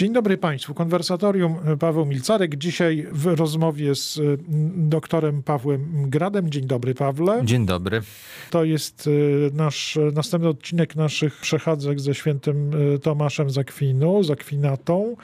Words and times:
Dzień 0.00 0.12
dobry 0.12 0.38
Państwu. 0.38 0.74
Konwersatorium 0.74 1.56
Paweł 1.78 2.06
Milcarek. 2.06 2.56
Dzisiaj 2.56 3.06
w 3.12 3.26
rozmowie 3.26 3.94
z 3.94 4.16
y, 4.16 4.38
doktorem 4.76 5.42
Pawłem 5.42 6.10
Gradem. 6.10 6.50
Dzień 6.50 6.66
dobry 6.66 6.94
Pawle. 6.94 7.40
Dzień 7.44 7.66
dobry. 7.66 8.02
To 8.50 8.64
jest 8.64 9.06
y, 9.06 9.50
nasz 9.54 9.98
następny 10.12 10.48
odcinek 10.48 10.96
naszych 10.96 11.40
przechadzek 11.40 12.00
ze 12.00 12.14
świętym 12.14 12.70
Tomaszem 13.02 13.50
Zakwinu, 13.50 14.22
Zakwinatą. 14.22 15.16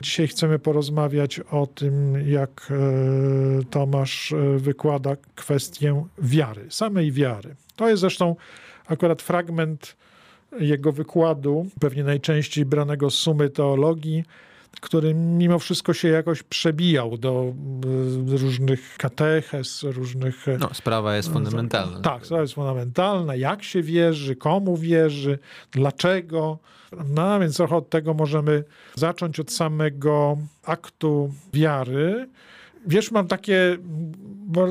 Dzisiaj 0.00 0.28
chcemy 0.28 0.58
porozmawiać 0.58 1.40
o 1.40 1.66
tym, 1.66 2.28
jak 2.28 2.72
Tomasz 3.70 4.34
wykłada 4.56 5.16
kwestię 5.34 6.04
wiary, 6.18 6.66
samej 6.70 7.12
wiary. 7.12 7.54
To 7.76 7.88
jest 7.88 8.00
zresztą 8.00 8.36
akurat 8.86 9.22
fragment 9.22 9.96
jego 10.60 10.92
wykładu, 10.92 11.66
pewnie 11.80 12.04
najczęściej 12.04 12.64
branego 12.64 13.10
z 13.10 13.14
sumy 13.14 13.50
teologii, 13.50 14.24
który 14.80 15.14
mimo 15.14 15.58
wszystko 15.58 15.94
się 15.94 16.08
jakoś 16.08 16.42
przebijał 16.42 17.18
do 17.18 17.52
e, 18.34 18.36
różnych 18.36 18.96
katechez, 18.98 19.82
różnych... 19.82 20.48
E, 20.48 20.58
no, 20.58 20.74
sprawa 20.74 21.16
jest 21.16 21.32
fundamentalna. 21.32 22.00
Tak, 22.00 22.26
sprawa 22.26 22.42
jest 22.42 22.54
fundamentalna. 22.54 23.34
Jak 23.34 23.62
się 23.62 23.82
wierzy, 23.82 24.36
komu 24.36 24.76
wierzy, 24.76 25.38
dlaczego. 25.72 26.58
No, 27.08 27.40
więc 27.40 27.56
trochę 27.56 27.76
od 27.76 27.90
tego 27.90 28.14
możemy 28.14 28.64
zacząć 28.94 29.40
od 29.40 29.52
samego 29.52 30.38
aktu 30.64 31.34
wiary. 31.52 32.28
Wiesz, 32.86 33.10
mam 33.10 33.28
takie 33.28 33.78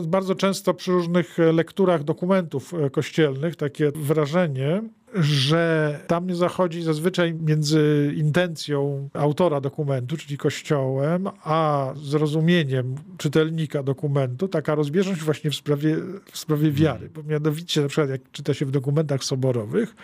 bardzo 0.08 0.36
często 0.36 0.74
przy 0.74 0.92
różnych 0.92 1.38
lekturach 1.38 2.04
dokumentów 2.04 2.74
e, 2.74 2.90
kościelnych 2.90 3.56
takie 3.56 3.92
wrażenie, 3.96 4.82
że 5.16 6.00
tam 6.08 6.28
nie 6.28 6.36
zachodzi 6.36 6.84
zazwyczaj 6.84 7.34
między 7.34 8.14
intencją 8.18 9.10
autora 9.14 9.62
dokumentu, 9.62 10.18
czyli 10.18 10.38
kościołem, 10.38 11.28
a 11.44 11.94
zrozumieniem 11.96 12.96
czytelnika 13.18 13.84
dokumentu, 13.84 14.48
taka 14.48 14.76
rozbieżność 14.76 15.22
właśnie 15.22 15.52
w 15.52 15.56
sprawie, 15.56 15.98
w 16.32 16.38
sprawie 16.38 16.72
wiary. 16.72 17.10
Bo 17.10 17.24
mianowicie, 17.24 17.82
na 17.82 17.88
przykład 17.88 18.10
jak 18.10 18.22
czyta 18.32 18.54
się 18.54 18.66
w 18.66 18.72
dokumentach 18.72 19.24
soborowych, 19.24 19.96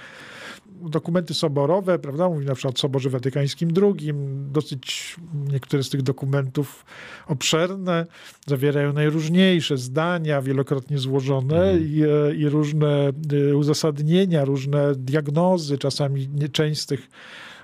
dokumenty 0.82 1.34
soborowe, 1.34 2.00
prawda, 2.00 2.30
mówi 2.30 2.46
na 2.46 2.56
przykład 2.56 2.76
o 2.76 2.80
Soborze 2.80 3.10
Watykańskim 3.10 3.70
II, 3.84 4.14
dosyć 4.52 5.16
niektóre 5.52 5.84
z 5.84 5.90
tych 5.90 6.02
dokumentów 6.02 6.86
obszerne, 7.28 8.06
zawierają 8.46 8.94
najróżniejsze 8.94 9.78
zdania, 9.78 10.42
wielokrotnie 10.42 10.98
złożone 10.98 11.62
mhm. 11.62 11.88
i, 11.88 12.04
e, 12.04 12.36
i 12.36 12.50
różne 12.50 13.12
e, 13.50 13.56
uzasadnienia, 13.56 14.46
różne 14.46 14.96
diagnozy, 14.96 15.78
czasami 15.78 16.30
część 16.52 16.82
z 16.82 16.86
tych 16.86 17.10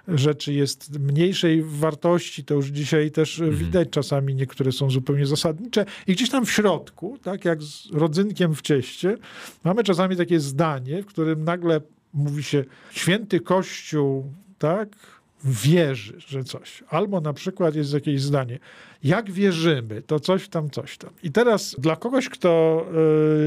rzeczy 0.08 0.53
jest 0.53 1.00
mniejszej 1.00 1.64
wartości, 1.64 2.44
to 2.44 2.53
już 2.53 2.67
dzisiaj 2.67 3.11
też 3.11 3.39
mhm. 3.39 3.58
widać. 3.58 3.89
Czasami 3.89 4.36
niektóre 4.36 4.72
są 4.72 4.89
zupełnie 4.89 5.25
zasadnicze. 5.25 5.86
I 6.08 6.14
gdzieś 6.14 6.30
tam 6.30 6.45
w 6.45 6.52
środku, 6.52 7.17
tak 7.23 7.45
jak 7.45 7.64
z 7.64 7.92
rodzynkiem 7.92 8.55
w 8.55 8.61
cieście, 8.61 9.17
mamy 9.64 9.83
czasami 9.83 10.17
takie 10.17 10.39
zdanie, 10.39 11.03
w 11.03 11.05
którym 11.05 11.44
nagle 11.44 11.81
mówi 12.14 12.44
się 12.44 12.64
święty 12.92 13.39
Kościół, 13.39 14.31
tak, 14.59 14.89
wierzy, 15.44 16.14
że 16.28 16.44
coś. 16.44 16.83
Albo 16.89 17.22
na 17.22 17.33
przykład 17.33 17.75
jest 17.75 17.94
jakieś 17.94 18.22
zdanie, 18.22 18.59
jak 19.03 19.31
wierzymy, 19.31 20.02
to 20.02 20.20
coś 20.20 20.50
tam, 20.50 20.70
coś 20.70 20.97
tam. 20.97 21.09
I 21.23 21.31
teraz 21.31 21.75
dla 21.78 21.95
kogoś, 21.95 22.30
kto 22.30 22.86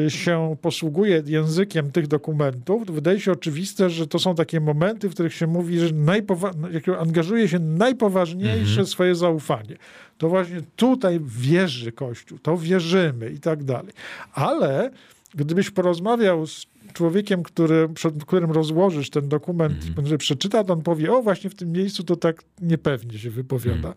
y, 0.07 0.11
się 0.11 0.57
posługuje 0.63 1.23
językiem 1.27 1.93
tych 1.93 2.07
dokumentów, 2.07 2.91
wydaje 2.91 3.21
się 3.21 3.33
oczywiste, 3.33 3.91
że 3.91 4.07
to 4.07 4.19
są 4.19 4.35
takie 4.35 4.61
momenty, 4.61 5.09
w 5.09 5.13
których 5.13 5.35
się 5.35 5.47
mówi, 5.47 5.79
że 5.79 5.89
najpowa- 5.89 7.01
angażuje 7.01 7.49
się 7.49 7.59
najpoważniejsze 7.59 8.71
mhm. 8.71 8.87
swoje 8.87 9.15
zaufanie. 9.15 9.77
To 10.19 10.29
właśnie 10.29 10.61
tutaj 10.77 11.21
wierzy 11.25 11.93
Kościół, 11.93 12.39
to 12.39 12.57
wierzymy 12.57 13.31
i 13.31 13.41
tak 13.41 13.65
dalej. 13.65 13.93
Ale 14.33 14.91
gdybyś 15.37 15.71
porozmawiał 15.71 16.47
z 16.47 16.67
człowiekiem, 16.93 17.43
który, 17.43 17.89
przed 17.89 18.25
którym 18.25 18.51
rozłożysz 18.51 19.11
ten 19.11 19.29
dokument, 19.29 19.85
mm. 19.97 20.07
że 20.07 20.19
przeczyta, 20.19 20.65
to 20.65 20.73
on 20.73 20.83
powie, 20.83 21.13
o 21.13 21.23
właśnie 21.23 21.51
w 21.51 21.55
tym 21.55 21.73
miejscu 21.73 22.05
to 22.05 22.17
tak 22.17 22.45
niepewnie 22.61 23.19
się 23.19 23.31
wypowiada. 23.31 23.89
Mm. 23.89 23.95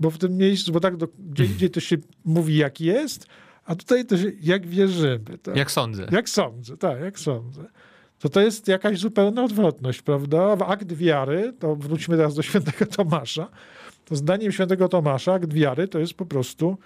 Bo 0.00 0.10
w 0.10 0.18
tym 0.18 0.36
miejscu, 0.36 0.72
bo 0.72 0.80
tak 0.80 0.96
do, 0.96 1.06
gdzie 1.06 1.42
mhm. 1.42 1.50
indziej 1.50 1.70
to 1.70 1.80
się 1.80 1.96
mówi 2.24 2.56
jak 2.56 2.80
jest, 2.80 3.26
a 3.64 3.74
tutaj 3.74 4.06
to 4.06 4.18
się 4.18 4.32
jak 4.40 4.66
wierzymy. 4.66 5.38
Tak? 5.42 5.56
Jak 5.56 5.70
sądzę. 5.70 6.06
Jak 6.10 6.28
sądzę, 6.28 6.76
tak, 6.76 7.00
jak 7.00 7.18
sądzę. 7.18 7.64
To 8.18 8.28
to 8.28 8.40
jest 8.40 8.68
jakaś 8.68 8.98
zupełna 8.98 9.44
odwrotność, 9.44 10.02
prawda? 10.02 10.56
W 10.56 10.62
akt 10.62 10.92
wiary, 10.92 11.52
to 11.58 11.76
wróćmy 11.76 12.16
teraz 12.16 12.34
do 12.34 12.42
świętego 12.42 12.86
Tomasza, 12.86 13.48
to 14.04 14.16
zdaniem 14.16 14.52
świętego 14.52 14.88
Tomasza 14.88 15.32
akt 15.32 15.52
wiary 15.52 15.88
to 15.88 15.98
jest 15.98 16.14
po 16.14 16.26
prostu 16.26 16.78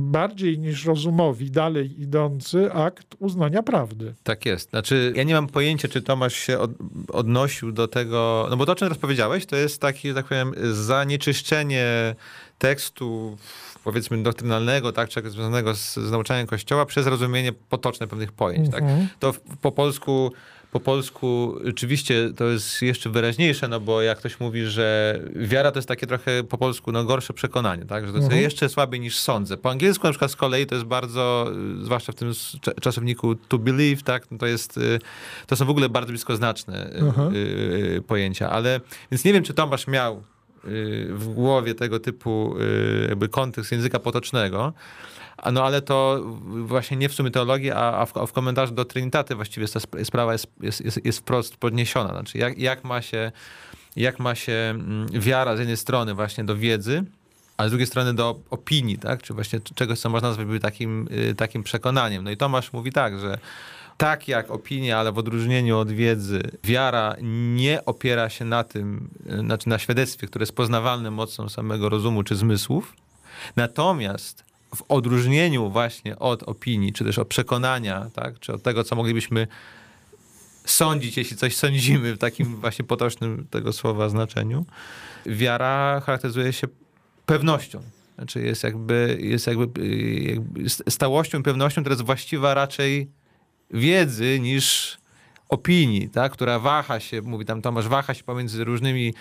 bardziej 0.00 0.58
niż 0.58 0.84
rozumowi, 0.84 1.50
dalej 1.50 2.00
idący 2.00 2.72
akt 2.72 3.06
uznania 3.18 3.62
prawdy. 3.62 4.14
Tak 4.22 4.46
jest. 4.46 4.70
Znaczy, 4.70 5.12
ja 5.16 5.22
nie 5.22 5.34
mam 5.34 5.46
pojęcia, 5.46 5.88
czy 5.88 6.02
Tomasz 6.02 6.34
się 6.34 6.58
od, 6.58 6.70
odnosił 7.08 7.72
do 7.72 7.88
tego, 7.88 8.46
no 8.50 8.56
bo 8.56 8.66
to, 8.66 8.72
o 8.72 8.74
czym 8.74 8.88
teraz 8.88 8.98
powiedziałeś, 8.98 9.46
to 9.46 9.56
jest 9.56 9.80
takie, 9.80 10.14
tak 10.14 10.26
powiem, 10.26 10.52
zanieczyszczenie 10.72 12.14
tekstu 12.58 13.36
powiedzmy 13.84 14.22
doktrynalnego, 14.22 14.92
tak, 14.92 15.08
czy 15.08 15.30
związanego 15.30 15.74
z, 15.74 15.94
z 15.94 16.10
nauczaniem 16.10 16.46
Kościoła 16.46 16.86
przez 16.86 17.06
rozumienie 17.06 17.52
potoczne 17.52 18.06
pewnych 18.06 18.32
pojęć. 18.32 18.70
Tak. 18.70 18.82
Mhm. 18.82 19.08
To 19.18 19.32
w, 19.32 19.40
po 19.40 19.72
polsku 19.72 20.32
po 20.74 20.80
polsku 20.80 21.58
oczywiście 21.68 22.30
to 22.36 22.44
jest 22.44 22.82
jeszcze 22.82 23.10
wyraźniejsze, 23.10 23.68
no 23.68 23.80
bo 23.80 24.02
jak 24.02 24.18
ktoś 24.18 24.40
mówi, 24.40 24.66
że 24.66 25.20
wiara 25.36 25.72
to 25.72 25.78
jest 25.78 25.88
takie 25.88 26.06
trochę 26.06 26.44
po 26.44 26.58
polsku 26.58 26.92
no, 26.92 27.04
gorsze 27.04 27.32
przekonanie, 27.32 27.84
tak? 27.84 28.06
że 28.06 28.12
to 28.12 28.18
jest 28.18 28.26
mhm. 28.26 28.42
jeszcze 28.42 28.68
słabiej 28.68 29.00
niż 29.00 29.18
sądzę. 29.18 29.56
Po 29.56 29.70
angielsku 29.70 30.06
na 30.06 30.12
przykład 30.12 30.30
z 30.30 30.36
kolei 30.36 30.66
to 30.66 30.74
jest 30.74 30.86
bardzo, 30.86 31.50
zwłaszcza 31.82 32.12
w 32.12 32.14
tym 32.14 32.32
czasowniku 32.80 33.34
to 33.34 33.58
believe, 33.58 34.02
tak? 34.02 34.30
No 34.30 34.38
to 34.38 34.46
jest, 34.46 34.76
y, 34.76 34.98
to 35.46 35.56
są 35.56 35.64
w 35.64 35.70
ogóle 35.70 35.88
bardzo 35.88 36.08
bliskoznaczne 36.08 36.90
mhm. 36.90 37.32
pojęcia, 38.06 38.50
ale 38.50 38.80
więc 39.10 39.24
nie 39.24 39.32
wiem, 39.32 39.42
czy 39.42 39.54
Tomasz 39.54 39.86
miał 39.86 40.22
w 41.08 41.28
głowie 41.34 41.74
tego 41.74 42.00
typu 42.00 42.54
jakby 43.08 43.28
kontekst 43.28 43.72
języka 43.72 43.98
potocznego, 43.98 44.72
no 45.52 45.64
ale 45.64 45.82
to 45.82 46.22
właśnie 46.46 46.96
nie 46.96 47.08
w 47.08 47.14
sumie 47.14 47.30
teologii, 47.30 47.70
a, 47.70 48.06
w, 48.06 48.16
a 48.16 48.26
w 48.26 48.32
komentarzu 48.32 48.74
do 48.74 48.84
Trinitaty 48.84 49.34
właściwie 49.34 49.68
ta 49.68 49.80
sprawa 50.04 50.32
jest, 50.32 50.46
jest, 50.60 50.84
jest, 50.84 51.04
jest 51.04 51.18
wprost 51.18 51.56
podniesiona. 51.56 52.10
Znaczy 52.10 52.38
jak, 52.38 52.58
jak, 52.58 52.84
ma 52.84 53.02
się, 53.02 53.32
jak 53.96 54.18
ma 54.18 54.34
się 54.34 54.52
mm, 54.52 55.06
wiara 55.12 55.56
z 55.56 55.58
jednej 55.58 55.76
strony 55.76 56.14
właśnie 56.14 56.44
do 56.44 56.56
wiedzy, 56.56 57.04
a 57.56 57.66
z 57.66 57.70
drugiej 57.70 57.86
strony 57.86 58.14
do 58.14 58.40
opinii, 58.50 58.98
tak? 58.98 59.22
czy 59.22 59.34
właśnie 59.34 59.60
czegoś, 59.74 59.98
co 59.98 60.10
można 60.10 60.28
nazwać 60.28 60.62
takim, 60.62 61.08
y, 61.30 61.34
takim 61.34 61.62
przekonaniem. 61.62 62.24
No 62.24 62.30
i 62.30 62.36
Tomasz 62.36 62.72
mówi 62.72 62.92
tak, 62.92 63.18
że 63.20 63.38
tak 63.96 64.28
jak 64.28 64.50
opinia, 64.50 64.98
ale 64.98 65.12
w 65.12 65.18
odróżnieniu 65.18 65.78
od 65.78 65.90
wiedzy, 65.92 66.42
wiara 66.64 67.16
nie 67.22 67.84
opiera 67.84 68.28
się 68.28 68.44
na 68.44 68.64
tym, 68.64 69.08
y, 69.30 69.38
znaczy 69.38 69.68
na 69.68 69.78
świadectwie, 69.78 70.26
które 70.26 70.42
jest 70.42 70.56
poznawalne 70.56 71.10
mocą 71.10 71.48
samego 71.48 71.88
rozumu 71.88 72.22
czy 72.22 72.36
zmysłów. 72.36 72.96
Natomiast 73.56 74.44
w 74.74 74.82
odróżnieniu 74.88 75.70
właśnie 75.70 76.18
od 76.18 76.42
opinii, 76.42 76.92
czy 76.92 77.04
też 77.04 77.18
od 77.18 77.28
przekonania, 77.28 78.10
tak, 78.14 78.38
czy 78.40 78.52
od 78.52 78.62
tego, 78.62 78.84
co 78.84 78.96
moglibyśmy 78.96 79.46
sądzić, 80.64 81.16
jeśli 81.16 81.36
coś 81.36 81.56
sądzimy 81.56 82.14
w 82.14 82.18
takim 82.18 82.56
właśnie 82.60 82.84
potocznym 82.84 83.46
tego 83.50 83.72
słowa 83.72 84.08
znaczeniu, 84.08 84.66
wiara 85.26 86.02
charakteryzuje 86.06 86.52
się 86.52 86.66
pewnością. 87.26 87.82
Znaczy 88.14 88.40
jest 88.40 88.62
jakby, 88.62 89.18
jest 89.20 89.46
jakby, 89.46 89.88
jakby 90.22 90.70
stałością 90.70 91.40
i 91.40 91.42
pewnością, 91.42 91.82
która 91.82 91.92
jest 91.92 92.06
właściwa 92.06 92.54
raczej 92.54 93.10
wiedzy 93.70 94.40
niż 94.40 94.98
opinii, 95.48 96.08
tak? 96.08 96.32
która 96.32 96.58
waha 96.58 97.00
się, 97.00 97.22
mówi 97.22 97.44
tam 97.44 97.62
Tomasz, 97.62 97.88
waha 97.88 98.14
się 98.14 98.24
pomiędzy 98.24 98.64
różnymi 98.64 99.14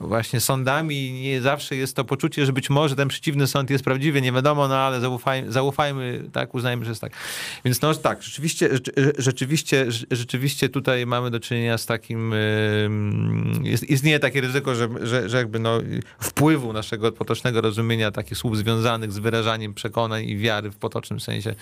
właśnie 0.00 0.40
sądami 0.40 1.06
i 1.08 1.12
nie 1.12 1.40
zawsze 1.40 1.76
jest 1.76 1.96
to 1.96 2.04
poczucie, 2.04 2.46
że 2.46 2.52
być 2.52 2.70
może 2.70 2.96
ten 2.96 3.08
przeciwny 3.08 3.46
sąd 3.46 3.70
jest 3.70 3.84
prawdziwy, 3.84 4.22
nie 4.22 4.32
wiadomo, 4.32 4.68
no 4.68 4.76
ale 4.76 5.00
zaufajmy, 5.00 5.52
zaufajmy 5.52 6.24
tak, 6.32 6.54
uznajmy, 6.54 6.84
że 6.84 6.90
jest 6.90 7.00
tak. 7.00 7.12
Więc 7.64 7.82
no 7.82 7.94
tak, 7.94 8.22
rzeczywiście, 8.22 8.68
rzeczywiście, 9.18 9.86
rzeczywiście 10.10 10.68
tutaj 10.68 11.06
mamy 11.06 11.30
do 11.30 11.40
czynienia 11.40 11.78
z 11.78 11.86
takim, 11.86 12.34
jest, 13.62 13.84
istnieje 13.84 14.18
takie 14.18 14.40
ryzyko, 14.40 14.74
że, 14.74 14.88
że, 15.02 15.28
że 15.28 15.36
jakby 15.36 15.58
no, 15.58 15.80
wpływu 16.20 16.72
naszego 16.72 17.12
potocznego 17.12 17.60
rozumienia 17.60 18.10
takich 18.10 18.38
słów 18.38 18.58
związanych 18.58 19.12
z 19.12 19.18
wyrażaniem 19.18 19.74
przekonań 19.74 20.24
i 20.24 20.36
wiary 20.36 20.70
w 20.70 20.76
potocznym 20.76 21.20
sensie 21.20 21.54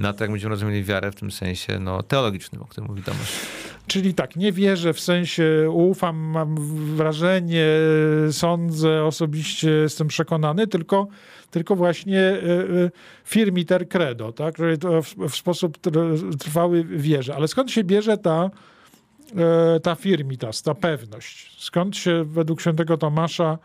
na 0.00 0.12
to, 0.12 0.24
jak 0.24 0.30
będziemy 0.30 0.50
rozumieli 0.50 0.84
wiarę 0.84 1.12
w 1.12 1.14
tym 1.14 1.30
sensie 1.30 1.78
no, 1.78 2.02
teologicznym, 2.02 2.62
o 2.62 2.64
którym 2.64 2.90
mówi 2.90 3.02
Tomasz. 3.02 3.40
Czyli 3.86 4.14
tak, 4.14 4.36
nie 4.36 4.52
wierzę 4.52 4.92
w 4.92 5.00
sensie 5.00 5.70
ufam, 5.70 6.16
mam 6.16 6.54
wrażenie, 6.96 7.66
sądzę, 8.30 9.04
osobiście 9.04 9.70
jestem 9.70 10.08
przekonany, 10.08 10.66
tylko, 10.66 11.08
tylko 11.50 11.76
właśnie 11.76 12.20
e, 12.20 12.34
e, 12.34 12.90
firmiter 13.24 13.88
credo, 13.88 14.32
tak? 14.32 14.54
w, 15.02 15.28
w 15.28 15.36
sposób 15.36 15.78
trwały 16.40 16.84
wierzę. 16.84 17.34
Ale 17.36 17.48
skąd 17.48 17.70
się 17.70 17.84
bierze 17.84 18.18
ta, 18.18 18.50
e, 19.36 19.80
ta 19.80 19.94
firmitas, 19.94 20.62
ta 20.62 20.74
pewność? 20.74 21.64
Skąd 21.64 21.96
się 21.96 22.24
według 22.24 22.60
świętego 22.60 22.96
Tomasza 22.96 23.58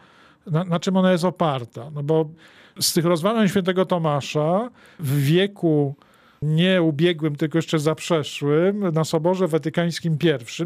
na, 0.47 0.63
na 0.63 0.79
czym 0.79 0.97
ona 0.97 1.11
jest 1.11 1.23
oparta. 1.23 1.89
No 1.93 2.03
bo 2.03 2.29
z 2.79 2.93
tych 2.93 3.05
rozważań 3.05 3.49
świętego 3.49 3.85
Tomasza 3.85 4.69
w 4.99 5.21
wieku 5.21 5.95
nie 6.45 6.81
ubiegłym, 6.81 7.35
tylko 7.35 7.57
jeszcze 7.57 7.79
zaprzeszłym, 7.79 8.93
na 8.93 9.03
Soborze 9.03 9.47
Watykańskim 9.47 10.17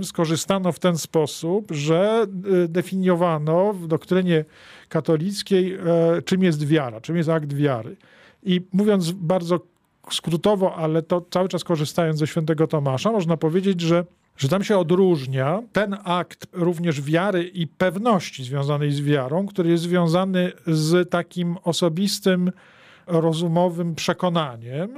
I 0.02 0.06
skorzystano 0.06 0.72
w 0.72 0.80
ten 0.80 0.98
sposób, 0.98 1.72
że 1.72 2.28
y, 2.64 2.68
definiowano 2.68 3.74
w 3.74 3.88
doktrynie 3.88 4.46
katolickiej, 4.90 5.74
e, 5.74 6.22
czym 6.26 6.44
jest 6.44 6.68
wiara, 6.68 7.02
czym 7.02 7.18
jest 7.18 7.30
akt 7.30 7.54
wiary. 7.54 7.96
I 8.44 8.62
mówiąc 8.74 9.12
bardzo 9.12 9.60
skrótowo, 10.12 10.76
ale 10.76 11.02
to 11.02 11.26
cały 11.32 11.50
czas 11.50 11.64
korzystając 11.64 12.20
ze 12.20 12.28
świętego 12.28 12.68
Tomasza, 12.68 13.12
można 13.12 13.38
powiedzieć, 13.38 13.82
że 13.82 14.06
że 14.40 14.50
tam 14.50 14.64
się 14.64 14.78
odróżnia 14.78 15.62
ten 15.74 15.98
akt 16.04 16.48
również 16.54 17.02
wiary 17.02 17.44
i 17.44 17.68
pewności 17.68 18.44
związanej 18.44 18.92
z 18.92 19.02
wiarą, 19.02 19.48
który 19.48 19.70
jest 19.70 19.84
związany 19.84 20.52
z 20.68 21.10
takim 21.10 21.58
osobistym, 21.64 22.52
rozumowym 23.08 23.96
przekonaniem. 23.96 24.90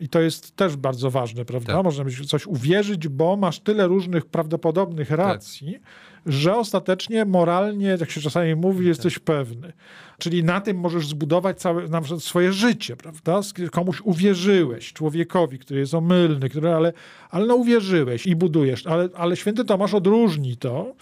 I 0.00 0.08
to 0.08 0.20
jest 0.20 0.56
też 0.56 0.76
bardzo 0.76 1.10
ważne, 1.10 1.44
prawda? 1.44 1.72
Tak. 1.72 1.84
Można 1.84 2.04
w 2.04 2.26
coś 2.26 2.46
uwierzyć, 2.46 3.08
bo 3.08 3.36
masz 3.36 3.60
tyle 3.60 3.86
różnych 3.86 4.26
prawdopodobnych 4.26 5.08
tak. 5.08 5.18
racji, 5.18 5.72
tak. 5.72 6.32
że 6.32 6.56
ostatecznie 6.56 7.24
moralnie, 7.24 7.96
jak 8.00 8.10
się 8.10 8.20
czasami 8.20 8.54
mówi, 8.54 8.78
tak. 8.78 8.86
jesteś 8.86 9.18
pewny. 9.18 9.72
Czyli 10.18 10.44
na 10.44 10.60
tym 10.60 10.76
możesz 10.76 11.08
zbudować 11.08 11.60
całe, 11.60 11.88
na 11.88 12.00
przykład 12.00 12.22
swoje 12.22 12.52
życie, 12.52 12.96
prawda? 12.96 13.40
Komuś 13.72 14.00
uwierzyłeś, 14.00 14.92
człowiekowi, 14.92 15.58
który 15.58 15.80
jest 15.80 15.94
omylny, 15.94 16.48
który, 16.48 16.68
ale, 16.68 16.92
ale 17.30 17.46
no 17.46 17.54
uwierzyłeś 17.54 18.26
i 18.26 18.36
budujesz. 18.36 18.86
Ale, 18.86 19.08
ale 19.16 19.36
święty 19.36 19.64
Tomasz 19.64 19.94
odróżni 19.94 20.56
to 20.56 20.94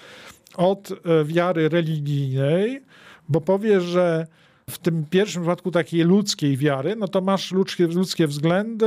od 0.56 0.92
e, 0.92 1.24
wiary 1.24 1.68
religijnej, 1.68 2.82
bo 3.28 3.40
powie, 3.40 3.80
że 3.80 4.26
w 4.70 4.78
tym 4.78 5.04
pierwszym 5.10 5.42
przypadku 5.42 5.70
takiej 5.70 6.02
ludzkiej 6.02 6.56
wiary, 6.56 6.96
no 6.96 7.08
to 7.08 7.20
masz 7.20 7.52
ludzkie, 7.52 7.86
ludzkie 7.86 8.26
względy, 8.26 8.86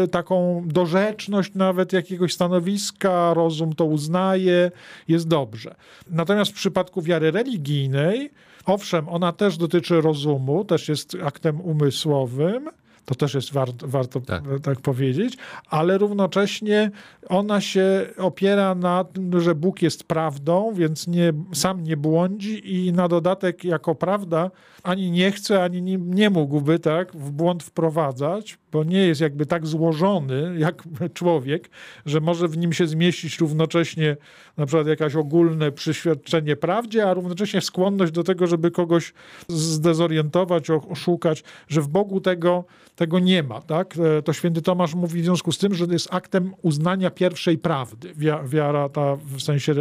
yy, 0.00 0.08
taką 0.08 0.62
dorzeczność 0.66 1.54
nawet 1.54 1.92
jakiegoś 1.92 2.34
stanowiska, 2.34 3.34
rozum 3.34 3.74
to 3.74 3.84
uznaje, 3.84 4.70
jest 5.08 5.28
dobrze. 5.28 5.74
Natomiast 6.10 6.50
w 6.50 6.54
przypadku 6.54 7.02
wiary 7.02 7.30
religijnej, 7.30 8.30
owszem, 8.64 9.08
ona 9.08 9.32
też 9.32 9.56
dotyczy 9.56 10.00
rozumu, 10.00 10.64
też 10.64 10.88
jest 10.88 11.16
aktem 11.22 11.60
umysłowym, 11.60 12.68
to 13.06 13.14
też 13.14 13.34
jest 13.34 13.52
warto, 13.52 13.88
warto 13.88 14.20
tak. 14.20 14.42
tak. 14.62 14.80
powiedzieć, 14.80 15.36
ale 15.70 15.98
równocześnie 15.98 16.90
ona 17.28 17.60
się 17.60 18.06
opiera 18.18 18.74
na 18.74 19.04
tym, 19.04 19.40
że 19.40 19.54
Bóg 19.54 19.82
jest 19.82 20.04
prawdą, 20.04 20.72
więc 20.74 21.06
nie, 21.06 21.32
sam 21.52 21.82
nie 21.82 21.96
błądzi 21.96 22.74
i 22.74 22.92
na 22.92 23.08
dodatek 23.08 23.64
jako 23.64 23.94
prawda 23.94 24.50
ani 24.86 25.10
nie 25.10 25.32
chce, 25.32 25.62
ani 25.62 25.82
nie, 25.82 25.96
nie 25.98 26.30
mógłby 26.30 26.78
tak 26.78 27.16
w 27.16 27.30
błąd 27.30 27.62
wprowadzać, 27.62 28.58
bo 28.72 28.84
nie 28.84 28.98
jest 28.98 29.20
jakby 29.20 29.46
tak 29.46 29.66
złożony 29.66 30.54
jak 30.58 30.82
człowiek, 31.14 31.70
że 32.06 32.20
może 32.20 32.48
w 32.48 32.58
nim 32.58 32.72
się 32.72 32.86
zmieścić 32.86 33.38
równocześnie 33.38 34.16
na 34.56 34.66
przykład 34.66 34.86
jakieś 34.86 35.14
ogólne 35.14 35.72
przyświadczenie 35.72 36.56
prawdzie, 36.56 37.08
a 37.08 37.14
równocześnie 37.14 37.60
skłonność 37.60 38.12
do 38.12 38.24
tego, 38.24 38.46
żeby 38.46 38.70
kogoś 38.70 39.12
zdezorientować, 39.48 40.70
oszukać, 40.70 41.44
że 41.68 41.80
w 41.80 41.88
Bogu 41.88 42.20
tego, 42.20 42.64
tego 42.96 43.18
nie 43.18 43.42
ma. 43.42 43.60
Tak? 43.60 43.94
E, 44.18 44.22
to 44.22 44.32
święty 44.32 44.62
Tomasz 44.62 44.94
mówi 44.94 45.22
w 45.22 45.24
związku 45.24 45.52
z 45.52 45.58
tym, 45.58 45.74
że 45.74 45.84
jest 45.90 46.08
aktem 46.14 46.54
uznania 46.62 47.10
pierwszej 47.10 47.58
prawdy, 47.58 48.14
wiara 48.44 48.88
ta 48.88 49.16
w 49.16 49.40
sensie 49.40 49.74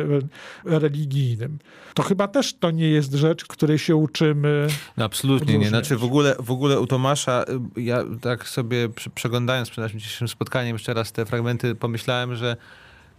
religijnym. 0.63 1.59
To 1.93 2.03
chyba 2.03 2.27
też 2.27 2.53
to 2.53 2.71
nie 2.71 2.89
jest 2.89 3.13
rzecz, 3.13 3.45
której 3.45 3.79
się 3.79 3.95
uczymy. 3.95 4.67
No 4.97 5.05
absolutnie 5.05 5.57
nie. 5.57 5.69
Znaczy 5.69 5.97
w 5.97 6.03
ogóle, 6.03 6.35
w 6.39 6.51
ogóle 6.51 6.79
u 6.79 6.87
Tomasza, 6.87 7.45
y, 7.77 7.81
ja 7.81 8.03
tak 8.21 8.47
sobie 8.47 8.89
przeglądając 9.15 9.69
przed 9.69 9.83
naszym 9.83 9.99
dzisiejszym 9.99 10.27
spotkaniem 10.27 10.75
jeszcze 10.75 10.93
raz 10.93 11.11
te 11.11 11.25
fragmenty, 11.25 11.75
pomyślałem, 11.75 12.35
że 12.35 12.57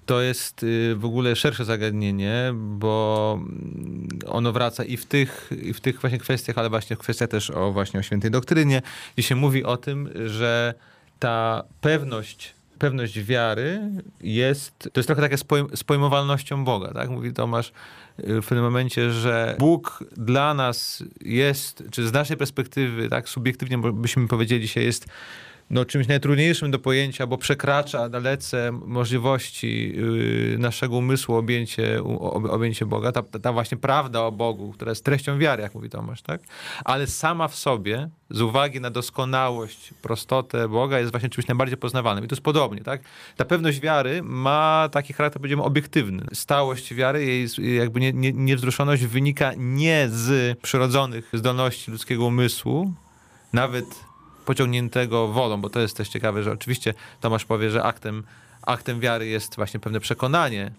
to 0.06 0.20
jest 0.20 0.62
y, 0.62 0.94
w 0.96 1.04
ogóle 1.04 1.36
szersze 1.36 1.64
zagadnienie, 1.64 2.52
bo 2.54 3.38
mm, 3.38 4.08
ono 4.26 4.52
wraca 4.52 4.84
i 4.84 4.96
w 4.96 5.06
tych, 5.06 5.50
i 5.62 5.72
w 5.72 5.80
tych 5.80 6.00
właśnie 6.00 6.18
kwestiach, 6.18 6.58
ale 6.58 6.70
właśnie 6.70 6.96
w 6.96 6.98
kwestiach 6.98 7.28
też 7.28 7.50
o 7.50 7.72
właśnie 7.72 8.00
o 8.00 8.02
świętej 8.02 8.30
doktrynie, 8.30 8.82
gdzie 9.16 9.28
się 9.28 9.34
mówi 9.34 9.64
o 9.64 9.76
tym, 9.76 10.10
że 10.26 10.74
ta 11.18 11.64
pewność 11.80 12.55
pewność 12.78 13.20
wiary 13.20 13.80
jest, 14.20 14.78
to 14.78 15.00
jest 15.00 15.06
trochę 15.06 15.22
takie 15.22 15.38
z 15.76 15.84
pojmowalnością 15.84 16.64
Boga, 16.64 16.92
tak? 16.92 17.10
Mówi 17.10 17.32
Tomasz 17.32 17.72
y, 18.20 18.42
w 18.42 18.46
pewnym 18.46 18.64
momencie, 18.64 19.10
że 19.10 19.56
Bóg 19.58 20.04
dla 20.16 20.54
nas 20.54 21.04
jest, 21.20 21.84
czy 21.90 22.08
z 22.08 22.12
naszej 22.12 22.36
perspektywy, 22.36 23.08
tak 23.08 23.28
subiektywnie 23.28 23.78
byśmy 23.78 24.28
powiedzieli 24.28 24.68
się, 24.68 24.80
jest 24.80 25.06
no, 25.70 25.84
czymś 25.84 26.08
najtrudniejszym 26.08 26.70
do 26.70 26.78
pojęcia, 26.78 27.26
bo 27.26 27.38
przekracza 27.38 28.08
dalece 28.08 28.72
możliwości 28.72 29.92
yy, 29.96 30.58
naszego 30.58 30.96
umysłu 30.96 31.34
objęcie, 31.34 32.02
objęcie 32.50 32.86
Boga, 32.86 33.12
ta, 33.12 33.22
ta 33.22 33.52
właśnie 33.52 33.78
prawda 33.78 34.22
o 34.22 34.32
Bogu, 34.32 34.72
która 34.72 34.90
jest 34.90 35.04
treścią 35.04 35.38
wiary, 35.38 35.62
jak 35.62 35.74
mówi 35.74 35.90
Tomasz, 35.90 36.22
tak? 36.22 36.40
Ale 36.84 37.06
sama 37.06 37.48
w 37.48 37.56
sobie, 37.56 38.08
z 38.30 38.40
uwagi 38.40 38.80
na 38.80 38.90
doskonałość, 38.90 39.94
prostotę 40.02 40.68
Boga, 40.68 40.98
jest 40.98 41.10
właśnie 41.10 41.28
czymś 41.28 41.46
najbardziej 41.46 41.76
poznawalnym. 41.76 42.24
I 42.24 42.28
to 42.28 42.34
jest 42.34 42.44
podobnie, 42.44 42.80
tak? 42.80 43.00
Ta 43.36 43.44
pewność 43.44 43.80
wiary 43.80 44.22
ma 44.22 44.88
taki 44.92 45.12
charakter, 45.12 45.40
powiedziemy, 45.40 45.62
obiektywny. 45.62 46.26
Stałość 46.32 46.94
wiary, 46.94 47.24
jej 47.24 47.46
jakby 47.58 48.00
nie, 48.00 48.12
nie, 48.12 48.32
niewzruszoność 48.32 49.06
wynika 49.06 49.52
nie 49.56 50.08
z 50.08 50.58
przyrodzonych 50.58 51.30
zdolności 51.32 51.90
ludzkiego 51.90 52.24
umysłu, 52.24 52.92
nawet 53.52 53.84
pociągniętego 54.46 55.28
wolą, 55.28 55.60
bo 55.60 55.70
to 55.70 55.80
jest 55.80 55.96
też 55.96 56.08
ciekawe, 56.08 56.42
że 56.42 56.52
oczywiście 56.52 56.94
Tomasz 57.20 57.44
powie, 57.44 57.70
że 57.70 57.82
aktem, 57.82 58.22
aktem 58.62 59.00
wiary 59.00 59.26
jest 59.26 59.56
właśnie 59.56 59.80
pewne 59.80 60.00
przekonanie, 60.00 60.70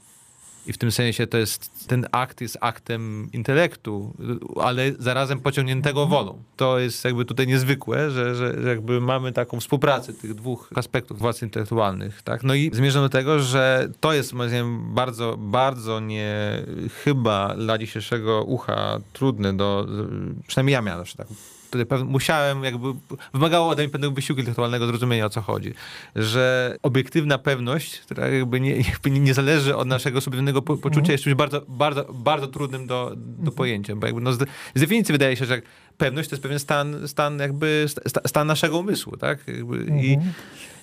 i 0.68 0.74
w 0.74 0.78
tym 0.78 0.92
sensie 0.92 1.28
to 1.28 1.38
jest, 1.38 1.88
ten 1.88 2.08
akt 2.12 2.42
jest 2.42 2.58
aktem 2.62 3.30
intelektu, 3.34 4.14
ale 4.62 4.92
zarazem 5.00 5.40
pociągniętego 5.40 6.04
mhm. 6.04 6.10
wolą. 6.10 6.44
To 6.58 6.80
jest 6.80 7.06
jakby 7.06 7.26
tutaj 7.26 7.48
niezwykłe, 7.48 8.12
że, 8.12 8.36
że, 8.36 8.62
że 8.62 8.70
jakby 8.70 9.02
mamy 9.02 9.32
taką 9.32 9.60
współpracę 9.60 10.14
tych 10.14 10.34
dwóch 10.34 10.70
aspektów 10.76 11.20
władz 11.20 11.42
intelektualnych. 11.42 12.22
Tak? 12.22 12.44
No 12.44 12.54
i 12.54 12.72
zmierzam 12.74 13.04
do 13.04 13.10
tego, 13.10 13.40
że 13.40 13.90
to 14.00 14.14
jest 14.14 14.34
moim 14.34 14.50
zdaniem 14.50 14.94
bardzo, 14.94 15.38
bardzo 15.38 16.00
nie 16.00 16.64
chyba 17.04 17.56
dla 17.56 17.78
dzisiejszego 17.78 18.44
ucha 18.44 19.00
trudne 19.14 19.58
do, 19.58 19.88
przynajmniej 20.48 20.74
ja 20.74 20.82
miałem 20.82 21.06
tak 21.18 21.28
musiałem, 22.06 22.64
jakby, 22.64 22.88
wymagało 23.34 23.70
ode 23.70 23.84
mnie 23.84 23.92
pewnego 23.92 24.14
wysiłku 24.14 24.40
intelektualnego 24.40 24.88
zrozumienia, 24.88 25.26
o 25.26 25.30
co 25.30 25.42
chodzi. 25.42 25.74
Że 26.16 26.76
obiektywna 26.84 27.38
pewność, 27.38 28.00
która 28.00 28.28
jakby 28.28 28.60
nie, 28.60 28.76
jakby 28.92 29.12
nie 29.12 29.34
zależy 29.34 29.76
od 29.76 29.88
naszego 29.88 30.22
subiektywnego 30.22 30.62
po, 30.62 30.78
poczucia, 30.78 31.00
mhm. 31.00 31.12
jest 31.12 31.24
czymś 31.24 31.36
bardzo, 31.36 31.62
bardzo, 31.68 32.14
bardzo 32.14 32.48
trudnym 32.48 32.88
do, 32.88 33.12
do 33.16 33.38
mhm. 33.38 33.52
pojęcia, 33.52 33.96
bo 33.96 34.06
jakby 34.06 34.22
no 34.22 34.34
z, 34.34 34.38
z 34.76 34.80
definicji 34.80 35.12
wydaje 35.12 35.36
się, 35.36 35.46
że 35.46 35.62
pewność 35.98 36.30
to 36.30 36.36
jest 36.36 36.44
pewien 36.44 36.60
stan, 36.60 37.08
stan 37.08 37.40
jakby, 37.40 37.86
stan 38.28 38.48
naszego 38.48 38.80
umysłu, 38.80 39.18
tak? 39.18 39.40
Mhm. 39.50 40.00
I 40.00 40.18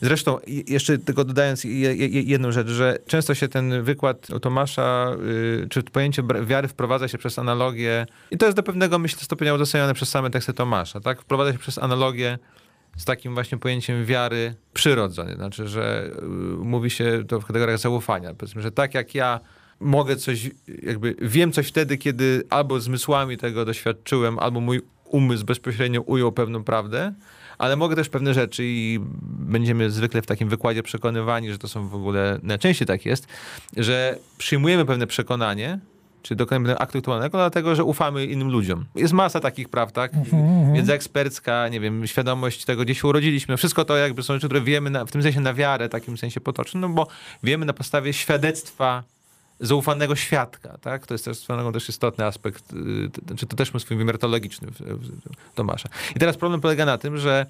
zresztą 0.01 0.39
jeszcze 0.47 0.99
tylko 0.99 1.25
dodając 1.25 1.65
jedną 2.11 2.53
rzecz, 2.53 2.69
że 2.69 2.99
często 3.07 3.35
się 3.35 3.49
ten 3.49 3.83
wykład 3.83 4.29
Tomasza, 4.43 5.17
y, 5.63 5.69
czy 5.71 5.83
pojęcie 5.83 6.23
wiary 6.45 6.69
wprowadza 6.69 7.09
się 7.09 7.19
przez 7.19 7.39
analogię 7.39 8.07
i 8.31 8.39
to 8.39 8.47
jest 8.47 8.57
do 8.57 8.63
pewnego, 8.63 8.99
myślę, 8.99 9.21
stopnia 9.23 9.55
udostępnione 9.55 9.95
przez 9.95 10.09
same 10.09 10.31
teksty 10.31 10.53
Tomasza, 10.53 11.01
tak? 11.01 11.21
Wprowadza 11.21 11.53
się 11.53 11.59
przez 11.59 11.79
analogię 11.79 12.39
z 12.97 13.05
takim 13.05 13.35
właśnie 13.35 13.59
pojęciem 13.59 14.05
wiary 14.05 14.55
przyrodzonej. 14.75 15.35
Znaczy, 15.35 15.69
że 15.69 16.11
y, 16.19 16.27
mówi 16.57 16.91
się 16.91 17.25
to 17.29 17.41
w 17.41 17.47
kategoriach 17.47 17.79
zaufania. 17.79 18.35
Powiedzmy, 18.35 18.63
że 18.63 18.73
tak 18.73 18.95
jak 18.95 19.15
ja 19.15 19.41
mogę 19.81 20.17
coś, 20.17 20.51
jakby 20.83 21.17
wiem 21.21 21.53
coś 21.53 21.69
wtedy, 21.69 21.99
kiedy 21.99 22.43
albo 22.51 22.81
zmysłami 22.81 23.37
tego 23.37 23.65
doświadczyłem, 23.65 24.39
albo 24.39 24.61
mój 24.61 24.81
umysł 25.15 25.45
bezpośrednio 25.45 26.01
ujął 26.01 26.33
pewną 26.33 26.65
prawdę, 26.65 27.13
ale 27.59 27.77
mogę 27.77 27.97
też 27.97 28.09
pewne 28.09 28.35
rzeczy 28.35 28.63
i 28.65 28.99
będziemy 29.23 29.91
zwykle 29.91 30.23
w 30.23 30.27
takim 30.27 30.49
wykładzie 30.49 30.83
przekonywani, 30.83 31.53
że 31.53 31.59
to 31.59 31.69
są 31.69 31.89
w 31.89 31.95
ogóle, 31.95 32.39
najczęściej 32.43 32.87
tak 32.87 33.07
jest, 33.07 33.27
że 33.77 34.19
przyjmujemy 34.39 34.85
pewne 34.85 35.07
przekonanie, 35.07 35.79
czy 36.23 36.37
dokonujemy 36.37 36.79
aktu 36.79 36.99
aktualnego, 36.99 37.39
dlatego, 37.39 37.75
że 37.75 37.85
ufamy 37.85 38.27
innym 38.27 38.51
ludziom. 38.51 38.85
Jest 38.95 39.13
masa 39.13 39.41
takich 39.41 39.69
praw, 39.69 39.93
tak? 39.93 40.13
Mm-hmm. 40.13 40.75
Wiedza 40.75 40.95
ekspercka, 40.95 41.69
nie 41.69 41.81
wiem, 41.81 42.07
świadomość 42.07 42.65
tego, 42.65 42.83
gdzie 42.85 42.95
się 42.95 43.09
urodziliśmy. 43.09 43.57
Wszystko 43.57 43.85
to 43.85 43.97
jakby 43.97 44.23
są 44.23 44.35
rzeczy, 44.35 44.47
które 44.47 44.61
wiemy 44.61 44.91
na, 44.91 45.05
w 45.05 45.11
tym 45.11 45.23
sensie 45.23 45.41
na 45.41 45.55
wiarę, 45.55 45.89
takim 45.89 46.19
sensie 46.19 46.41
potocznym, 46.41 46.81
no 46.81 46.89
bo 46.89 47.07
wiemy 47.43 47.67
na 47.67 47.73
podstawie 47.73 48.13
świadectwa 48.13 49.03
zaufanego 49.61 50.17
świadka, 50.17 50.79
tak? 50.79 51.07
To 51.07 51.15
jest 51.15 51.25
też, 51.25 51.47
też 51.73 51.89
istotny 51.89 52.25
aspekt, 52.25 52.73
y, 52.73 53.37
czy 53.37 53.47
to 53.47 53.57
też 53.57 53.75
ma 53.75 53.81
swój 53.81 53.97
wymiar 53.97 54.19
teologiczny 54.19 54.69
Tomasza. 55.55 55.89
I 56.17 56.19
teraz 56.19 56.37
problem 56.37 56.61
polega 56.61 56.85
na 56.85 56.99
tym, 56.99 57.19
że 57.19 57.47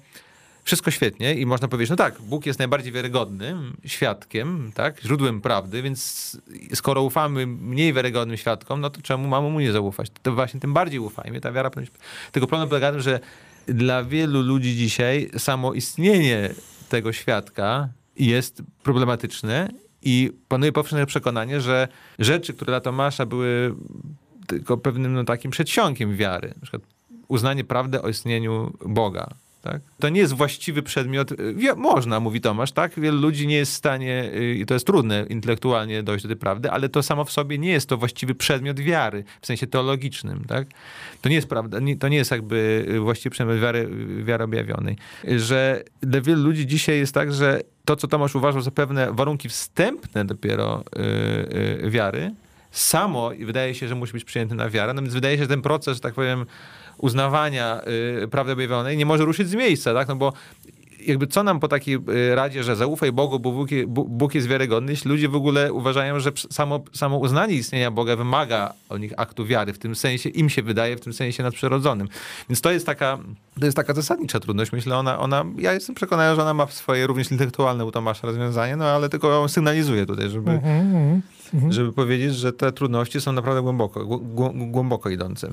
wszystko 0.63 0.91
świetnie 0.91 1.33
i 1.33 1.45
można 1.45 1.67
powiedzieć, 1.67 1.89
no 1.89 1.95
tak, 1.95 2.21
Bóg 2.21 2.45
jest 2.45 2.59
najbardziej 2.59 2.91
wiarygodnym 2.91 3.77
świadkiem, 3.85 4.71
tak, 4.75 5.01
źródłem 5.01 5.41
prawdy, 5.41 5.81
więc 5.81 6.37
skoro 6.73 7.01
ufamy 7.03 7.47
mniej 7.47 7.93
wiarygodnym 7.93 8.37
świadkom, 8.37 8.81
no 8.81 8.89
to 8.89 9.01
czemu 9.01 9.27
mamy 9.27 9.49
mu 9.49 9.59
nie 9.59 9.71
zaufać? 9.71 10.07
To 10.23 10.33
właśnie 10.33 10.59
tym 10.59 10.73
bardziej 10.73 10.99
ufajmy. 10.99 11.41
Ta 11.41 11.51
wiara 11.51 11.69
Tylko 12.31 12.47
problem 12.47 12.69
polega 12.69 12.87
na 12.87 12.91
tym, 12.91 13.01
że 13.01 13.19
dla 13.67 14.03
wielu 14.03 14.41
ludzi 14.41 14.75
dzisiaj 14.75 15.29
samo 15.37 15.73
istnienie 15.73 16.49
tego 16.89 17.13
świadka 17.13 17.89
jest 18.15 18.63
problematyczne 18.83 19.69
i 20.05 20.31
panuje 20.47 20.71
powszechne 20.71 21.05
przekonanie, 21.05 21.61
że 21.61 21.87
rzeczy, 22.19 22.53
które 22.53 22.71
dla 22.71 22.81
Tomasza 22.81 23.25
były 23.25 23.75
tylko 24.47 24.77
pewnym 24.77 25.13
no, 25.13 25.23
takim 25.23 25.51
przedsionkiem 25.51 26.15
wiary, 26.15 26.47
na 26.55 26.61
przykład 26.61 26.81
uznanie 27.27 27.63
prawdy 27.63 28.01
o 28.01 28.09
istnieniu 28.09 28.73
Boga, 28.85 29.27
tak? 29.65 29.81
To 29.99 30.09
nie 30.09 30.19
jest 30.19 30.33
właściwy 30.33 30.83
przedmiot. 30.83 31.33
Można, 31.75 32.19
mówi 32.19 32.41
Tomasz, 32.41 32.71
tak? 32.71 32.99
Wielu 32.99 33.21
ludzi 33.21 33.47
nie 33.47 33.55
jest 33.55 33.71
w 33.71 33.75
stanie, 33.75 34.31
y, 34.35 34.55
i 34.55 34.65
to 34.65 34.73
jest 34.73 34.85
trudne 34.85 35.25
intelektualnie 35.29 36.03
dojść 36.03 36.23
do 36.23 36.29
tej 36.29 36.37
prawdy, 36.37 36.71
ale 36.71 36.89
to 36.89 37.03
samo 37.03 37.25
w 37.25 37.31
sobie 37.31 37.57
nie 37.57 37.71
jest 37.71 37.89
to 37.89 37.97
właściwy 37.97 38.35
przedmiot 38.35 38.79
wiary, 38.79 39.23
w 39.41 39.45
sensie 39.45 39.67
teologicznym, 39.67 40.45
tak? 40.47 40.67
To 41.21 41.29
nie 41.29 41.35
jest 41.35 41.47
prawda, 41.47 41.77
to 41.99 42.07
nie 42.07 42.17
jest 42.17 42.31
jakby 42.31 42.85
właściwy 42.99 43.33
przedmiot 43.33 43.59
wiary, 43.59 43.89
wiary 44.23 44.43
objawionej. 44.43 44.97
Że 45.23 45.83
dla 46.01 46.21
wielu 46.21 46.43
ludzi 46.43 46.67
dzisiaj 46.67 46.97
jest 46.97 47.13
tak, 47.13 47.33
że 47.33 47.61
to, 47.85 47.95
co 47.95 48.07
Tomasz 48.07 48.35
uważał 48.35 48.61
za 48.61 48.71
pewne 48.71 49.13
warunki 49.13 49.49
wstępne 49.49 50.25
dopiero 50.25 50.83
yy, 50.95 51.79
yy, 51.81 51.91
wiary, 51.91 52.31
samo 52.71 53.31
wydaje 53.45 53.75
się, 53.75 53.87
że 53.87 53.95
musi 53.95 54.13
być 54.13 54.23
przyjęty 54.23 54.55
na 54.55 54.69
wiarę, 54.69 54.93
no 54.93 55.01
więc 55.01 55.13
wydaje 55.13 55.37
się, 55.37 55.43
że 55.43 55.47
ten 55.47 55.61
proces, 55.61 55.97
że 55.97 56.01
tak 56.01 56.13
powiem, 56.13 56.45
uznawania 56.97 57.81
y, 58.23 58.27
prawdy 58.27 58.51
objawionej 58.51 58.97
nie 58.97 59.05
może 59.05 59.25
ruszyć 59.25 59.49
z 59.49 59.55
miejsca, 59.55 59.93
tak? 59.93 60.07
No 60.07 60.15
bo 60.15 60.33
jakby 61.07 61.27
co 61.27 61.43
nam 61.43 61.59
po 61.59 61.67
takiej 61.67 61.95
y, 61.95 62.35
radzie, 62.35 62.63
że 62.63 62.75
zaufaj 62.75 63.11
Bogu, 63.11 63.39
bo 63.39 63.51
Bóg, 63.51 63.69
Bóg 63.87 64.35
jest 64.35 64.47
wiarygodny, 64.47 64.91
jeśli 64.91 65.11
ludzie 65.11 65.29
w 65.29 65.35
ogóle 65.35 65.73
uważają, 65.73 66.19
że 66.19 66.31
samo, 66.49 66.83
samo 66.93 67.17
uznanie 67.17 67.55
istnienia 67.55 67.91
Boga 67.91 68.15
wymaga 68.15 68.73
od 68.89 68.99
nich 68.99 69.13
aktu 69.17 69.45
wiary, 69.45 69.73
w 69.73 69.79
tym 69.79 69.95
sensie, 69.95 70.29
im 70.29 70.49
się 70.49 70.63
wydaje, 70.63 70.97
w 70.97 71.01
tym 71.01 71.13
sensie 71.13 71.43
nadprzyrodzonym. 71.43 72.07
Więc 72.49 72.61
to 72.61 72.71
jest 72.71 72.85
taka, 72.85 73.17
to 73.59 73.65
jest 73.65 73.77
taka 73.77 73.93
zasadnicza 73.93 74.39
trudność. 74.39 74.71
Myślę, 74.71 74.97
ona, 74.97 75.19
ona, 75.19 75.45
ja 75.57 75.73
jestem 75.73 75.95
przekonany, 75.95 76.35
że 76.35 76.41
ona 76.41 76.53
ma 76.53 76.67
swoje 76.67 77.07
również 77.07 77.31
intelektualne 77.31 77.85
u 77.85 77.91
Tomasza 77.91 78.27
rozwiązanie, 78.27 78.75
no 78.75 78.85
ale 78.85 79.09
tylko 79.09 79.31
ją 79.31 79.47
sygnalizuję 79.47 80.05
tutaj, 80.05 80.29
żeby, 80.29 80.51
mm 80.51 81.21
-hmm. 81.53 81.71
żeby 81.71 81.93
powiedzieć, 81.93 82.35
że 82.35 82.53
te 82.53 82.71
trudności 82.71 83.21
są 83.21 83.31
naprawdę 83.31 83.61
głęboko, 83.61 84.05
głęboko 84.53 85.09
idące. 85.09 85.47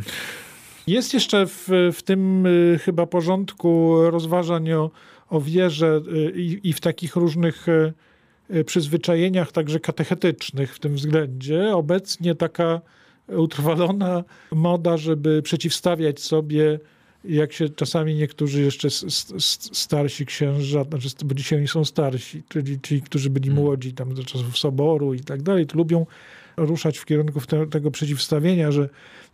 Jest 0.87 1.15
jeszcze 1.15 1.47
w, 1.47 1.69
w 1.93 2.03
tym 2.03 2.47
y, 2.47 2.79
chyba 2.83 3.07
porządku 3.07 3.97
rozważań 4.11 4.73
o, 4.73 4.91
o 5.29 5.41
wierze 5.41 6.01
y, 6.13 6.41
i, 6.41 6.69
i 6.69 6.73
w 6.73 6.81
takich 6.81 7.17
różnych 7.17 7.67
y, 7.69 8.65
przyzwyczajeniach, 8.65 9.53
także 9.53 9.81
katechetycznych 9.81 10.75
w 10.75 10.79
tym 10.79 10.95
względzie, 10.95 11.77
obecnie 11.77 12.35
taka 12.35 12.81
utrwalona 13.29 14.25
moda, 14.53 14.97
żeby 14.97 15.43
przeciwstawiać 15.43 16.21
sobie, 16.21 16.79
jak 17.25 17.53
się 17.53 17.69
czasami 17.69 18.15
niektórzy 18.15 18.63
jeszcze 18.63 18.89
starsi 19.73 20.27
księża, 20.27 20.85
znaczy, 20.85 21.09
bo 21.25 21.35
dzisiaj 21.35 21.59
oni 21.59 21.69
są 21.69 21.85
starsi, 21.85 22.43
czyli 22.49 22.81
ci, 22.81 23.03
którzy 23.03 23.31
byli 23.31 23.47
hmm. 23.47 23.65
młodzi 23.65 23.93
tam 23.93 24.15
do 24.15 24.25
czasów 24.25 24.59
soboru 24.59 25.15
i 25.15 25.21
tak 25.21 25.43
dalej, 25.43 25.67
to 25.67 25.77
lubią 25.77 26.07
ruszać 26.57 26.99
w 26.99 27.05
kierunku 27.05 27.41
te, 27.41 27.67
tego 27.67 27.91
przeciwstawienia, 27.91 28.73
że 28.73 28.89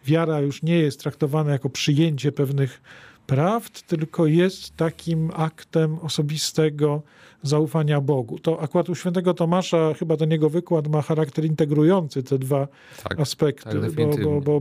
wiara 0.06 0.40
już 0.40 0.62
nie 0.62 0.78
jest 0.78 1.00
traktowana 1.00 1.52
jako 1.52 1.70
przyjęcie 1.70 2.32
pewnych 2.32 2.80
prawd, 3.28 3.82
tylko 3.86 4.26
jest 4.26 4.76
takim 4.76 5.30
aktem 5.34 5.98
osobistego 5.98 7.02
zaufania 7.42 8.00
Bogu. 8.00 8.38
To 8.38 8.60
akurat 8.60 8.88
u 8.88 8.94
świętego 8.94 9.34
Tomasza, 9.34 9.94
chyba 9.94 10.16
ten 10.16 10.30
jego 10.30 10.50
wykład 10.50 10.88
ma 10.88 11.02
charakter 11.02 11.44
integrujący 11.44 12.22
te 12.22 12.38
dwa 12.38 12.68
tak, 13.04 13.20
aspekty, 13.20 13.80
tak, 13.80 13.92
bo, 13.92 14.40
bo, 14.40 14.60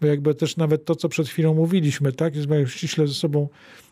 bo, 0.00 0.06
jakby 0.06 0.34
też 0.34 0.56
nawet 0.56 0.84
to, 0.84 0.96
co 0.96 1.08
przed 1.08 1.28
chwilą 1.28 1.54
mówiliśmy, 1.54 2.12
tak, 2.12 2.34
jest 2.36 2.48
ściśle 2.66 3.06
ze 3.06 3.14
sobą 3.14 3.48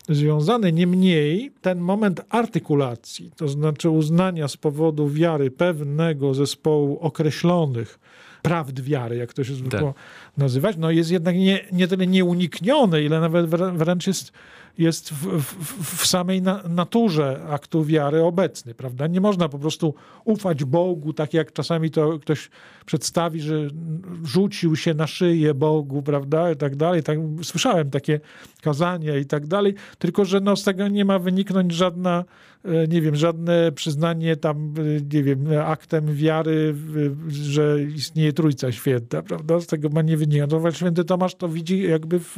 związany. 0.09 0.71
Niemniej 0.71 1.51
ten 1.61 1.79
moment 1.79 2.21
artykulacji, 2.29 3.31
to 3.35 3.47
znaczy 3.47 3.89
uznania 3.89 4.47
z 4.47 4.57
powodu 4.57 5.09
wiary 5.09 5.51
pewnego 5.51 6.33
zespołu 6.33 6.99
określonych 6.99 7.99
prawd 8.43 8.81
wiary, 8.81 9.15
jak 9.15 9.33
to 9.33 9.43
się 9.43 9.53
zwykło 9.53 9.93
tak. 9.93 10.37
nazywać, 10.37 10.77
no 10.77 10.91
jest 10.91 11.11
jednak 11.11 11.35
nie, 11.35 11.59
nie 11.71 11.87
tyle 11.87 12.07
nieuniknione, 12.07 13.01
ile 13.01 13.19
nawet 13.19 13.45
wręcz 13.49 14.07
jest 14.07 14.31
jest 14.77 15.13
w, 15.13 15.41
w, 15.41 15.97
w 16.01 16.07
samej 16.07 16.41
na, 16.41 16.63
naturze 16.69 17.41
aktu 17.49 17.85
wiary 17.85 18.23
obecny, 18.23 18.73
prawda? 18.73 19.07
Nie 19.07 19.21
można 19.21 19.49
po 19.49 19.59
prostu 19.59 19.93
ufać 20.25 20.63
Bogu, 20.63 21.13
tak 21.13 21.33
jak 21.33 21.53
czasami 21.53 21.91
to 21.91 22.19
ktoś 22.19 22.49
przedstawi, 22.85 23.41
że 23.41 23.67
rzucił 24.23 24.75
się 24.75 24.93
na 24.93 25.07
szyję 25.07 25.53
Bogu, 25.53 26.01
prawda? 26.01 26.51
I 26.51 26.55
tak 26.55 26.75
dalej. 26.75 27.03
Tak, 27.03 27.17
słyszałem 27.43 27.89
takie 27.89 28.19
kazania 28.61 29.17
i 29.17 29.25
tak 29.25 29.47
dalej, 29.47 29.73
tylko 29.99 30.25
że 30.25 30.39
no, 30.39 30.55
z 30.55 30.63
tego 30.63 30.87
nie 30.87 31.05
ma 31.05 31.19
wyniknąć 31.19 31.73
żadna 31.73 32.23
e, 32.65 32.87
nie 32.87 33.01
wiem, 33.01 33.15
żadne 33.15 33.71
przyznanie 33.71 34.35
tam, 34.35 34.73
e, 34.77 35.15
nie 35.15 35.23
wiem, 35.23 35.47
aktem 35.65 36.15
wiary, 36.15 36.75
że 37.27 37.83
istnieje 37.83 38.33
Trójca 38.33 38.71
Święta, 38.71 39.21
prawda? 39.21 39.59
Z 39.59 39.67
tego 39.67 39.89
ma 39.89 40.01
nie 40.01 40.17
wynika. 40.17 40.47
No, 40.51 40.71
święty 40.71 41.03
Tomasz 41.03 41.35
to 41.35 41.49
widzi 41.49 41.81
jakby 41.81 42.19
w, 42.19 42.37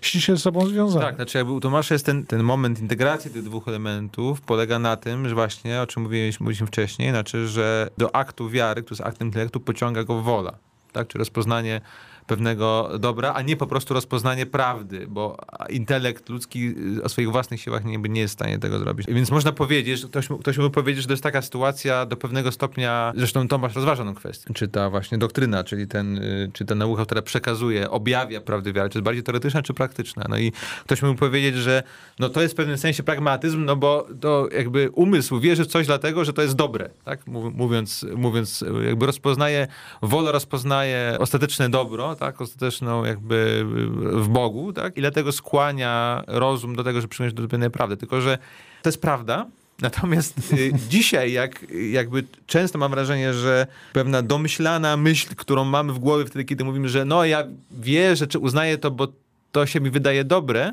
ściśle 0.00 0.36
z 0.36 0.42
sobą 0.42 0.66
związane. 0.66 1.06
Tak, 1.06 1.16
znaczy 1.16 1.43
jakby 1.44 1.56
u 1.56 1.60
Tomasza 1.60 1.94
jest 1.94 2.06
ten, 2.06 2.26
ten 2.26 2.42
moment 2.42 2.80
integracji 2.80 3.30
tych 3.30 3.42
dwóch 3.42 3.68
elementów 3.68 4.40
polega 4.40 4.78
na 4.78 4.96
tym, 4.96 5.28
że 5.28 5.34
właśnie, 5.34 5.80
o 5.80 5.86
czym 5.86 6.02
mówiliśmy, 6.02 6.44
mówiliśmy 6.44 6.66
wcześniej, 6.66 7.10
znaczy, 7.10 7.48
że 7.48 7.90
do 7.98 8.16
aktu 8.16 8.50
wiary, 8.50 8.82
który 8.82 8.94
jest 8.94 9.08
aktem 9.08 9.28
intelektu, 9.28 9.60
pociąga 9.60 10.04
go 10.04 10.22
wola. 10.22 10.52
Tak? 10.92 11.08
Czy 11.08 11.18
rozpoznanie 11.18 11.80
pewnego 12.26 12.90
dobra, 12.98 13.32
a 13.34 13.42
nie 13.42 13.56
po 13.56 13.66
prostu 13.66 13.94
rozpoznanie 13.94 14.46
prawdy, 14.46 15.06
bo 15.08 15.36
intelekt 15.70 16.28
ludzki 16.28 16.74
o 17.02 17.08
swoich 17.08 17.30
własnych 17.30 17.60
siłach 17.60 17.84
nie, 17.84 17.98
nie 17.98 18.20
jest 18.20 18.34
w 18.34 18.38
stanie 18.38 18.58
tego 18.58 18.78
zrobić. 18.78 19.06
Więc 19.06 19.30
można 19.30 19.52
powiedzieć, 19.52 20.06
ktoś, 20.06 20.28
ktoś 20.40 20.58
mógł 20.58 20.70
powiedzieć, 20.70 21.02
że 21.02 21.08
to 21.08 21.12
jest 21.12 21.22
taka 21.22 21.42
sytuacja 21.42 22.06
do 22.06 22.16
pewnego 22.16 22.52
stopnia, 22.52 23.12
zresztą 23.16 23.48
Tomasz 23.48 23.74
rozważa 23.74 24.04
tę 24.04 24.14
kwestię, 24.14 24.54
czy 24.54 24.68
ta 24.68 24.90
właśnie 24.90 25.18
doktryna, 25.18 25.64
czyli 25.64 25.86
ten, 25.86 26.18
y, 26.18 26.50
czy 26.52 26.64
ta 26.64 26.74
nauka, 26.74 27.04
która 27.04 27.22
przekazuje, 27.22 27.90
objawia 27.90 28.40
prawdy 28.40 28.72
wiary, 28.72 28.90
czy 28.90 28.98
jest 28.98 29.04
bardziej 29.04 29.22
teoretyczna, 29.22 29.62
czy 29.62 29.74
praktyczna. 29.74 30.24
No 30.28 30.38
i 30.38 30.52
ktoś 30.84 31.02
mógł 31.02 31.18
powiedzieć, 31.18 31.56
że 31.56 31.82
no 32.18 32.28
to 32.28 32.42
jest 32.42 32.54
w 32.54 32.56
pewnym 32.56 32.78
sensie 32.78 33.02
pragmatyzm, 33.02 33.64
no 33.64 33.76
bo 33.76 34.06
to 34.20 34.48
jakby 34.56 34.90
umysł 34.90 35.40
wierzy 35.40 35.64
w 35.64 35.66
coś 35.66 35.86
dlatego, 35.86 36.24
że 36.24 36.32
to 36.32 36.42
jest 36.42 36.54
dobre, 36.54 36.90
tak? 37.04 37.26
Mówiąc, 37.26 38.06
mówiąc 38.16 38.64
jakby 38.86 39.06
rozpoznaje, 39.06 39.68
wola 40.02 40.32
rozpoznaje 40.32 41.16
ostateczne 41.18 41.68
dobro, 41.68 42.13
tak, 42.14 42.40
ostateczną 42.40 43.04
jakby 43.04 43.66
w 44.12 44.28
Bogu, 44.28 44.72
tak, 44.72 44.96
i 44.96 45.00
dlatego 45.00 45.32
skłania 45.32 46.24
rozum 46.26 46.76
do 46.76 46.84
tego, 46.84 47.00
że 47.00 47.08
przyjąć 47.08 47.34
do 47.34 47.48
pewnej 47.48 47.70
prawdy. 47.70 47.96
Tylko, 47.96 48.20
że 48.20 48.38
to 48.82 48.88
jest 48.88 49.00
prawda, 49.00 49.46
Natomiast 49.82 50.52
y, 50.52 50.72
dzisiaj, 50.88 51.32
jak, 51.32 51.66
jakby 51.90 52.24
często 52.46 52.78
mam 52.78 52.90
wrażenie, 52.90 53.34
że 53.34 53.66
pewna 53.92 54.22
domyślana 54.22 54.96
myśl, 54.96 55.34
którą 55.36 55.64
mamy 55.64 55.92
w 55.92 55.98
głowie 55.98 56.26
wtedy, 56.26 56.44
kiedy 56.44 56.64
mówimy, 56.64 56.88
że 56.88 57.04
no 57.04 57.24
ja 57.24 57.44
wierzę, 57.70 58.26
czy 58.26 58.38
uznaję 58.38 58.78
to, 58.78 58.90
bo 58.90 59.08
to 59.52 59.66
się 59.66 59.80
mi 59.80 59.90
wydaje 59.90 60.24
dobre, 60.24 60.72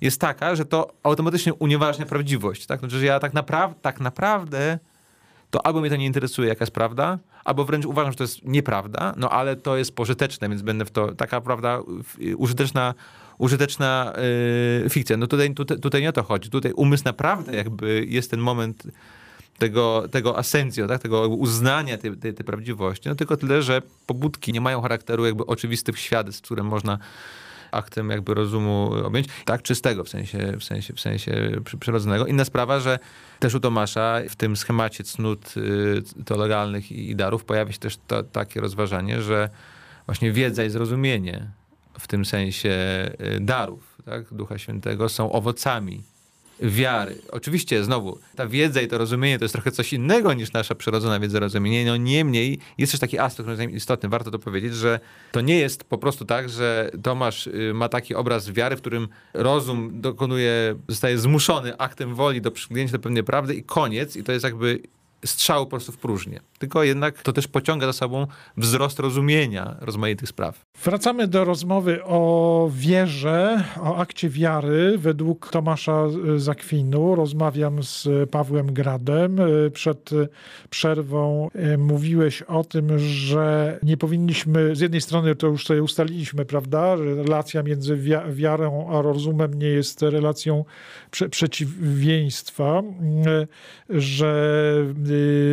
jest 0.00 0.20
taka, 0.20 0.56
że 0.56 0.64
to 0.64 0.92
automatycznie 1.02 1.54
unieważnia 1.54 2.06
prawdziwość. 2.06 2.66
Tak? 2.66 2.80
Znaczy, 2.80 2.98
że 2.98 3.06
ja 3.06 3.20
tak, 3.20 3.34
napra 3.34 3.74
tak 3.82 4.00
naprawdę 4.00 4.78
to 5.52 5.66
albo 5.66 5.80
mnie 5.80 5.90
to 5.90 5.96
nie 5.96 6.06
interesuje, 6.06 6.48
jaka 6.48 6.64
jest 6.64 6.74
prawda, 6.74 7.18
albo 7.44 7.64
wręcz 7.64 7.86
uważam, 7.86 8.12
że 8.12 8.18
to 8.18 8.24
jest 8.24 8.44
nieprawda, 8.44 9.14
no 9.16 9.30
ale 9.30 9.56
to 9.56 9.76
jest 9.76 9.94
pożyteczne, 9.94 10.48
więc 10.48 10.62
będę 10.62 10.84
w 10.84 10.90
to, 10.90 11.14
taka 11.14 11.40
prawda, 11.40 11.80
użyteczna, 12.36 12.94
użyteczna 13.38 14.12
yy, 14.82 14.90
fikcja. 14.90 15.16
No 15.16 15.26
tutaj, 15.26 15.54
tutaj, 15.54 15.80
tutaj 15.80 16.00
nie 16.02 16.08
o 16.08 16.12
to 16.12 16.22
chodzi. 16.22 16.50
Tutaj 16.50 16.72
umysł 16.72 17.04
naprawdę 17.04 17.56
jakby 17.56 18.06
jest 18.08 18.30
ten 18.30 18.40
moment 18.40 18.82
tego, 19.58 20.08
tego 20.10 20.38
asencjo, 20.38 20.88
tak? 20.88 21.02
tego 21.02 21.28
uznania 21.28 21.98
tej, 21.98 22.16
tej, 22.16 22.34
tej 22.34 22.46
prawdziwości, 22.46 23.08
no 23.08 23.14
tylko 23.14 23.36
tyle, 23.36 23.62
że 23.62 23.82
pobudki 24.06 24.52
nie 24.52 24.60
mają 24.60 24.80
charakteru 24.80 25.26
jakby 25.26 25.46
oczywistych 25.46 25.98
świadectw, 25.98 26.42
które 26.42 26.62
można 26.62 26.98
aktem 27.72 28.10
jakby 28.10 28.34
rozumu 28.34 28.90
objąć, 29.04 29.26
tak 29.44 29.62
czystego 29.62 30.04
w 30.04 30.08
sensie, 30.08 30.56
w 30.58 30.64
sensie, 30.64 30.94
w 30.94 31.00
sensie 31.00 31.50
przyrodzonego. 31.80 32.26
Inna 32.26 32.44
sprawa, 32.44 32.80
że 32.80 32.98
też 33.38 33.54
u 33.54 33.60
Tomasza 33.60 34.20
w 34.28 34.36
tym 34.36 34.56
schemacie 34.56 35.04
cnót 35.04 35.54
y, 35.56 36.24
teologalnych 36.24 36.92
i 36.92 37.16
darów 37.16 37.44
pojawia 37.44 37.72
się 37.72 37.78
też 37.78 37.98
to, 38.06 38.22
takie 38.22 38.60
rozważanie, 38.60 39.22
że 39.22 39.50
właśnie 40.06 40.32
wiedza 40.32 40.64
i 40.64 40.70
zrozumienie 40.70 41.50
w 41.98 42.06
tym 42.06 42.24
sensie 42.24 42.70
y, 43.36 43.40
darów 43.40 43.92
tak, 44.04 44.34
Ducha 44.34 44.58
Świętego 44.58 45.08
są 45.08 45.32
owocami 45.32 46.02
wiary. 46.62 47.18
Oczywiście, 47.30 47.84
znowu, 47.84 48.18
ta 48.36 48.46
wiedza 48.46 48.80
i 48.80 48.88
to 48.88 48.98
rozumienie 48.98 49.38
to 49.38 49.44
jest 49.44 49.52
trochę 49.52 49.70
coś 49.70 49.92
innego 49.92 50.34
niż 50.34 50.52
nasza 50.52 50.74
przyrodzona 50.74 51.20
wiedza 51.20 51.40
rozumienie. 51.40 51.84
No 51.84 51.96
niemniej 51.96 52.58
jest 52.78 52.92
też 52.92 53.00
taki 53.00 53.18
aspekt, 53.18 53.48
który 53.48 53.62
jest 53.62 53.74
istotny, 53.74 54.08
warto 54.08 54.30
to 54.30 54.38
powiedzieć, 54.38 54.74
że 54.74 55.00
to 55.32 55.40
nie 55.40 55.58
jest 55.58 55.84
po 55.84 55.98
prostu 55.98 56.24
tak, 56.24 56.48
że 56.48 56.90
Tomasz 57.02 57.46
y, 57.46 57.72
ma 57.74 57.88
taki 57.88 58.14
obraz 58.14 58.50
wiary, 58.50 58.76
w 58.76 58.80
którym 58.80 59.08
rozum 59.34 60.00
dokonuje, 60.00 60.74
zostaje 60.88 61.18
zmuszony 61.18 61.76
aktem 61.78 62.14
woli 62.14 62.40
do 62.40 62.50
przyjęcia 62.50 62.92
do 62.92 62.98
pewnej 62.98 63.24
prawdy 63.24 63.54
i 63.54 63.62
koniec. 63.62 64.16
I 64.16 64.22
to 64.22 64.32
jest 64.32 64.44
jakby 64.44 64.82
strzał 65.24 65.64
po 65.64 65.70
prostu 65.70 65.92
w 65.92 65.96
próżnię. 65.96 66.40
Tylko 66.58 66.82
jednak 66.82 67.22
to 67.22 67.32
też 67.32 67.48
pociąga 67.48 67.86
za 67.86 67.92
sobą 67.92 68.26
wzrost 68.56 68.98
rozumienia 68.98 69.76
rozmaitych 69.80 70.28
spraw. 70.28 70.64
Wracamy 70.84 71.28
do 71.28 71.44
rozmowy 71.44 72.04
o 72.04 72.70
wierze, 72.74 73.64
o 73.80 73.96
akcie 73.96 74.28
wiary 74.28 74.98
według 74.98 75.50
Tomasza 75.50 76.04
Zakwinu. 76.36 77.14
Rozmawiam 77.14 77.82
z 77.82 78.08
Pawłem 78.30 78.72
Gradem. 78.74 79.38
Przed 79.72 80.10
przerwą 80.70 81.48
e, 81.54 81.78
mówiłeś 81.78 82.42
o 82.42 82.64
tym, 82.64 82.98
że 82.98 83.78
nie 83.82 83.96
powinniśmy, 83.96 84.76
z 84.76 84.80
jednej 84.80 85.00
strony 85.00 85.36
to 85.36 85.46
już 85.46 85.66
sobie 85.66 85.82
ustaliliśmy, 85.82 86.44
prawda, 86.44 86.96
że 86.96 87.14
relacja 87.14 87.62
między 87.62 87.98
wiarą 88.28 88.88
a 88.90 89.02
rozumem 89.02 89.54
nie 89.54 89.66
jest 89.66 90.02
relacją 90.02 90.64
prze 91.10 91.28
przeciwieństwa, 91.28 92.82
że 93.88 94.32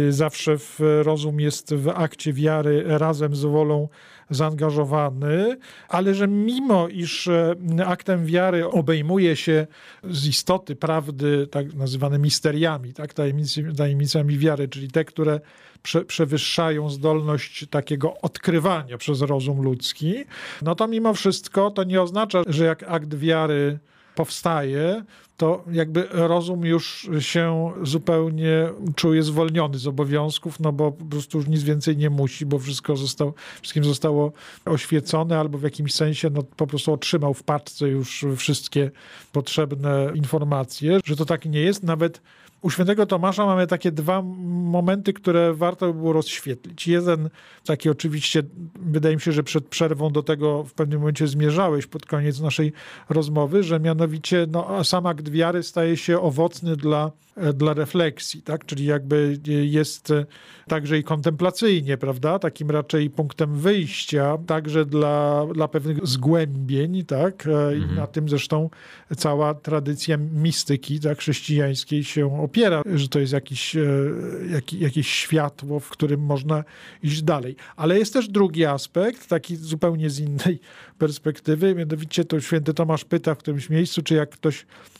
zawsze 0.09 0.57
w 0.57 0.79
rozum 1.03 1.39
jest 1.39 1.73
w 1.75 1.89
akcie 1.89 2.33
wiary 2.33 2.83
razem 2.87 3.35
z 3.35 3.41
wolą 3.41 3.87
zaangażowany, 4.29 5.57
ale 5.89 6.15
że 6.15 6.27
mimo 6.27 6.87
iż 6.87 7.27
e, 7.27 7.55
aktem 7.85 8.25
wiary 8.25 8.67
obejmuje 8.67 9.35
się 9.35 9.67
z 10.03 10.27
istoty 10.27 10.75
prawdy, 10.75 11.47
tak 11.47 11.73
nazywane 11.73 12.19
misteriami, 12.19 12.93
tak, 12.93 13.13
tajemnicami, 13.13 13.75
tajemnicami 13.75 14.37
wiary, 14.37 14.67
czyli 14.67 14.91
te, 14.91 15.05
które 15.05 15.39
prze, 15.81 16.05
przewyższają 16.05 16.89
zdolność 16.89 17.65
takiego 17.69 18.13
odkrywania 18.21 18.97
przez 18.97 19.21
rozum 19.21 19.61
ludzki, 19.61 20.15
no 20.61 20.75
to 20.75 20.87
mimo 20.87 21.13
wszystko 21.13 21.71
to 21.71 21.83
nie 21.83 22.01
oznacza, 22.01 22.41
że 22.47 22.65
jak 22.65 22.83
akt 22.83 23.15
wiary 23.15 23.79
powstaje, 24.19 25.03
to 25.38 25.63
jakby 25.71 26.07
rozum 26.11 26.65
już 26.65 27.09
się 27.19 27.71
zupełnie 27.83 28.69
czuje 28.95 29.23
zwolniony 29.23 29.77
z 29.77 29.88
obowiązków, 29.88 30.59
no 30.59 30.71
bo 30.71 30.91
po 30.91 31.05
prostu 31.05 31.38
już 31.38 31.47
nic 31.47 31.63
więcej 31.63 31.97
nie 31.97 32.09
musi, 32.09 32.45
bo 32.45 32.59
wszystko 32.59 32.95
zostało, 32.95 33.33
wszystkim 33.61 33.83
zostało 33.83 34.31
oświecone 34.65 35.39
albo 35.39 35.57
w 35.57 35.63
jakimś 35.63 35.93
sensie 35.93 36.29
no, 36.29 36.43
po 36.43 36.67
prostu 36.67 36.93
otrzymał 36.93 37.33
w 37.33 37.43
paczce 37.43 37.88
już 37.88 38.25
wszystkie 38.38 38.91
potrzebne 39.31 40.11
informacje, 40.15 40.99
że 41.05 41.15
to 41.15 41.25
tak 41.25 41.45
nie 41.45 41.61
jest. 41.61 41.83
Nawet 41.83 42.21
u 42.61 42.69
świętego 42.69 43.05
Tomasza 43.05 43.45
mamy 43.45 43.67
takie 43.67 43.91
dwa 43.91 44.21
momenty, 44.47 45.13
które 45.13 45.53
warto 45.53 45.87
by 45.87 45.93
było 45.93 46.13
rozświetlić. 46.13 46.87
Jeden, 46.87 47.29
taki 47.65 47.89
oczywiście, 47.89 48.43
wydaje 48.75 49.15
mi 49.15 49.21
się, 49.21 49.31
że 49.31 49.43
przed 49.43 49.67
przerwą 49.67 50.11
do 50.11 50.23
tego 50.23 50.63
w 50.63 50.73
pewnym 50.73 50.99
momencie 50.99 51.27
zmierzałeś 51.27 51.87
pod 51.87 52.05
koniec 52.05 52.39
naszej 52.39 52.73
rozmowy, 53.09 53.63
że 53.63 53.79
mianowicie 53.79 54.47
no, 54.51 54.83
sam 54.83 55.05
akt 55.05 55.29
wiary 55.29 55.63
staje 55.63 55.97
się 55.97 56.19
owocny 56.19 56.75
dla 56.75 57.11
dla 57.53 57.74
refleksji, 57.74 58.41
tak? 58.41 58.65
czyli 58.65 58.86
jakby 58.86 59.38
jest 59.48 60.12
e, 60.12 60.25
także 60.67 60.98
i 60.98 61.03
kontemplacyjnie, 61.03 61.98
prawda? 61.98 62.39
Takim 62.39 62.72
raczej 62.72 63.10
punktem 63.10 63.55
wyjścia, 63.55 64.38
także 64.48 64.86
dla, 64.86 65.46
dla 65.53 65.67
pewnych 65.67 66.08
zgłębień, 66.08 67.05
tak? 67.05 67.48
E, 67.48 67.75
I 67.75 67.77
mhm. 67.77 67.96
na 67.96 68.08
tym 68.08 68.29
zresztą 68.29 68.69
cała 69.17 69.53
tradycja 69.53 70.17
mistyki 70.17 71.00
tak? 71.00 71.17
chrześcijańskiej 71.17 72.03
się 72.03 72.41
opiera, 72.41 72.81
że 72.96 73.08
to 73.08 73.19
jest 73.19 73.34
jakiś, 73.34 73.75
jak, 74.51 74.74
jakieś 74.74 75.08
światło, 75.08 75.79
w 75.79 75.89
którym 75.89 76.22
można 76.22 76.63
iść 77.03 77.22
dalej. 77.22 77.55
Ale 77.75 78.00
jest 78.00 78.13
też 78.13 78.27
drugi 78.27 78.65
aspekt, 78.65 79.27
taki 79.27 79.55
zupełnie 79.55 80.10
z 80.10 80.19
innej 80.19 80.60
perspektywy, 80.98 81.75
mianowicie 81.75 82.25
to 82.25 82.41
święty 82.41 82.74
Tomasz 82.74 83.05
pyta 83.05 83.36
w 83.36 83.38
którymś 83.38 83.69
miejscu, 83.69 84.01
czy 84.01 84.15
jak 84.15 84.29
ktoś 84.29 84.65
E, 84.65 84.99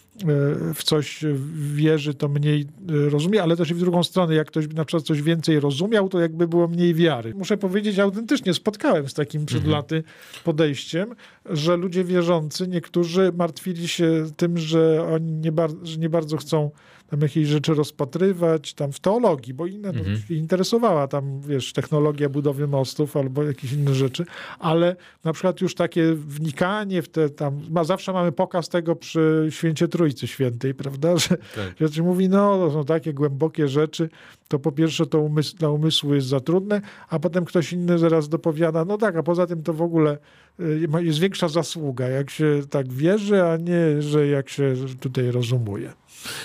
w 0.74 0.84
coś 0.84 1.26
wierzy, 1.54 2.14
to 2.14 2.30
mniej 2.30 2.62
e, 2.62 3.10
rozumie, 3.10 3.44
ale 3.44 3.58
też 3.58 3.72
i 3.72 3.74
w 3.74 3.80
drugą 3.80 4.04
stronę, 4.04 4.36
jak 4.36 4.48
ktoś 4.48 4.68
na 4.68 4.86
przykład 4.86 5.06
coś 5.06 5.22
więcej 5.22 5.60
rozumiał, 5.60 6.10
to 6.10 6.20
jakby 6.20 6.48
było 6.48 6.68
mniej 6.68 6.94
wiary. 6.94 7.34
Muszę 7.34 7.58
powiedzieć, 7.58 8.00
autentycznie 8.00 8.54
spotkałem 8.54 9.10
z 9.10 9.14
takim 9.14 9.46
przed 9.46 9.58
mhm. 9.58 9.76
laty 9.76 10.04
podejściem, 10.44 11.16
że 11.46 11.78
ludzie 11.78 12.04
wierzący, 12.04 12.68
niektórzy 12.68 13.32
martwili 13.38 13.88
się 13.88 14.26
tym, 14.38 14.58
że 14.58 15.08
oni 15.14 15.32
nie, 15.32 15.52
bar 15.52 15.70
że 15.84 15.98
nie 15.98 16.10
bardzo 16.10 16.38
chcą 16.38 16.72
tam 17.10 17.22
jakieś 17.22 17.48
rzeczy 17.48 17.74
rozpatrywać, 17.74 18.74
tam 18.74 18.92
w 18.92 19.00
teologii, 19.00 19.54
bo 19.54 19.66
inne 19.66 19.92
no, 19.92 20.00
mhm. 20.00 20.18
interesowała 20.30 21.08
tam, 21.08 21.42
wiesz, 21.42 21.74
technologia 21.74 22.30
budowy 22.30 22.68
mostów 22.68 23.18
albo 23.18 23.44
jakieś 23.44 23.74
inne 23.74 23.94
rzeczy, 23.94 24.26
ale 24.60 24.96
na 25.24 25.34
przykład 25.34 25.62
już 25.62 25.76
takie 25.76 26.14
wnikanie 26.14 27.02
w 27.02 27.10
te 27.10 27.30
tam, 27.30 27.62
ma, 27.70 27.84
zawsze 27.84 28.14
mamy 28.14 28.32
pokaz 28.32 28.70
tego 28.70 28.96
przy 28.96 29.48
Święcie 29.50 29.88
Trójcy 29.88 30.28
Świętej, 30.28 30.74
prawda, 30.74 31.18
że, 31.18 31.30
tak. 31.30 31.92
że 31.92 32.04
mówi, 32.04 32.30
no 32.30 32.58
to 32.58 32.72
są 32.72 32.86
takie 32.86 33.14
głębokie 33.14 33.68
rzeczy, 33.68 34.10
to 34.48 34.60
po 34.60 34.72
pierwsze 34.72 35.06
to 35.06 35.20
umysł, 35.20 35.58
dla 35.58 35.70
umysłu 35.70 36.16
jest 36.16 36.28
za 36.28 36.40
trudne, 36.40 36.82
a 37.10 37.20
potem 37.20 37.46
ktoś 37.46 37.74
inny 37.74 38.00
zaraz 38.00 38.30
dopowiada, 38.30 38.86
no 38.86 38.98
tak, 38.98 39.16
a 39.16 39.24
poza 39.24 39.48
tym 39.48 39.64
to 39.64 39.74
w 39.74 39.82
ogóle 39.82 40.18
y, 40.60 40.88
jest 41.02 41.20
większa 41.20 41.48
zasługa, 41.48 42.08
jak 42.08 42.30
się 42.30 42.62
tak 42.70 42.94
wierzy, 42.94 43.44
a 43.44 43.58
nie, 43.58 44.02
że 44.02 44.28
jak 44.28 44.50
się 44.50 44.74
tutaj 45.00 45.32
rozumuje. 45.32 45.94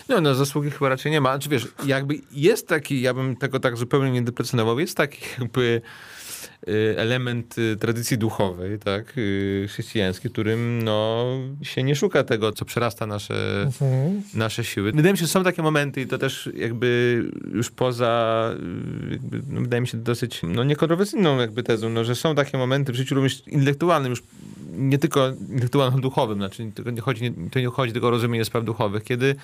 No, 0.08 0.20
no 0.20 0.34
zasługi 0.34 0.70
chyba 0.70 0.88
raczej 0.88 1.12
nie 1.12 1.20
ma. 1.20 1.30
Znaczy 1.30 1.48
wiesz, 1.48 1.68
jakby 1.86 2.20
jest 2.32 2.68
taki, 2.68 3.00
ja 3.00 3.14
bym 3.14 3.36
tego 3.36 3.60
tak 3.60 3.76
zupełnie 3.76 4.10
nie 4.10 4.22
deprecjonował, 4.22 4.78
jest 4.78 4.96
taki 4.96 5.20
jakby 5.40 5.80
element 6.96 7.58
y, 7.58 7.76
tradycji 7.76 8.18
duchowej, 8.18 8.78
tak, 8.78 9.18
y, 9.18 9.66
chrześcijańskiej, 9.68 10.30
którym 10.30 10.82
no, 10.82 11.26
się 11.62 11.82
nie 11.82 11.96
szuka 11.96 12.24
tego, 12.24 12.52
co 12.52 12.64
przerasta 12.64 13.06
nasze, 13.06 13.62
mhm. 13.62 14.22
nasze 14.34 14.64
siły. 14.64 14.92
Wydaje 14.92 15.12
mi 15.12 15.18
się, 15.18 15.24
że 15.24 15.32
są 15.32 15.44
takie 15.44 15.62
momenty 15.62 16.00
i 16.00 16.06
to 16.06 16.18
też 16.18 16.50
jakby 16.56 17.22
już 17.54 17.70
poza, 17.70 18.50
jakby, 19.10 19.42
no, 19.50 19.60
wydaje 19.60 19.80
mi 19.80 19.88
się 19.88 19.98
dosyć, 19.98 20.40
no 20.42 20.64
niekontrowersyjną 20.64 21.38
jakby 21.38 21.62
tezą, 21.62 21.90
no, 21.90 22.04
że 22.04 22.14
są 22.14 22.34
takie 22.34 22.58
momenty 22.58 22.92
w 22.92 22.96
życiu 22.96 23.14
również 23.14 23.42
intelektualnym, 23.46 24.10
już 24.10 24.22
nie 24.76 24.98
tylko 24.98 25.28
intelektualno-duchowym, 25.30 26.34
znaczy 26.34 26.72
to 26.84 26.90
nie 26.90 27.00
chodzi, 27.00 27.34
to 27.52 27.60
nie 27.60 27.66
chodzi 27.66 27.92
tylko 27.92 28.08
o 28.08 28.10
rozumienie 28.10 28.44
spraw 28.44 28.64
duchowych, 28.64 29.04
kiedy 29.04 29.36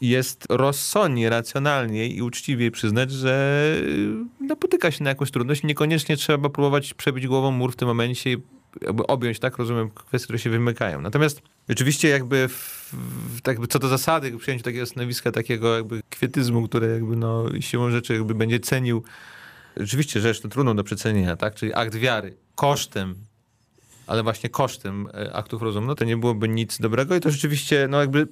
jest 0.00 0.46
rozsądnie, 0.48 1.30
racjonalniej 1.30 2.16
i 2.16 2.22
uczciwiej 2.22 2.70
przyznać, 2.70 3.10
że 3.10 3.74
napotyka 4.40 4.90
się 4.90 5.04
na 5.04 5.10
jakąś 5.10 5.30
trudność. 5.30 5.62
Niekoniecznie 5.62 6.16
trzeba 6.16 6.48
próbować 6.48 6.94
przebić 6.94 7.26
głową 7.26 7.50
mur 7.50 7.72
w 7.72 7.76
tym 7.76 7.88
momencie 7.88 8.32
i 8.32 8.36
jakby 8.82 9.06
objąć, 9.06 9.38
tak 9.38 9.58
rozumiem, 9.58 9.90
kwestie, 9.90 10.24
które 10.24 10.38
się 10.38 10.50
wymykają. 10.50 11.00
Natomiast 11.00 11.42
oczywiście 11.70 12.08
jakby, 12.08 12.48
w, 12.48 13.40
tak 13.42 13.52
jakby 13.54 13.66
co 13.66 13.78
do 13.78 13.88
zasady 13.88 14.38
przyjęciu 14.38 14.64
takiego 14.64 14.86
stanowiska, 14.86 15.32
takiego 15.32 15.76
jakby 15.76 16.00
kwietyzmu, 16.10 16.68
które 16.68 16.86
jakby 16.86 17.16
no 17.16 17.44
siłą 17.60 17.90
rzeczy 17.90 18.14
jakby 18.14 18.34
będzie 18.34 18.60
cenił 18.60 19.02
rzeczywiście 19.76 20.20
rzecz 20.20 20.40
to 20.40 20.48
trudną 20.48 20.76
do 20.76 20.84
przecenienia, 20.84 21.36
tak? 21.36 21.54
Czyli 21.54 21.74
akt 21.74 21.94
wiary 21.94 22.36
kosztem 22.54 23.14
ale 24.08 24.22
właśnie 24.22 24.50
kosztem 24.50 25.08
e, 25.14 25.32
aktów 25.32 25.62
rozumu, 25.62 25.86
no 25.86 25.94
to 25.94 26.04
nie 26.04 26.16
byłoby 26.16 26.48
nic 26.48 26.78
dobrego 26.78 27.16
i 27.16 27.20
to 27.20 27.30
rzeczywiście, 27.30 27.86
no 27.90 28.00
jakby 28.00 28.28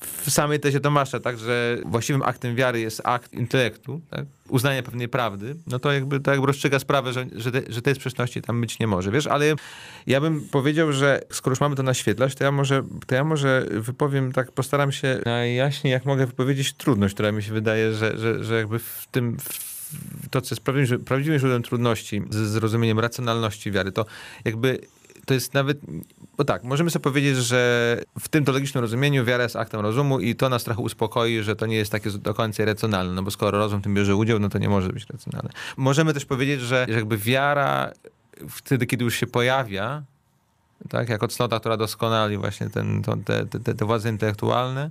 w 0.00 0.30
samej 0.30 0.60
tezie 0.60 0.80
Tomasza, 0.80 1.20
tak, 1.20 1.38
że 1.38 1.78
właściwym 1.86 2.22
aktem 2.22 2.54
wiary 2.54 2.80
jest 2.80 3.00
akt 3.04 3.32
intelektu, 3.32 4.00
tak, 4.10 4.26
uznania 4.48 4.82
pewnej 4.82 5.08
prawdy, 5.08 5.56
no 5.66 5.78
to 5.78 5.92
jakby, 5.92 6.20
to 6.20 6.30
jakby 6.30 6.46
rozstrzyga 6.46 6.78
sprawę, 6.78 7.12
że, 7.12 7.26
że, 7.32 7.52
te, 7.52 7.62
że 7.68 7.82
tej 7.82 7.94
sprzeczności 7.94 8.42
tam 8.42 8.60
być 8.60 8.78
nie 8.78 8.86
może, 8.86 9.10
wiesz, 9.10 9.26
ale 9.26 9.54
ja 10.06 10.20
bym 10.20 10.40
powiedział, 10.40 10.92
że 10.92 11.22
skoro 11.32 11.52
już 11.52 11.60
mamy 11.60 11.76
to 11.76 11.82
naświetlać, 11.82 12.34
to 12.34 12.44
ja 12.44 12.52
może, 12.52 12.82
to 13.06 13.14
ja 13.14 13.24
może 13.24 13.66
wypowiem, 13.70 14.32
tak 14.32 14.52
postaram 14.52 14.92
się 14.92 15.20
najjaśniej, 15.24 15.92
jak 15.92 16.04
mogę 16.04 16.26
wypowiedzieć 16.26 16.72
trudność, 16.72 17.14
która 17.14 17.32
mi 17.32 17.42
się 17.42 17.52
wydaje, 17.52 17.94
że, 17.94 18.18
że, 18.18 18.44
że 18.44 18.58
jakby 18.58 18.78
w 18.78 19.06
tym, 19.10 19.36
w 19.36 20.28
to, 20.30 20.40
co 20.40 20.54
jest 20.54 20.64
prawdziwym, 20.64 21.04
prawdziwym 21.04 21.38
źródłem 21.38 21.62
trudności 21.62 22.22
z 22.30 22.36
zrozumieniem 22.36 22.98
racjonalności 22.98 23.70
wiary, 23.70 23.92
to 23.92 24.06
jakby 24.44 24.78
to 25.28 25.34
jest 25.34 25.54
nawet, 25.54 25.78
bo 26.38 26.44
tak, 26.44 26.64
możemy 26.64 26.90
sobie 26.90 27.02
powiedzieć, 27.02 27.36
że 27.36 28.00
w 28.20 28.28
tym 28.28 28.44
teologicznym 28.44 28.82
rozumieniu 28.82 29.24
wiara 29.24 29.42
jest 29.42 29.56
aktem 29.56 29.80
rozumu 29.80 30.20
i 30.20 30.34
to 30.34 30.48
nas 30.48 30.64
trochę 30.64 30.82
uspokoi, 30.82 31.42
że 31.42 31.56
to 31.56 31.66
nie 31.66 31.76
jest 31.76 31.92
takie 31.92 32.10
do 32.10 32.34
końca 32.34 32.64
racjonalne, 32.64 33.14
no 33.14 33.22
bo 33.22 33.30
skoro 33.30 33.58
rozum 33.58 33.80
w 33.80 33.82
tym 33.82 33.94
bierze 33.94 34.16
udział, 34.16 34.38
no 34.38 34.48
to 34.48 34.58
nie 34.58 34.68
może 34.68 34.88
być 34.88 35.06
racjonalne. 35.06 35.50
Możemy 35.76 36.14
też 36.14 36.24
powiedzieć, 36.24 36.60
że 36.60 36.86
jakby 36.88 37.18
wiara 37.18 37.92
wtedy, 38.48 38.86
kiedy 38.86 39.04
już 39.04 39.14
się 39.14 39.26
pojawia, 39.26 40.02
tak, 40.88 41.08
jak 41.08 41.28
cnota, 41.28 41.60
która 41.60 41.76
doskonali 41.76 42.36
właśnie 42.36 42.70
ten, 42.70 43.02
to, 43.02 43.16
te, 43.16 43.46
te, 43.46 43.74
te 43.74 43.84
władze 43.84 44.08
intelektualne, 44.08 44.90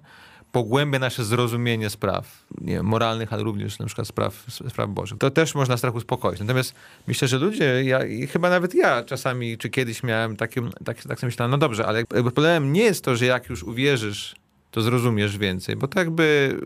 pogłębia 0.58 1.00
nasze 1.00 1.24
zrozumienie 1.24 1.90
spraw 1.90 2.46
nie, 2.62 2.84
moralnych, 2.84 3.34
ale 3.34 3.44
również 3.44 3.80
na 3.80 3.86
przykład 3.86 4.08
spraw, 4.08 4.46
spraw 4.70 4.90
bożych. 4.90 5.18
To 5.18 5.32
też 5.32 5.56
można 5.56 5.78
strach 5.78 5.96
uspokoić. 5.96 6.40
Natomiast 6.40 6.76
myślę, 7.08 7.28
że 7.28 7.38
ludzie, 7.38 7.84
ja, 7.84 8.00
chyba 8.32 8.50
nawet 8.50 8.76
ja 8.76 9.04
czasami, 9.04 9.58
czy 9.58 9.70
kiedyś 9.70 10.04
miałem 10.04 10.36
takie, 10.36 10.62
tak, 10.86 11.02
tak 11.04 11.20
sobie 11.20 11.28
myślałem, 11.28 11.52
no 11.52 11.58
dobrze, 11.58 11.86
ale 11.86 12.06
problemem 12.06 12.74
nie 12.74 12.84
jest 12.84 13.04
to, 13.04 13.16
że 13.16 13.26
jak 13.26 13.50
już 13.50 13.64
uwierzysz 13.64 14.36
to 14.72 14.82
zrozumiesz 14.82 15.38
więcej, 15.38 15.76
bo 15.76 15.88
to 15.88 16.00
jakby 16.00 16.58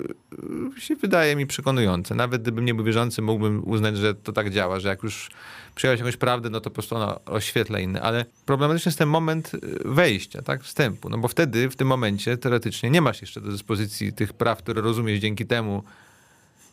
y, 0.77 0.81
się 0.81 0.95
wydaje 0.95 1.35
mi 1.35 1.47
przekonujące. 1.47 2.15
Nawet 2.15 2.41
gdybym 2.41 2.65
nie 2.65 2.73
był 2.73 2.85
wierzący, 2.85 3.21
mógłbym 3.21 3.67
uznać, 3.69 3.97
że 3.97 4.15
to 4.15 4.31
tak 4.31 4.49
działa, 4.49 4.79
że 4.79 4.89
jak 4.89 5.03
już 5.03 5.31
przyjąłeś 5.75 5.99
jakąś 5.99 6.17
prawdę, 6.17 6.49
no 6.49 6.61
to 6.61 6.69
po 6.69 6.73
prostu 6.73 6.95
ona 6.95 7.19
oświetla 7.25 7.79
inne. 7.79 8.01
Ale 8.01 8.25
problematyczny 8.45 8.89
jest 8.89 8.99
ten 8.99 9.09
moment 9.09 9.53
y, 9.53 9.59
wejścia, 9.85 10.41
tak, 10.41 10.63
wstępu, 10.63 11.09
no 11.09 11.17
bo 11.17 11.27
wtedy, 11.27 11.69
w 11.69 11.75
tym 11.75 11.87
momencie, 11.87 12.37
teoretycznie 12.37 12.89
nie 12.89 13.01
masz 13.01 13.21
jeszcze 13.21 13.41
do 13.41 13.51
dyspozycji 13.51 14.13
tych 14.13 14.33
praw, 14.33 14.57
które 14.57 14.81
rozumiesz 14.81 15.19
dzięki 15.19 15.45
temu, 15.45 15.83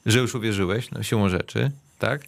że 0.06 0.18
już 0.18 0.34
uwierzyłeś, 0.34 0.90
no 0.90 1.02
siłą 1.02 1.28
rzeczy, 1.28 1.70
tak? 1.98 2.22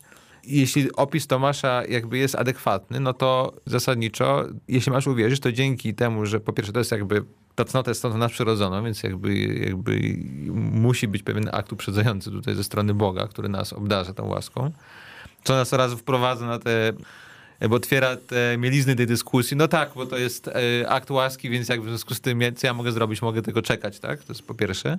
jeśli 0.45 0.93
opis 0.93 1.27
Tomasza 1.27 1.83
jakby 1.89 2.19
jest 2.19 2.35
adekwatny, 2.35 3.01
no 3.01 3.13
to 3.13 3.53
zasadniczo, 3.67 4.45
jeśli 4.69 4.93
masz 4.93 5.07
uwierzyć, 5.07 5.41
to 5.41 5.53
dzięki 5.53 5.95
temu, 5.95 6.27
że 6.27 6.41
po 6.41 6.53
pierwsze 6.53 6.73
to 6.73 6.79
jest 6.79 6.93
jakby 6.93 7.25
ta 7.65 7.71
cnota 7.71 7.91
jest 7.91 8.01
stąd 8.01 8.17
nadprzyrodzona, 8.17 8.83
więc 8.83 9.03
jakby, 9.03 9.35
jakby 9.39 10.01
musi 10.55 11.09
być 11.09 11.23
pewien 11.23 11.51
akt 11.53 11.73
uprzedzający 11.73 12.31
tutaj 12.31 12.55
ze 12.55 12.65
strony 12.65 12.95
Boga, 12.95 13.29
który 13.29 13.49
nas 13.49 13.73
obdarza 13.73 14.15
tą 14.15 14.27
łaską, 14.27 14.71
co 15.45 15.55
nas 15.55 15.73
raz 15.73 15.93
wprowadza 15.93 16.47
na 16.47 16.59
te 16.59 16.93
bo 17.69 17.77
otwiera 17.77 18.17
te 18.17 18.59
mielizny 18.59 18.97
tej 18.97 19.07
dyskusji. 19.07 19.57
No 19.57 19.69
tak, 19.69 19.91
bo 19.95 20.07
to 20.07 20.19
jest 20.19 20.49
e, 20.49 20.89
akt 20.89 21.11
łaski, 21.11 21.51
więc 21.51 21.69
jakby 21.69 21.87
w 21.87 21.89
związku 21.89 22.15
z 22.15 22.21
tym, 22.21 22.41
co 22.57 22.67
ja 22.67 22.75
mogę 22.75 22.93
zrobić? 22.93 23.23
Mogę 23.23 23.43
tego 23.43 23.63
czekać, 23.63 24.01
tak? 24.01 24.25
To 24.25 24.33
jest 24.33 24.43
po 24.43 24.55
pierwsze. 24.55 24.99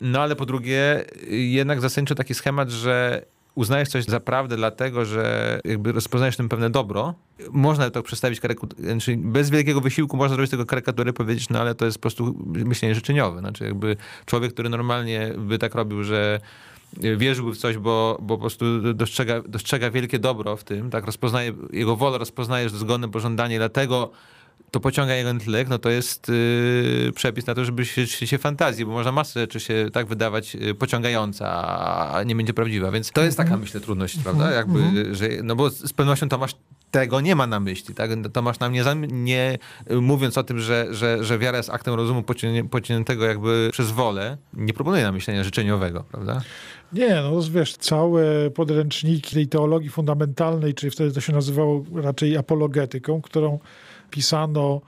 No 0.00 0.20
ale 0.20 0.36
po 0.36 0.46
drugie, 0.46 1.04
jednak 1.30 1.80
zasadniczo 1.80 2.14
taki 2.14 2.34
schemat, 2.34 2.70
że 2.70 3.24
uznajesz 3.54 3.88
coś 3.88 4.04
za 4.04 4.20
prawdę 4.20 4.56
dlatego, 4.56 5.04
że 5.04 5.60
jakby 5.64 5.92
rozpoznajesz 5.92 6.36
tym 6.36 6.48
pewne 6.48 6.70
dobro, 6.70 7.14
można 7.50 7.90
to 7.90 8.02
przedstawić 8.02 8.40
znaczy 8.78 9.16
bez 9.16 9.50
wielkiego 9.50 9.80
wysiłku 9.80 10.16
można 10.16 10.34
zrobić 10.34 10.50
tego 10.50 10.66
karykatury, 10.66 11.12
powiedzieć, 11.12 11.48
no 11.48 11.60
ale 11.60 11.74
to 11.74 11.84
jest 11.84 11.98
po 11.98 12.02
prostu 12.02 12.34
myślenie 12.46 12.94
życzeniowe. 12.94 13.40
Znaczy 13.40 13.64
jakby 13.64 13.96
człowiek, 14.26 14.52
który 14.52 14.68
normalnie 14.68 15.32
by 15.38 15.58
tak 15.58 15.74
robił, 15.74 16.04
że 16.04 16.40
wierzyłby 17.16 17.52
w 17.52 17.58
coś, 17.58 17.78
bo, 17.78 18.18
bo 18.22 18.34
po 18.36 18.40
prostu 18.40 18.94
dostrzega, 18.94 19.42
dostrzega 19.42 19.90
wielkie 19.90 20.18
dobro 20.18 20.56
w 20.56 20.64
tym, 20.64 20.90
tak, 20.90 21.06
rozpoznaje, 21.06 21.52
jego 21.72 21.96
wolę 21.96 22.18
rozpoznajesz 22.18 22.72
zgodne 22.72 23.08
pożądanie, 23.08 23.58
dlatego 23.58 24.10
to 24.74 24.80
pociąga 24.80 25.14
jego 25.14 25.30
intelekt, 25.30 25.70
no 25.70 25.78
to 25.78 25.90
jest 25.90 26.28
yy, 26.28 27.12
przepis 27.12 27.46
na 27.46 27.54
to, 27.54 27.64
żeby 27.64 27.84
się, 27.84 28.06
się 28.06 28.38
fantazji, 28.38 28.86
bo 28.86 28.92
można 28.92 29.12
masę 29.12 29.40
rzeczy 29.40 29.60
się 29.60 29.88
tak 29.92 30.06
wydawać 30.06 30.54
yy, 30.54 30.74
pociągająca, 30.74 31.68
a 32.14 32.22
nie 32.22 32.36
będzie 32.36 32.54
prawdziwa. 32.54 32.90
Więc 32.90 33.10
to 33.10 33.24
jest 33.24 33.36
taka, 33.36 33.46
mhm. 33.46 33.60
myślę, 33.60 33.80
trudność, 33.80 34.18
prawda? 34.18 34.44
Mhm. 34.44 34.56
Jakby, 34.56 34.78
mhm. 34.78 35.14
że, 35.14 35.28
no 35.42 35.56
bo 35.56 35.70
z 35.70 35.92
pewnością 35.92 36.28
Tomasz 36.28 36.54
tego 36.90 37.20
nie 37.20 37.36
ma 37.36 37.46
na 37.46 37.60
myśli, 37.60 37.94
tak? 37.94 38.10
Tomasz 38.32 38.58
nam 38.58 38.72
nie, 38.72 38.82
nie 39.10 39.58
mówiąc 39.90 40.38
o 40.38 40.44
tym, 40.44 40.58
że, 40.58 40.86
że, 40.90 41.24
że 41.24 41.38
wiara 41.38 41.56
jest 41.56 41.70
aktem 41.70 41.94
rozumu 41.94 42.22
pociągniętego 42.70 43.24
jakby 43.24 43.68
przez 43.72 43.90
wolę, 43.90 44.36
nie 44.54 44.72
proponuje 44.72 45.02
nam 45.02 45.14
myślenia 45.14 45.44
życzeniowego, 45.44 46.04
prawda? 46.10 46.40
Nie, 46.92 47.14
no 47.14 47.42
wiesz, 47.50 47.76
całe 47.76 48.50
podręczniki 48.50 49.34
tej 49.34 49.46
teologii 49.46 49.90
fundamentalnej, 49.90 50.74
czyli 50.74 50.90
wtedy 50.90 51.12
to 51.12 51.20
się 51.20 51.32
nazywało 51.32 51.84
raczej 51.94 52.36
apologetyką, 52.36 53.22
którą 53.22 53.58
pisano 54.14 54.80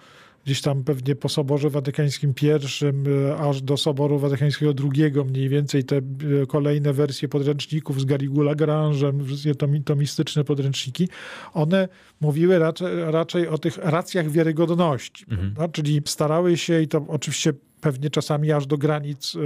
gdzieś 0.44 0.60
tam 0.60 0.84
pewnie 0.84 1.16
po 1.16 1.28
Soborze 1.28 1.70
Watykańskim 1.70 2.34
I, 2.42 2.48
e, 2.48 3.36
aż 3.38 3.62
do 3.62 3.76
Soboru 3.76 4.18
Watykańskiego 4.18 4.72
II, 4.82 5.12
mniej 5.30 5.48
więcej 5.48 5.84
te 5.84 5.96
e, 5.96 6.02
kolejne 6.48 6.92
wersje 6.92 7.28
podręczników 7.28 8.00
z 8.00 8.04
Garigula 8.04 8.54
Grange'em, 8.54 9.24
wszystkie 9.26 9.54
tomistyczne 9.84 10.44
podręczniki, 10.44 11.08
one 11.54 11.88
mówiły 12.20 12.58
raczej, 12.58 12.88
raczej 13.04 13.48
o 13.48 13.58
tych 13.58 13.78
racjach 13.78 14.30
wiarygodności, 14.30 15.24
mhm. 15.30 15.72
czyli 15.72 16.02
starały 16.04 16.56
się 16.56 16.82
i 16.82 16.88
to 16.88 17.04
oczywiście 17.08 17.52
pewnie 17.80 18.10
czasami 18.10 18.52
aż 18.52 18.66
do 18.66 18.78
granic 18.78 19.34
y, 19.34 19.38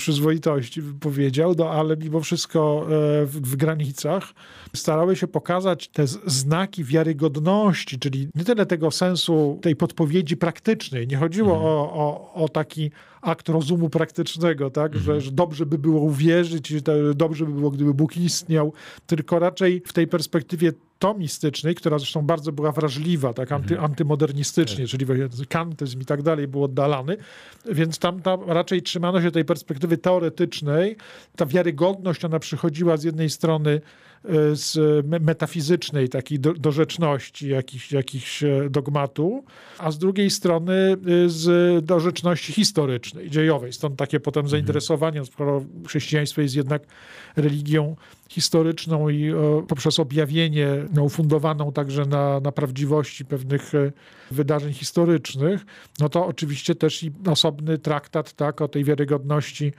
przyzwoitości 0.00 0.82
powiedział, 1.00 1.54
no 1.58 1.70
ale 1.70 1.96
mimo 1.96 2.20
wszystko 2.20 2.86
y, 3.22 3.26
w, 3.26 3.40
w, 3.40 3.56
granicach 3.56 4.32
starały 4.76 5.16
się 5.16 5.26
pokazać 5.26 5.88
te 5.88 6.06
znaki 6.26 6.84
wiarygodności, 6.84 7.98
czyli 7.98 8.28
nie 8.34 8.44
tyle 8.44 8.66
tego 8.66 8.90
sensu 8.90 9.58
tej 9.62 9.76
podpowiedzi 9.76 10.36
praktycznej. 10.36 11.06
Nie 11.08 11.16
chodziło 11.16 11.52
mhm. 11.52 11.72
o, 11.72 11.92
o, 11.92 12.34
o 12.44 12.48
taki 12.48 12.90
akt 13.20 13.48
rozumu 13.48 13.90
praktycznego, 13.90 14.70
tak? 14.70 14.96
Mhm. 14.96 15.04
Że, 15.04 15.20
że, 15.20 15.32
dobrze 15.32 15.66
by 15.66 15.78
było 15.78 16.00
uwierzyć, 16.00 16.68
że 16.68 17.14
dobrze 17.14 17.46
by 17.46 17.52
było, 17.52 17.70
gdyby 17.70 17.94
Bóg 17.94 18.16
istniał, 18.16 18.72
tylko 19.06 19.38
raczej 19.38 19.82
w 19.86 19.92
tej 19.92 20.06
perspektywie 20.06 20.72
tomistycznej, 20.98 21.74
która 21.74 21.98
zresztą 21.98 22.22
bardzo 22.22 22.52
była 22.52 22.72
wrażliwa, 22.72 23.32
tak 23.32 23.52
anty, 23.52 23.74
mhm. 23.74 23.90
antymodernistycznie, 23.90 24.84
tak. 24.84 24.90
czyli 24.90 25.06
kantyzm 25.48 26.00
i 26.00 26.04
tak 26.04 26.22
dalej 26.22 26.48
był 26.48 26.64
oddalany, 26.64 27.16
więc 27.72 27.98
tam, 27.98 28.22
tam 28.22 28.40
raczej 28.46 28.82
trzymano 28.82 29.22
się 29.22 29.30
tej 29.30 29.44
perspektywy 29.44 29.98
teoretycznej. 29.98 30.96
Ta 31.36 31.46
wiarygodność, 31.46 32.24
ona 32.24 32.38
przychodziła 32.38 32.96
z 32.96 33.04
jednej 33.04 33.30
strony 33.30 33.80
z 34.52 34.76
metafizycznej 35.22 36.08
takiej 36.08 36.40
do, 36.40 36.54
dorzeczności 36.54 37.48
jakichś, 37.48 37.92
jakichś 37.92 38.42
e, 38.42 38.70
dogmatu, 38.70 39.44
a 39.78 39.90
z 39.90 39.98
drugiej 39.98 40.30
strony 40.30 40.72
e, 40.72 40.96
z 41.28 41.84
dorzeczności 41.84 42.52
historycznej, 42.52 43.30
dziejowej. 43.30 43.72
Stąd 43.72 43.96
takie 43.96 44.20
potem 44.20 44.40
mhm. 44.40 44.50
zainteresowanie, 44.50 45.24
skoro 45.24 45.64
chrześcijaństwo 45.86 46.40
jest 46.40 46.54
jednak 46.54 46.82
religią 47.36 47.96
historyczną 48.30 49.08
i 49.08 49.32
poprzez 49.68 49.98
objawienie 49.98 50.68
no, 50.92 51.02
ufundowaną 51.02 51.72
także 51.72 52.06
na, 52.06 52.40
na 52.40 52.52
prawdziwości 52.52 53.24
pewnych 53.24 53.72
wydarzeń 54.30 54.72
historycznych, 54.72 55.66
no 56.00 56.08
to 56.08 56.26
oczywiście 56.26 56.74
też 56.74 57.02
i 57.02 57.12
osobny 57.26 57.78
traktat 57.78 58.32
tak, 58.32 58.60
o 58.60 58.68
tej 58.68 58.84
wiarygodności 58.84 59.72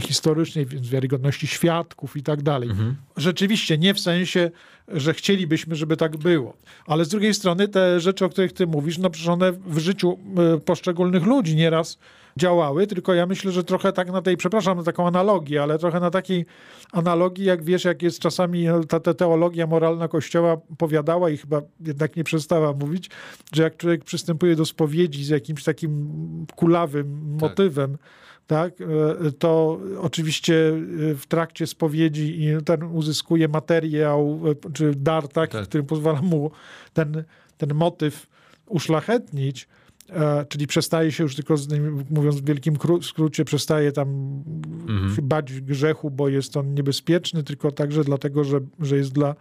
historycznej, 0.00 0.66
więc 0.66 0.88
wiarygodności 0.88 1.46
świadków 1.46 2.16
i 2.16 2.22
tak 2.22 2.42
dalej. 2.42 2.70
Mhm. 2.70 2.96
Rzeczywiście 3.16 3.78
nie 3.78 3.94
w 3.94 4.00
sensie, 4.00 4.50
że 4.88 5.14
chcielibyśmy, 5.14 5.76
żeby 5.76 5.96
tak 5.96 6.16
było. 6.16 6.56
Ale 6.86 7.04
z 7.04 7.08
drugiej 7.08 7.34
strony 7.34 7.68
te 7.68 8.00
rzeczy, 8.00 8.24
o 8.24 8.28
których 8.28 8.52
ty 8.52 8.66
mówisz, 8.66 8.98
no 8.98 9.10
przecież 9.10 9.28
one 9.28 9.52
w 9.52 9.78
życiu 9.78 10.18
e, 10.54 10.58
poszczególnych 10.58 11.26
ludzi 11.26 11.56
nieraz 11.56 11.98
działały, 12.36 12.86
tylko 12.86 13.14
ja 13.14 13.26
myślę, 13.26 13.52
że 13.52 13.64
trochę 13.64 13.92
tak 13.92 14.12
na 14.12 14.22
tej, 14.22 14.36
przepraszam 14.36 14.78
na 14.78 14.84
taką 14.84 15.06
analogię, 15.06 15.62
ale 15.62 15.78
trochę 15.78 16.00
na 16.00 16.10
takiej 16.10 16.46
analogii, 16.92 17.44
jak 17.44 17.64
wiesz, 17.64 17.84
jak 17.84 18.02
jest 18.02 18.18
czasami 18.18 18.64
no, 18.64 18.84
ta, 18.84 19.00
ta 19.00 19.14
teologia 19.14 19.66
moralna 19.66 20.08
Kościoła 20.08 20.56
powiadała 20.78 21.30
i 21.30 21.36
chyba 21.36 21.62
jednak 21.80 22.16
nie 22.16 22.24
przestała 22.24 22.72
mówić, 22.72 23.10
że 23.52 23.62
jak 23.62 23.76
człowiek 23.76 24.04
przystępuje 24.04 24.56
do 24.56 24.66
spowiedzi 24.66 25.24
z 25.24 25.28
jakimś 25.28 25.64
takim 25.64 26.46
kulawym 26.56 27.36
tak. 27.40 27.50
motywem, 27.50 27.96
tak, 28.50 28.74
e, 28.80 29.32
to 29.32 29.80
oczywiście 30.00 30.68
e, 31.10 31.14
w 31.14 31.26
trakcie 31.28 31.66
spowiedzi 31.66 32.48
ten 32.64 32.82
uzyskuje 32.82 33.48
materiał 33.48 34.40
e, 34.66 34.72
czy 34.72 34.94
dar 34.96 35.28
tak. 35.28 35.50
który 35.50 35.84
pozwala 35.84 36.22
mu 36.22 36.50
ten, 36.92 37.24
ten 37.56 37.74
motyw 37.74 38.26
uszlachetnić, 38.66 39.68
czyli 40.48 40.66
przestaje 40.66 41.12
się 41.12 41.22
już 41.22 41.36
tylko, 41.36 41.54
mówiąc 42.10 42.36
w 42.40 42.44
wielkim 42.44 42.76
skrócie, 43.02 43.44
przestaje 43.44 43.92
tam 43.92 44.08
mhm. 44.88 45.16
bać 45.22 45.60
grzechu, 45.60 46.10
bo 46.10 46.28
jest 46.28 46.56
on 46.56 46.74
niebezpieczny, 46.74 47.42
tylko 47.42 47.72
także 47.72 48.04
dlatego, 48.04 48.44
że, 48.44 48.60
że 48.80 48.96
jest 48.96 49.12
dla 49.12 49.34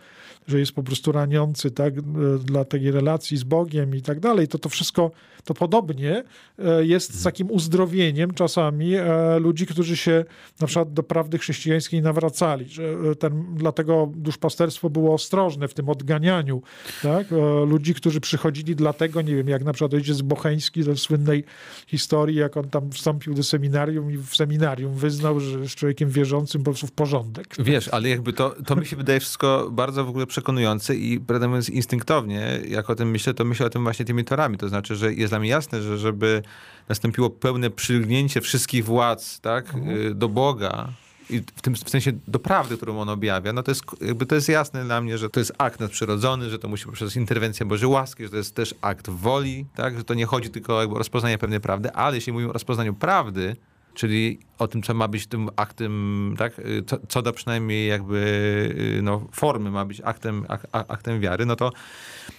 że 0.49 0.60
jest 0.60 0.71
po 0.71 0.84
prostu 0.84 1.12
raniący 1.12 1.71
tak, 1.71 2.01
dla 2.39 2.65
tej 2.65 2.91
relacji 2.91 3.38
z 3.38 3.43
Bogiem 3.43 3.95
i 3.95 4.01
tak 4.01 4.19
dalej, 4.19 4.47
to 4.47 4.60
to 4.60 4.69
wszystko, 4.69 5.12
to 5.43 5.53
podobnie 5.53 6.23
e, 6.60 6.86
jest 6.86 7.19
z 7.19 7.23
takim 7.23 7.51
uzdrowieniem 7.51 8.34
czasami 8.34 8.95
e, 8.95 9.39
ludzi, 9.39 9.65
którzy 9.65 9.97
się 9.97 10.25
na 10.60 10.67
przykład 10.67 10.93
do 10.93 11.03
prawdy 11.03 11.38
chrześcijańskiej 11.38 12.01
nawracali. 12.01 12.69
Że 12.69 12.84
e, 12.84 13.15
ten, 13.15 13.45
dlatego 13.55 14.12
duszpasterstwo 14.15 14.89
było 14.89 15.13
ostrożne 15.13 15.67
w 15.67 15.73
tym 15.73 15.89
odganianiu 15.89 16.62
tak, 17.03 17.27
ludzi, 17.67 17.93
którzy 17.93 18.21
przychodzili 18.21 18.75
dlatego, 18.75 19.21
nie 19.21 19.36
wiem, 19.36 19.47
jak 19.47 19.63
na 19.63 19.73
przykład 19.73 19.93
ojciec 19.93 20.21
Bocheński 20.21 20.59
ze 20.84 20.98
słynnej 20.98 21.43
historii, 21.88 22.36
jak 22.36 22.58
on 22.58 22.69
tam 22.69 22.91
wstąpił 22.91 23.34
do 23.34 23.43
seminarium 23.43 24.12
i 24.12 24.17
w 24.17 24.36
seminarium 24.36 24.95
wyznał, 24.95 25.39
że 25.39 25.60
jest 25.60 25.76
człowiekiem 25.76 26.10
wierzącym 26.10 26.63
po 26.63 26.72
prostu 26.72 26.88
w 26.88 26.91
porządek. 26.91 27.56
Wiesz, 27.60 27.88
ale 27.88 28.10
jakby 28.10 28.34
to, 28.34 28.56
to 28.65 28.76
mi 28.76 28.86
się 28.86 28.95
wydaje 28.95 29.19
wszystko 29.19 29.69
bardzo 29.72 30.06
w 30.06 30.10
ogóle 30.10 30.28
przekonujące 30.28 30.95
i 30.95 31.19
prawdę 31.19 31.48
mówiąc 31.48 31.69
instynktownie, 31.69 32.60
jak 32.67 32.89
o 32.89 32.95
tym 32.95 33.12
myślę, 33.12 33.34
to 33.34 33.45
myślę 33.45 33.65
o 33.65 33.69
tym 33.69 33.84
właśnie 33.84 34.06
tymi 34.06 34.26
torami. 34.26 34.58
To 34.58 34.69
znaczy, 34.69 34.95
że 34.95 35.13
jest 35.13 35.32
dla 35.32 35.39
mnie 35.39 35.50
jasne, 35.50 35.82
że 35.82 35.98
żeby 35.98 36.43
nastąpiło 36.89 37.30
pełne 37.30 37.69
przylgnięcie 37.69 38.41
wszystkich 38.41 38.86
władz 38.86 39.39
tak, 39.39 39.74
mhm. 39.74 40.17
do 40.19 40.30
Boga, 40.30 40.93
i 41.30 41.39
w 41.56 41.62
tym 41.62 41.76
w 41.76 41.89
sensie 41.89 42.12
do 42.28 42.39
prawdy, 42.39 42.78
którą 42.78 43.00
on 43.00 43.10
objawia, 43.10 43.54
no 43.54 43.63
to 43.63 43.72
jest, 43.72 43.84
jakby 44.02 44.26
to 44.26 44.36
jest 44.36 44.50
jasne 44.50 44.86
dla 44.86 45.02
mnie, 45.02 45.18
że 45.18 45.30
to 45.30 45.39
jest 45.39 45.54
akt 45.58 45.80
nadprzyrodzony, 45.80 46.50
że 46.50 46.60
to 46.60 46.68
musi 46.68 46.86
poprzez 46.86 47.15
interwencję 47.15 47.65
Bożej 47.65 47.89
łaski, 47.89 48.24
że 48.24 48.30
to 48.30 48.38
jest 48.38 48.56
też 48.56 48.76
akt 48.82 49.10
woli, 49.10 49.65
tak? 49.76 49.98
że 49.98 50.04
to 50.04 50.13
nie 50.13 50.26
chodzi 50.26 50.50
tylko 50.50 50.78
o 50.78 50.82
jakby 50.82 50.98
rozpoznanie 50.98 51.38
pewnej 51.38 51.60
prawdy, 51.60 51.92
ale 51.92 52.15
jeśli 52.18 52.34
mówimy 52.34 52.50
o 52.50 52.54
rozpoznaniu 52.54 52.94
prawdy, 52.94 53.56
czyli 53.94 54.39
o 54.60 54.68
tym, 54.68 54.82
co 54.84 54.94
ma 54.94 55.08
być 55.08 55.28
tym 55.28 55.50
aktem, 55.56 56.36
tak, 56.38 56.54
co, 56.88 56.98
co 57.08 57.22
do 57.22 57.34
przynajmniej 57.34 57.88
jakby 57.89 59.00
no, 59.04 59.28
formy 59.32 59.72
ma 59.72 59.86
być 59.86 60.02
aktem, 60.04 60.46
ak, 60.48 60.68
aktem 60.72 61.20
wiary, 61.20 61.46
no 61.46 61.56
to 61.56 61.72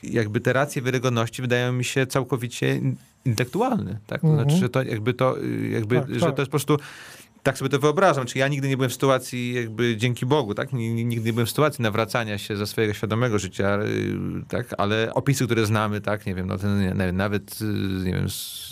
jakby 0.03 0.41
te 0.41 0.53
racje 0.53 0.83
wiarygodności 0.83 1.43
wydają 1.43 1.73
mi 1.73 1.85
się 1.85 2.07
całkowicie 2.07 2.81
intelektualny, 3.25 3.99
tak? 4.07 4.21
To 4.21 4.27
Mhm. 4.27 4.45
znaczy, 4.49 4.61
że 4.61 4.69
to 4.69 4.83
jakby 4.83 5.15
to, 5.15 5.43
y, 5.43 5.69
jakby, 5.69 6.01
Tak, 6.01 6.15
że 6.15 6.21
tak. 6.21 6.35
to 6.35 6.43
jest 6.43 6.49
po 6.51 6.59
prostu 6.59 6.77
tak 7.43 7.59
sobie 7.59 7.69
to 7.69 7.79
wyobrażam. 7.79 8.27
Czy 8.27 8.39
ja 8.39 8.49
nigdy 8.49 8.69
nie 8.69 8.77
byłem 8.77 8.91
w 8.91 8.93
sytuacji, 8.93 9.55
jakby 9.55 9.97
dzięki 9.97 10.27
Bogu, 10.27 10.55
tak? 10.55 10.73
Ni- 10.73 10.95
ni- 10.95 11.05
Nigdy 11.05 11.27
nie 11.27 11.33
byłem 11.33 11.47
w 11.47 11.51
sytuacji 11.51 11.83
nawracania 11.83 12.39
się 12.39 12.57
ze 12.57 12.67
swojego 12.67 12.95
świadomego 12.95 13.39
życia, 13.39 13.79
y, 13.83 14.17
tak? 14.49 14.75
Ale 14.79 15.15
opisy, 15.15 15.45
które 15.45 15.67
znamy, 15.67 16.01
tak? 16.01 16.27
Nie 16.27 16.35
wiem, 16.35 16.47
no 16.47 16.59
ten, 16.59 17.17
nawet, 17.17 17.59
y, 17.63 17.65
nie 18.05 18.13
wiem, 18.13 18.27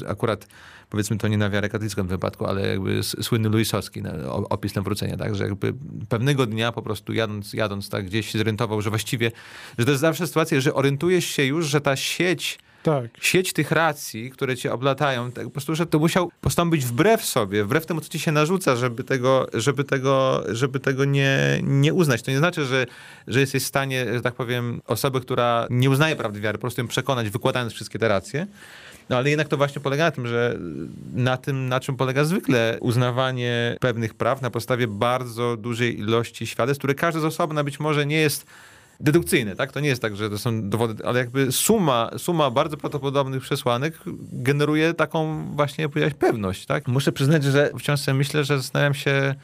akurat 0.09 0.47
powiedzmy 0.91 1.19
to 1.19 1.29
nie 1.29 1.39
na 1.39 1.51
wiarę 1.51 1.69
katolicką 1.69 2.03
w 2.05 2.07
wypadku, 2.09 2.47
ale 2.47 2.69
jakby 2.69 3.03
słynny 3.03 3.49
Luisowski, 3.49 4.03
no, 4.03 4.11
opis 4.49 4.75
nawrócenia, 4.75 5.17
tak? 5.17 5.35
Że 5.35 5.45
jakby 5.45 5.75
pewnego 6.09 6.47
dnia 6.47 6.73
po 6.73 6.83
prostu 6.83 7.13
jadąc, 7.13 7.53
jadąc 7.53 7.89
tak 7.89 8.07
gdzieś 8.07 8.33
zorientował, 8.33 8.83
że 8.83 8.91
właściwie, 8.91 9.33
że 9.79 9.85
to 9.85 9.91
jest 9.91 10.01
zawsze 10.01 10.27
sytuacja, 10.27 10.61
że 10.61 10.75
orientujesz 10.75 11.25
się 11.25 11.45
już, 11.45 11.67
że 11.67 11.81
ta 11.81 11.97
sieć 11.97 12.59
Tak. 12.83 13.05
sieć 13.21 13.53
tych 13.53 13.71
racji, 13.71 14.31
które 14.31 14.57
cię 14.57 14.73
oblatają, 14.73 15.33
tak 15.33 15.45
po 15.45 15.51
prostu, 15.51 15.75
że 15.75 15.87
to 15.87 15.99
musiał 15.99 16.31
postąpić 16.41 16.85
wbrew 16.85 17.25
sobie, 17.25 17.65
wbrew 17.65 17.87
temu, 17.87 18.01
co 18.01 18.09
ci 18.09 18.19
się 18.19 18.33
narzuca, 18.33 18.77
żeby 18.77 19.05
tego, 19.05 19.47
żeby 19.55 19.85
tego, 19.85 20.45
żeby 20.49 20.81
tego 20.81 21.05
nie, 21.05 21.61
nie 21.63 21.95
uznać. 21.95 22.23
To 22.23 22.31
nie 22.31 22.39
znaczy, 22.39 22.65
że, 22.65 22.87
że 23.27 23.41
jesteś 23.41 23.63
w 23.63 23.67
stanie, 23.67 24.07
że 24.15 24.21
tak 24.21 24.35
powiem, 24.35 24.81
osoby, 24.87 25.21
która 25.21 25.67
nie 25.71 25.91
uznaje 25.91 26.17
prawdy 26.17 26.41
wiary, 26.41 26.59
po 26.59 26.63
prostu 26.63 26.81
ją 26.81 26.89
przekonać, 26.89 27.31
wykładając 27.31 27.73
wszystkie 27.73 27.99
te 27.99 28.09
racje. 28.09 28.47
No 29.09 29.17
ale 29.17 29.31
jednak 29.31 29.49
to 29.49 29.57
właśnie 29.57 29.83
polega 29.83 30.05
na 30.05 30.11
tym, 30.11 30.27
że 30.27 30.59
na 31.15 31.37
tym, 31.37 31.69
na 31.69 31.81
czym 31.81 31.97
polega 31.97 32.25
zwykle 32.25 32.79
uznawanie 32.81 33.77
pewnych 33.81 34.15
praw 34.15 34.43
na 34.43 34.51
podstawie 34.51 34.87
bardzo 34.87 35.57
dużej 35.57 35.99
ilości 35.99 36.47
świadectw, 36.47 36.79
które 36.79 36.95
każdy 36.95 37.21
z 37.21 37.25
osobna 37.25 37.65
być 37.65 37.81
może 37.81 38.07
nie 38.07 38.17
jest 38.17 38.47
dedukcyjne, 39.01 39.57
tak? 39.57 39.73
To 39.73 39.81
nie 39.81 39.89
jest 39.89 40.03
tak, 40.03 40.17
że 40.17 40.31
to 40.31 40.39
są 40.39 40.69
dowody, 40.69 41.07
ale 41.07 41.19
jakby 41.19 41.53
suma, 41.53 42.11
suma 42.17 42.51
bardzo 42.51 42.77
prawdopodobnych 42.77 43.43
przesłanek 43.43 43.99
generuje 44.33 44.95
taką 44.95 45.47
właśnie, 45.55 45.83
jak 45.83 45.91
powiedziałeś, 45.91 46.15
pewność, 46.15 46.67
tak? 46.67 46.89
Muszę 46.89 47.13
przyznać, 47.13 47.45
że 47.45 47.71
wciąż 47.79 48.01
sobie 48.01 48.19
myślę, 48.19 48.45
że 48.45 48.57
zastanawiam 48.57 48.95
się 48.95 49.35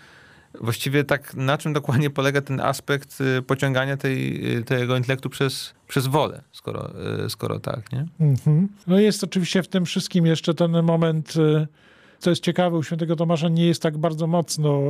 właściwie 0.60 1.04
tak, 1.04 1.34
na 1.34 1.58
czym 1.58 1.72
dokładnie 1.72 2.10
polega 2.10 2.40
ten 2.40 2.60
aspekt 2.60 3.20
y, 3.20 3.42
pociągania 3.42 3.96
tej, 3.96 4.56
y, 4.56 4.64
tego 4.64 4.96
intelektu 4.96 5.30
przez, 5.30 5.74
przez 5.88 6.06
wolę, 6.06 6.42
skoro, 6.52 6.90
y, 7.24 7.30
skoro 7.30 7.60
tak, 7.60 7.92
nie? 7.92 8.06
Mhm. 8.20 8.68
No 8.86 8.98
jest 8.98 9.24
oczywiście 9.24 9.62
w 9.62 9.68
tym 9.68 9.84
wszystkim 9.84 10.26
jeszcze 10.26 10.54
ten 10.54 10.82
moment, 10.82 11.34
co 12.18 12.30
jest 12.30 12.42
ciekawe, 12.42 12.76
u 12.76 12.82
świętego 12.82 13.16
Tomasza 13.16 13.48
nie 13.48 13.66
jest 13.66 13.82
tak 13.82 13.98
bardzo 13.98 14.26
mocno 14.26 14.82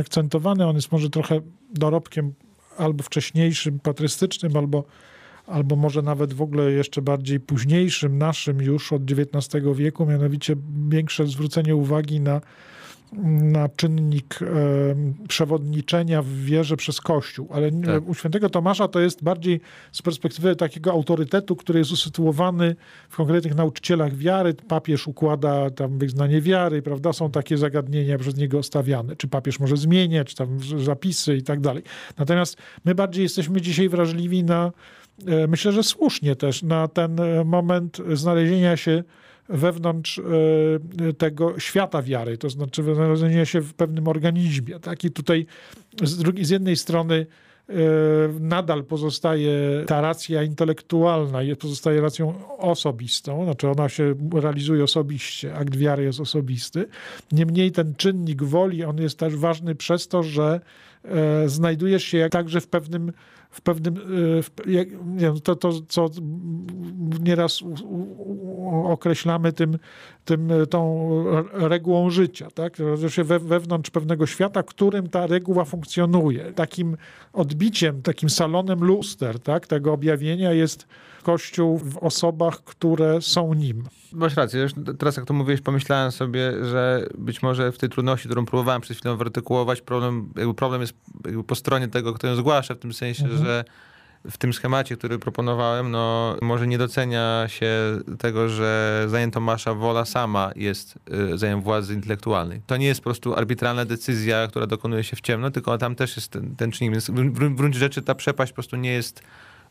akcentowany. 0.00 0.66
On 0.66 0.76
jest 0.76 0.92
może 0.92 1.10
trochę 1.10 1.40
dorobkiem 1.74 2.34
albo 2.80 3.02
wcześniejszym, 3.02 3.80
patrystycznym, 3.80 4.56
albo, 4.56 4.84
albo 5.46 5.76
może 5.76 6.02
nawet 6.02 6.32
w 6.32 6.42
ogóle 6.42 6.72
jeszcze 6.72 7.02
bardziej 7.02 7.40
późniejszym, 7.40 8.18
naszym 8.18 8.62
już 8.62 8.92
od 8.92 9.02
XIX 9.12 9.64
wieku, 9.74 10.06
mianowicie 10.06 10.56
większe 10.88 11.26
zwrócenie 11.26 11.76
uwagi 11.76 12.20
na 12.20 12.40
na 13.12 13.68
czynnik 13.68 14.38
przewodniczenia 15.28 16.22
w 16.22 16.28
wierze 16.28 16.76
przez 16.76 17.00
Kościół. 17.00 17.48
Ale 17.50 17.70
Tak. 17.72 18.08
u 18.08 18.14
świętego 18.14 18.50
Tomasza 18.50 18.88
to 18.88 19.00
jest 19.00 19.22
bardziej 19.22 19.60
z 19.92 20.02
perspektywy 20.02 20.56
takiego 20.56 20.92
autorytetu, 20.92 21.56
który 21.56 21.78
jest 21.78 21.92
usytuowany 21.92 22.76
w 23.08 23.16
konkretnych 23.16 23.54
nauczycielach 23.54 24.16
wiary. 24.16 24.54
Papież 24.54 25.06
układa 25.06 25.70
tam 25.70 25.98
wyznanie 25.98 26.40
wiary, 26.40 26.82
prawda? 26.82 27.12
Są 27.12 27.30
takie 27.30 27.58
zagadnienia 27.58 28.18
przez 28.18 28.36
niego 28.36 28.62
stawiane. 28.62 29.16
Czy 29.16 29.28
papież 29.28 29.60
może 29.60 29.76
zmieniać 29.76 30.34
tam 30.34 30.58
zapisy 30.84 31.36
i 31.36 31.42
tak 31.42 31.60
dalej. 31.60 31.82
Natomiast 32.18 32.56
my 32.84 32.94
bardziej 32.94 33.22
jesteśmy 33.22 33.60
dzisiaj 33.60 33.88
wrażliwi 33.88 34.44
na, 34.44 34.72
e, 35.26 35.46
myślę, 35.46 35.72
że 35.72 35.82
słusznie 35.82 36.36
też, 36.36 36.62
na 36.62 36.88
ten 36.88 37.20
e, 37.20 37.44
moment 37.44 37.98
znalezienia 38.14 38.76
się 38.76 39.04
wewnątrz 39.50 40.18
e, 40.18 41.12
tego 41.12 41.58
świata 41.60 42.02
wiary, 42.02 42.38
to 42.38 42.50
znaczy 42.50 42.82
znalezienia 42.82 43.44
się 43.44 43.60
w 43.60 43.74
pewnym 43.74 44.08
organizmie. 44.08 44.80
Tak? 44.80 45.04
I 45.04 45.10
tutaj 45.10 45.46
z, 46.02 46.16
drugiej, 46.18 46.44
z 46.44 46.50
jednej 46.50 46.76
strony 46.76 47.26
e, 47.68 47.72
nadal 48.40 48.84
pozostaje 48.84 49.52
ta 49.86 50.00
racja 50.00 50.42
intelektualna, 50.42 51.42
je- 51.42 51.56
pozostaje 51.56 52.00
racją 52.00 52.34
osobistą, 52.58 53.44
znaczy 53.44 53.68
ona 53.68 53.88
się 53.88 54.14
realizuje 54.34 54.84
osobiście, 54.84 55.54
akt 55.54 55.76
wiary 55.76 56.02
jest 56.04 56.20
osobisty. 56.20 56.86
Niemniej 57.32 57.72
ten 57.72 57.94
czynnik 57.94 58.42
woli, 58.42 58.84
on 58.84 58.98
jest 58.98 59.18
też 59.18 59.36
ważny 59.36 59.74
przez 59.74 60.08
to, 60.08 60.22
że 60.22 60.60
e, 61.04 61.48
znajdujesz 61.48 62.04
się 62.04 62.28
także 62.30 62.60
w 62.60 62.68
pewnym 62.68 63.12
w 63.50 63.60
pewnym, 63.60 63.96
e, 63.96 63.98
w, 64.42 64.50
nie 64.66 64.86
wiem, 65.16 65.40
to, 65.40 65.56
to, 65.56 65.72
co 65.88 66.08
nieraz 67.20 67.60
określamy 68.84 69.52
tym, 69.52 69.78
tym, 70.24 70.52
e, 70.52 70.66
tą 70.66 71.10
regułą 71.52 72.10
życia, 72.10 72.48
tak? 72.54 72.76
Się 73.08 73.24
we, 73.24 73.38
wewnątrz 73.38 73.90
pewnego 73.90 74.26
świata, 74.26 74.62
którym 74.62 75.08
ta 75.08 75.26
reguła 75.26 75.64
funkcjonuje. 75.64 76.52
Takim 76.52 76.96
odbiciem, 77.32 78.02
takim 78.02 78.30
salonem 78.30 78.84
luster, 78.84 79.40
tak? 79.40 79.66
Tego 79.66 79.92
objawienia 79.92 80.52
jest 80.52 80.86
Kościół 81.22 81.78
w 81.78 81.98
osobach, 81.98 82.64
które 82.64 83.20
są 83.22 83.54
nim. 83.54 83.84
Masz 84.12 84.36
rację. 84.36 84.66
Teraz 84.98 85.16
jak 85.16 85.26
to 85.26 85.34
mówiłeś, 85.34 85.60
pomyślałem 85.60 86.12
sobie, 86.12 86.64
że 86.64 87.06
być 87.18 87.42
może 87.42 87.72
w 87.72 87.78
tej 87.78 87.88
trudności, 87.88 88.28
którą 88.28 88.46
próbowałem 88.46 88.80
przed 88.80 88.96
chwilą 88.96 89.16
wyartykułować, 89.16 89.80
problem, 89.80 90.32
jakby 90.36 90.54
problem 90.54 90.80
jest 90.80 90.94
jakby 91.26 91.44
po 91.44 91.54
stronie 91.54 91.88
tego, 91.88 92.14
kto 92.14 92.26
ją 92.26 92.36
zgłasza, 92.36 92.74
w 92.74 92.78
tym 92.78 92.92
sensie, 92.92 93.24
Mhm. 93.24 93.44
że 93.44 93.64
w 94.30 94.38
tym 94.38 94.52
schemacie, 94.52 94.96
który 94.96 95.18
proponowałem, 95.18 95.90
no 95.90 96.36
może 96.42 96.66
nie 96.66 96.78
docenia 96.78 97.44
się 97.48 97.70
tego, 98.18 98.48
że 98.48 99.04
zdaniem 99.08 99.30
Tomasza 99.30 99.74
wola 99.74 100.04
sama 100.04 100.50
jest 100.56 100.98
y, 101.32 101.38
zdaniem 101.38 101.62
władzy 101.62 101.94
intelektualnej. 101.94 102.62
To 102.66 102.76
nie 102.76 102.86
jest 102.86 103.00
po 103.00 103.04
prostu 103.04 103.34
arbitralna 103.34 103.84
decyzja, 103.84 104.48
która 104.48 104.66
dokonuje 104.66 105.04
się 105.04 105.16
w 105.16 105.20
ciemno, 105.20 105.50
tylko 105.50 105.78
tam 105.78 105.94
też 105.94 106.16
jest 106.16 106.28
ten, 106.32 106.56
ten 106.56 106.72
czynnik. 106.72 106.92
Więc 106.92 107.10
w 107.10 107.54
gruncie 107.54 107.78
rzeczy 107.78 108.02
ta 108.02 108.14
przepaść 108.14 108.52
po 108.52 108.54
prostu 108.54 108.76
nie 108.76 108.92
jest 108.92 109.22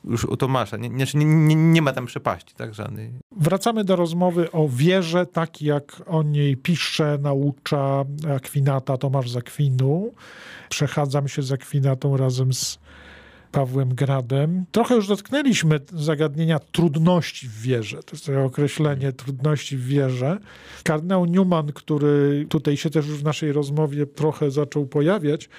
już 0.04 0.26
u 0.26 0.38
Tomasza. 0.38 0.78
Nie, 0.78 0.90
nie, 0.90 1.06
nie, 1.14 1.26
nie, 1.26 1.56
nie 1.56 1.82
ma 1.82 1.94
tam 1.94 2.06
przepaści, 2.06 2.56
tak, 2.56 2.74
żadnej. 2.74 3.12
Wracamy 3.32 3.84
do 3.84 3.96
rozmowy 3.96 4.52
o 4.52 4.70
wierze, 4.70 5.26
tak 5.26 5.62
jak 5.62 6.02
o 6.06 6.24
niej 6.24 6.58
pisze, 6.58 7.18
naucza 7.22 8.06
Akwinata, 8.36 8.98
Tomasz 8.98 9.30
z 9.30 9.38
Akwinu. 9.38 10.14
Przechadzam 10.70 11.28
się 11.28 11.42
z 11.42 11.52
Akwinatą 11.52 12.18
razem 12.18 12.54
z 12.54 12.80
Pawłem 13.52 13.96
Gradem. 13.96 14.66
Trochę 14.72 14.96
już 14.96 15.08
dotknęliśmy 15.08 15.80
zagadnienia 15.94 16.60
trudności 16.60 17.48
w 17.48 17.62
wierze. 17.62 18.04
To 18.04 18.12
jest 18.12 18.26
to 18.26 18.44
określenie 18.44 19.14
trudności 19.14 19.78
w 19.78 19.86
wierze. 19.86 20.38
Kardynał 20.84 21.26
Newman, 21.26 21.72
który 21.74 22.46
tutaj 22.50 22.78
się 22.78 22.90
też 22.90 23.08
już 23.08 23.18
w 23.18 23.24
naszej 23.24 23.52
rozmowie 23.52 24.06
trochę 24.06 24.52
zaczął 24.52 24.86
pojawiać, 24.86 25.50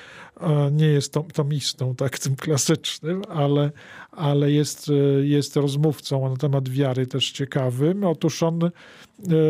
e, 0.41 0.71
nie 0.73 0.87
jest 0.87 1.13
tom, 1.13 1.25
tomistą, 1.25 1.95
tak, 1.95 2.19
tym 2.19 2.37
klasycznym, 2.37 3.23
ale, 3.29 3.71
ale 4.11 4.53
jest, 4.53 4.89
e, 4.89 5.27
jest 5.27 5.57
rozmówcą 5.57 6.31
na 6.31 6.37
temat 6.37 6.69
wiary 6.69 7.07
też 7.07 7.31
ciekawym. 7.31 8.05
Otóż 8.05 8.43
on 8.43 8.65
e, 8.65 8.71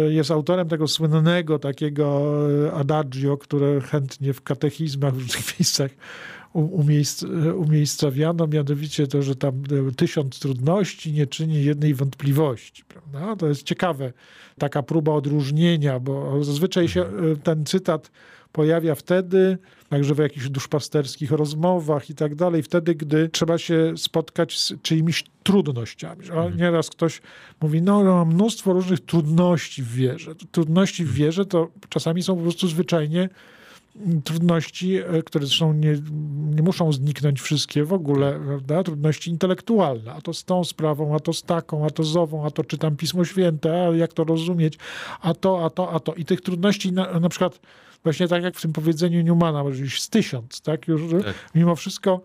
jest 0.09 0.31
autorem 0.31 0.68
tego 0.68 0.88
słynnego 0.88 1.59
takiego 1.59 2.33
adagio, 2.74 3.37
które 3.37 3.81
chętnie 3.81 4.33
w 4.33 4.42
katechizmach 4.42 5.14
w 5.14 5.18
różnych 5.18 5.59
miejscach 5.59 5.90
umiejsc, 6.54 7.24
umiejscowiano, 7.56 8.46
mianowicie 8.46 9.06
to, 9.06 9.22
że 9.22 9.36
tam 9.36 9.62
e, 9.88 9.92
tysiąc 9.92 10.38
trudności 10.38 11.12
nie 11.12 11.26
czyni 11.26 11.64
jednej 11.64 11.94
wątpliwości. 11.94 12.84
Prawda? 12.84 13.36
To 13.36 13.48
jest 13.48 13.62
ciekawe, 13.62 14.12
taka 14.58 14.82
próba 14.82 15.12
odróżnienia, 15.12 16.00
bo 16.00 16.44
zazwyczaj 16.44 16.88
się 16.88 17.02
e, 17.02 17.36
ten 17.42 17.64
cytat 17.64 18.10
pojawia 18.52 18.94
wtedy, 18.94 19.58
także 19.88 20.14
w 20.14 20.18
jakichś 20.18 20.48
duszpasterskich 20.48 21.30
rozmowach 21.30 22.10
i 22.10 22.14
tak 22.14 22.34
dalej, 22.34 22.62
wtedy, 22.62 22.94
gdy 22.94 23.28
trzeba 23.28 23.58
się 23.58 23.94
spotkać 23.96 24.58
z 24.58 24.72
czyimiś 24.82 25.24
trudnościami. 25.42 26.30
A 26.30 26.48
nieraz 26.48 26.90
ktoś 26.90 27.20
mówi, 27.60 27.82
no 27.82 28.04
mam 28.04 28.34
mnóstwo 28.34 28.72
różnych 28.72 29.00
trudności 29.00 29.82
w 29.82 29.92
wierze. 29.92 30.34
Trudności 30.50 31.04
w 31.04 31.12
wierze 31.12 31.46
to 31.46 31.68
czasami 31.88 32.22
są 32.22 32.36
po 32.36 32.42
prostu 32.42 32.68
zwyczajnie 32.68 33.28
trudności, 34.24 34.96
e, 34.96 35.22
które 35.22 35.46
zresztą 35.46 35.72
nie, 35.72 35.98
nie 36.55 36.62
muszą 36.62 36.92
zniknąć 36.92 37.40
wszystkie 37.40 37.85
w 37.85 37.92
ogóle, 37.92 38.40
prawda? 38.46 38.83
Trudności 38.83 39.31
intelektualne, 39.31 40.12
a 40.12 40.20
to 40.20 40.35
z 40.35 40.44
tą 40.44 40.64
sprawą, 40.64 41.14
a 41.14 41.20
to 41.20 41.33
z 41.33 41.42
taką, 41.42 41.87
a 41.87 41.90
to 41.90 42.05
z 42.05 42.16
ową, 42.16 42.46
a 42.46 42.50
to 42.50 42.64
czytam 42.64 42.96
Pismo 42.96 43.24
Święte, 43.24 43.87
a 43.87 43.96
jak 43.96 44.12
to 44.12 44.24
rozumieć, 44.24 44.79
a 45.20 45.35
to, 45.35 45.64
a 45.64 45.70
to, 45.70 45.92
a 45.92 46.00
to. 46.00 46.14
I 46.14 46.24
tych 46.24 46.40
trudności 46.40 46.92
na, 46.92 47.20
na 47.20 47.29
przykład 47.29 47.61
właśnie 48.03 48.29
tak 48.29 48.42
jak 48.42 48.57
w 48.57 48.62
tym 48.62 48.72
powiedzeniu 48.72 49.22
Newmana, 49.22 49.64
może 49.64 49.83
już 49.83 50.03
z 50.03 50.09
tysiąc, 50.09 50.61
tak? 50.61 50.88
Już 50.88 51.03
Tak. 51.24 51.35
mimo 51.55 51.76
wszystko 51.76 52.20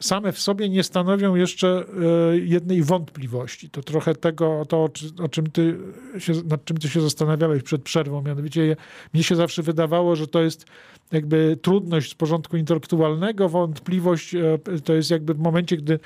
same 0.00 0.32
w 0.32 0.38
sobie 0.38 0.68
nie 0.68 0.82
stanowią 0.82 1.34
jeszcze 1.34 1.84
e, 2.32 2.38
jednej 2.38 2.82
wątpliwości. 2.82 3.70
To 3.70 3.82
trochę 3.82 4.14
tego, 4.14 4.64
to, 4.68 4.88
o 5.22 5.28
czym 5.28 5.50
ty 5.50 5.78
się, 6.18 6.32
nad 6.32 6.64
czym 6.64 6.76
ty 6.76 6.88
się 6.88 7.00
zastanawiałeś 7.00 7.62
przed 7.62 7.82
przerwą, 7.82 8.22
mianowicie 8.22 8.76
mnie 9.14 9.22
się 9.22 9.36
zawsze 9.36 9.62
wydawało, 9.62 10.16
że 10.16 10.26
to 10.26 10.42
jest 10.42 10.66
jakby 11.12 11.58
trudność 11.62 12.10
z 12.10 12.14
porządku 12.14 12.56
intelektualnego, 12.56 13.48
wątpliwość 13.48 14.34
e, 14.34 14.58
to 14.84 14.94
jest 14.94 15.10
jakby 15.10 15.34
w 15.34 15.38
momencie, 15.38 15.76
gdy, 15.76 15.98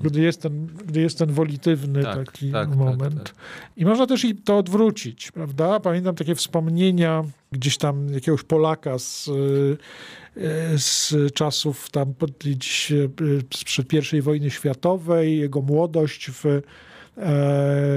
gdy, 0.00 0.20
jest, 0.20 0.42
ten, 0.42 0.66
gdy 0.66 1.00
jest 1.00 1.18
ten 1.18 1.32
wolitywny 1.32 2.02
tak, 2.02 2.16
taki 2.16 2.52
tak, 2.52 2.68
tak 2.68 2.78
moment. 2.78 3.14
Tak, 3.14 3.24
tak. 3.24 3.34
I 3.76 3.84
można 3.84 4.06
też 4.06 4.24
i 4.24 4.36
to 4.36 4.58
odwrócić, 4.58 5.30
prawda? 5.30 5.80
Pamiętam 5.80 6.14
takie 6.14 6.34
wspomnienia 6.34 7.24
gdzieś 7.52 7.78
tam 7.78 8.08
jakiegoś 8.08 8.42
Polaka 8.42 8.98
z, 8.98 9.28
e, 9.28 10.78
z 10.78 11.14
czasów 11.34 11.90
tam 11.90 12.14
gdzieś 12.38 12.92
e, 12.92 13.08
sprzed 13.54 14.12
I 14.12 14.22
wojny 14.22 14.50
światowej, 14.50 15.38
jego 15.38 15.62
młodość 15.62 16.30
w 16.30 16.44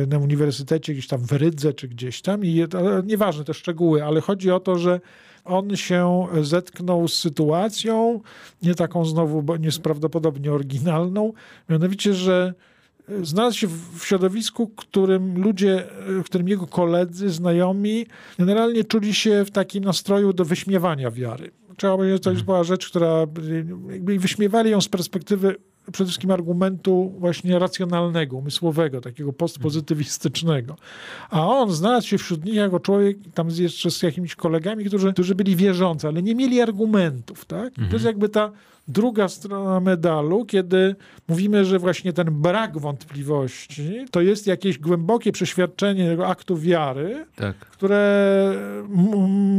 na 0.08 0.18
uniwersytecie 0.18 0.94
gdzieś 0.94 1.08
tam 1.08 1.22
w 1.22 1.32
Rydze 1.32 1.74
czy 1.74 1.88
gdzieś 1.88 2.22
tam 2.22 2.46
i 2.46 2.66
nieważne 3.06 3.44
te 3.44 3.54
szczegóły, 3.54 4.04
ale 4.04 4.22
chodzi 4.22 4.52
o 4.52 4.60
to, 4.60 4.78
że 4.78 5.00
on 5.46 5.76
się 5.76 6.28
zetknął 6.42 7.08
z 7.08 7.14
sytuacją, 7.14 8.22
nie 8.64 8.76
taką 8.76 9.06
znowu, 9.06 9.42
bo 9.42 9.58
nieprawdopodobnie 9.58 10.54
oryginalną, 10.54 11.34
mianowicie, 11.70 12.14
że 12.14 12.54
znalazł 13.22 13.58
się 13.58 13.68
w 13.68 14.06
środowisku, 14.06 14.68
którym 14.68 15.44
ludzie, 15.44 15.84
w 16.08 16.24
którym 16.24 16.48
jego 16.48 16.68
koledzy, 16.68 17.30
znajomi 17.30 18.06
generalnie 18.40 18.84
czuli 18.84 19.14
się 19.14 19.46
w 19.46 19.52
takim 19.52 19.84
nastroju 19.84 20.34
do 20.34 20.46
wyśmiewania 20.46 21.12
wiary. 21.12 21.52
Trzeba 21.78 21.98
powiedzieć, 21.98 22.24
to 22.24 22.32
była 22.32 22.64
rzecz, 22.64 22.90
która 22.90 23.20
jakby 23.90 24.20
wyśmiewali 24.20 24.72
ją 24.72 24.82
z 24.82 24.90
perspektywy 24.90 25.56
przede 25.92 26.08
wszystkim 26.08 26.32
argumentu 26.32 27.14
właśnie 27.20 27.60
racjonalnego, 27.60 28.38
umysłowego, 28.38 29.02
takiego 29.02 29.34
postpozytywistycznego. 29.34 30.76
A 31.30 31.48
on 31.48 31.72
znalazł 31.72 32.08
się 32.08 32.18
wśród 32.18 32.46
nich 32.46 32.56
jako 32.56 32.80
człowiek, 32.80 33.18
tam 33.34 33.50
jeszcze 33.50 33.92
z 33.92 34.02
jakimiś 34.02 34.36
kolegami, 34.36 34.86
którzy, 34.86 35.14
którzy 35.14 35.36
byli 35.36 35.56
wierzący, 35.56 36.08
ale 36.08 36.24
nie 36.24 36.36
mieli 36.36 36.62
argumentów. 36.62 37.46
Tak? 37.46 37.68
Mhm. 37.68 37.90
To 37.90 37.96
jest 37.96 38.06
jakby 38.06 38.30
ta 38.30 38.52
druga 38.88 39.28
strona 39.28 39.80
medalu, 39.80 40.46
kiedy 40.46 40.96
mówimy, 41.28 41.66
że 41.66 41.80
właśnie 41.80 42.14
ten 42.14 42.28
brak 42.32 42.78
wątpliwości 42.78 44.06
to 44.12 44.22
jest 44.22 44.48
jakieś 44.48 44.78
głębokie 44.78 45.32
przeświadczenie 45.32 46.10
tego 46.10 46.28
aktu 46.28 46.58
wiary, 46.58 47.26
tak. 47.36 47.56
które 47.56 48.06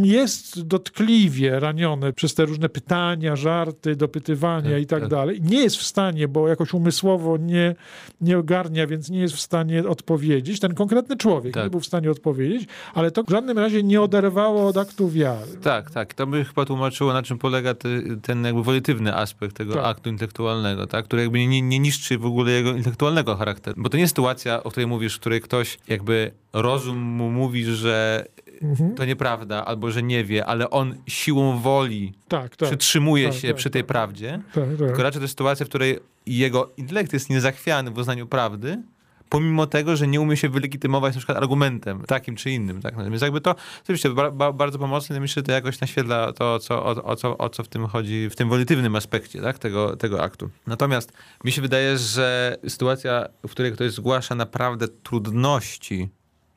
jest 0.02 0.62
dotkliwie 0.62 1.60
ranione 1.60 2.12
przez 2.12 2.34
te 2.34 2.44
różne 2.44 2.68
pytania, 2.68 3.36
żarty, 3.36 3.96
dopytywania 3.96 4.70
tak, 4.70 4.82
i 4.82 4.86
tak, 4.86 5.00
tak, 5.00 5.10
dalej. 5.10 5.40
Nie 5.42 5.62
jest 5.62 5.76
w 5.76 5.82
stanie, 5.82 6.28
bo 6.28 6.48
jakoś 6.48 6.74
umysłowo 6.74 7.36
nie, 7.36 7.74
nie 8.20 8.38
ogarnia, 8.38 8.86
więc 8.86 9.10
nie 9.10 9.20
jest 9.20 9.34
w 9.34 9.40
stanie 9.40 9.88
odpowiedzieć. 9.88 10.60
Ten 10.60 10.74
konkretny 10.74 11.16
człowiek 11.16 11.54
tak. 11.54 11.64
nie 11.64 11.70
był 11.70 11.80
w 11.80 11.86
stanie 11.86 12.10
odpowiedzieć, 12.10 12.68
ale 12.94 13.10
to 13.10 13.22
w 13.22 13.30
żadnym 13.30 13.58
razie 13.58 13.82
nie 13.82 14.02
oderwało 14.02 14.66
od 14.66 14.76
aktu 14.76 15.08
wiary. 15.08 15.56
Tak, 15.62 15.90
tak. 15.90 16.14
To 16.14 16.26
by 16.26 16.44
chyba 16.44 16.64
tłumaczyło, 16.64 17.12
na 17.12 17.22
czym 17.22 17.38
polega 17.38 17.74
ten 18.22 18.44
jakby 18.44 18.62
wolitywny 18.62 19.15
aspekt 19.16 19.56
tego 19.56 19.74
tak. 19.74 19.84
aktu 19.84 20.10
intelektualnego, 20.10 20.86
tak? 20.86 21.04
który 21.04 21.22
jakby 21.22 21.46
nie, 21.46 21.62
nie 21.62 21.78
niszczy 21.78 22.18
w 22.18 22.26
ogóle 22.26 22.52
jego 22.52 22.72
intelektualnego 22.72 23.36
charakteru. 23.36 23.82
Bo 23.82 23.88
to 23.88 23.96
nie 23.96 24.00
jest 24.00 24.12
sytuacja, 24.12 24.62
o 24.62 24.70
której 24.70 24.86
mówisz, 24.86 25.16
w 25.16 25.20
której 25.20 25.40
ktoś 25.40 25.78
jakby 25.88 26.30
rozum 26.52 26.98
mu 26.98 27.30
mówi, 27.30 27.64
że 27.64 28.26
mhm. 28.62 28.94
to 28.94 29.04
nieprawda, 29.04 29.64
albo 29.64 29.90
że 29.90 30.02
nie 30.02 30.24
wie, 30.24 30.46
ale 30.46 30.70
on 30.70 30.94
siłą 31.06 31.58
woli 31.58 32.12
tak, 32.28 32.56
tak, 32.56 32.68
przytrzymuje 32.68 33.28
tak, 33.28 33.38
się 33.38 33.48
tak, 33.48 33.56
przy 33.56 33.70
tej 33.70 33.82
tak. 33.82 33.88
prawdzie. 33.88 34.40
Tak, 34.54 34.64
Tylko 34.78 35.02
raczej 35.02 35.18
to 35.18 35.24
jest 35.24 35.32
sytuacja, 35.32 35.66
w 35.66 35.68
której 35.68 35.98
jego 36.26 36.70
intelekt 36.76 37.12
jest 37.12 37.30
niezachwiany 37.30 37.90
w 37.90 37.98
uznaniu 37.98 38.26
prawdy, 38.26 38.82
pomimo 39.28 39.66
tego, 39.66 39.96
że 39.96 40.06
nie 40.06 40.20
umie 40.20 40.36
się 40.36 40.48
wylegitymować 40.48 41.14
na 41.14 41.18
przykład 41.18 41.38
argumentem 41.38 42.04
takim 42.06 42.36
czy 42.36 42.50
innym. 42.50 42.82
Tak? 42.82 43.10
Więc 43.10 43.22
jakby 43.22 43.40
to 43.40 43.54
oczywiście 43.82 44.10
ba, 44.10 44.30
ba, 44.30 44.52
bardzo 44.52 44.78
pomocne, 44.78 45.20
myślę, 45.20 45.40
że 45.40 45.44
to 45.44 45.52
jakoś 45.52 45.80
naświetla 45.80 46.32
to, 46.32 46.58
co, 46.58 46.84
o, 46.84 47.04
o, 47.04 47.16
co, 47.16 47.38
o 47.38 47.48
co 47.48 47.62
w 47.62 47.68
tym 47.68 47.86
chodzi, 47.86 48.30
w 48.30 48.36
tym 48.36 48.48
wolitywnym 48.48 48.96
aspekcie 48.96 49.42
tak? 49.42 49.58
tego, 49.58 49.96
tego 49.96 50.22
aktu. 50.22 50.50
Natomiast 50.66 51.12
mi 51.44 51.52
się 51.52 51.62
wydaje, 51.62 51.98
że 51.98 52.56
sytuacja, 52.68 53.28
w 53.48 53.50
której 53.50 53.72
ktoś 53.72 53.92
zgłasza 53.92 54.34
naprawdę 54.34 54.88
trudności 54.88 56.08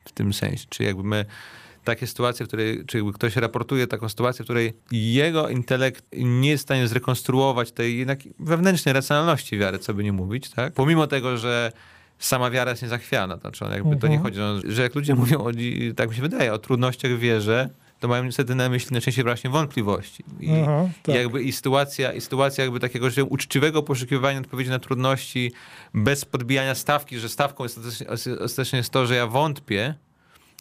w 0.04 0.12
tym 0.12 0.32
sensie, 0.32 0.66
czy 0.68 0.84
jakby 0.84 1.04
my 1.04 1.24
takie 1.84 2.06
sytuacje, 2.06 2.46
w 2.46 2.48
której, 2.48 2.84
czy 2.86 3.02
ktoś 3.14 3.36
raportuje 3.36 3.86
taką 3.86 4.08
sytuację, 4.08 4.42
w 4.42 4.46
której 4.46 4.72
jego 4.92 5.48
intelekt 5.48 6.04
nie 6.16 6.50
jest 6.50 6.62
w 6.62 6.66
stanie 6.66 6.88
zrekonstruować 6.88 7.72
tej 7.72 7.98
jednak 7.98 8.18
wewnętrznej 8.38 8.92
racjonalności 8.92 9.58
wiary, 9.58 9.78
co 9.78 9.94
by 9.94 10.04
nie 10.04 10.12
mówić, 10.12 10.50
tak? 10.50 10.72
Pomimo 10.72 11.06
tego, 11.06 11.36
że 11.36 11.72
sama 12.20 12.50
wiara 12.50 12.70
jest 12.70 12.82
niezachwiana. 12.82 13.34
To 13.34 13.40
znaczy, 13.40 13.64
jakby 13.74 13.96
to 13.96 14.06
nie 14.06 14.16
mhm. 14.16 14.22
chodzi, 14.22 14.38
no, 14.38 14.72
że 14.72 14.82
jak 14.82 14.94
ludzie 14.94 15.14
mówią, 15.14 15.38
o, 15.38 15.50
tak 15.96 16.08
mi 16.08 16.16
się 16.16 16.22
wydaje, 16.22 16.52
o 16.52 16.58
trudnościach 16.58 17.12
w 17.12 17.18
wierze, 17.18 17.68
to 18.00 18.08
mają 18.08 18.24
niestety 18.24 18.54
na 18.54 18.68
myśli 18.68 18.92
najczęściej 18.92 19.24
właśnie 19.24 19.50
wątpliwości. 19.50 20.24
I, 20.40 20.50
Aha, 20.62 20.88
tak. 21.02 21.14
jakby 21.14 21.42
i 21.42 21.52
sytuacja, 21.52 22.12
i 22.12 22.20
sytuacja 22.20 22.64
jakby 22.64 22.80
takiego 22.80 23.10
że 23.10 23.24
uczciwego 23.24 23.82
poszukiwania 23.82 24.38
odpowiedzi 24.38 24.70
na 24.70 24.78
trudności 24.78 25.52
bez 25.94 26.24
podbijania 26.24 26.74
stawki, 26.74 27.18
że 27.18 27.28
stawką 27.28 27.64
ostatecznie 28.40 28.76
jest 28.76 28.90
to, 28.90 29.06
że 29.06 29.14
ja 29.14 29.26
wątpię, 29.26 29.94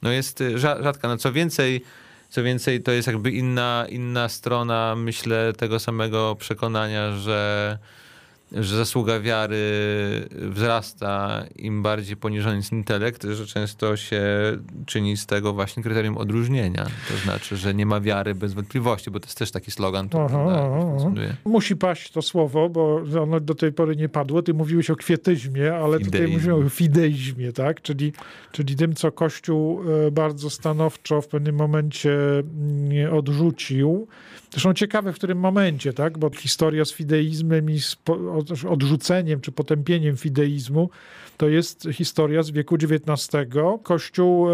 no 0.03 0.11
jest 0.11 0.41
y, 0.41 0.59
rzadka. 0.59 1.07
No 1.07 1.17
co 1.17 1.31
więcej, 1.31 1.81
co 2.29 2.43
więcej, 2.43 2.81
to 2.81 2.91
jest 2.91 3.07
jakby 3.07 3.31
inna, 3.31 3.85
inna 3.89 4.29
strona, 4.29 4.95
myślę, 4.95 5.53
tego 5.57 5.79
samego 5.79 6.35
przekonania, 6.35 7.11
że 7.17 7.77
że 8.51 8.77
zasługa 8.77 9.19
wiary 9.19 9.57
wzrasta 10.31 11.43
im 11.55 11.83
bardziej 11.83 12.17
poniżony 12.17 12.55
jest 12.55 12.71
intelekt, 12.71 13.23
że 13.23 13.45
często 13.45 13.97
się 13.97 14.21
czyni 14.85 15.17
z 15.17 15.25
tego 15.25 15.53
właśnie 15.53 15.83
kryterium 15.83 16.17
odróżnienia. 16.17 16.85
To 17.09 17.17
znaczy, 17.23 17.57
że 17.57 17.73
nie 17.73 17.85
ma 17.85 18.01
wiary 18.01 18.35
bez 18.35 18.53
wątpliwości, 18.53 19.11
bo 19.11 19.19
to 19.19 19.25
jest 19.25 19.37
też 19.37 19.51
taki 19.51 19.71
slogan. 19.71 20.09
Musi 21.45 21.75
paść 21.75 22.11
to 22.11 22.21
słowo, 22.21 22.69
bo 22.69 23.03
ono 23.21 23.39
do 23.39 23.55
tej 23.55 23.73
pory 23.73 23.95
nie 23.95 24.09
padło. 24.09 24.41
Ty 24.41 24.53
mówiłeś 24.53 24.89
o 24.89 24.95
kwietyzmie, 24.95 25.73
ale 25.73 25.97
Fideizm. 25.97 26.11
tutaj 26.11 26.27
mówimy 26.27 26.55
o 26.55 26.69
fideizmie, 26.69 27.53
tak? 27.53 27.81
Czyli, 27.81 28.13
czyli 28.51 28.75
tym, 28.75 28.95
co 28.95 29.11
Kościół 29.11 29.81
e, 30.07 30.11
bardzo 30.11 30.49
stanowczo 30.49 31.21
w 31.21 31.27
pewnym 31.27 31.55
momencie 31.55 32.11
mm, 32.39 33.13
odrzucił. 33.13 34.07
Zresztą 34.51 34.73
ciekawe 34.73 35.13
w 35.13 35.15
którym 35.15 35.37
momencie, 35.37 35.93
tak? 35.93 36.17
Bo 36.17 36.29
historia 36.29 36.85
z 36.85 36.93
fideizmem 36.93 37.69
i 37.69 37.79
z 37.79 37.95
odrzuceniem 38.69 39.41
czy 39.41 39.51
potępieniem 39.51 40.17
fideizmu 40.17 40.89
to 41.39 41.47
jest 41.47 41.87
historia 41.93 42.43
z 42.43 42.51
wieku 42.51 42.75
XIX. 42.75 43.29
Kościół 43.83 44.49
e, 44.49 44.53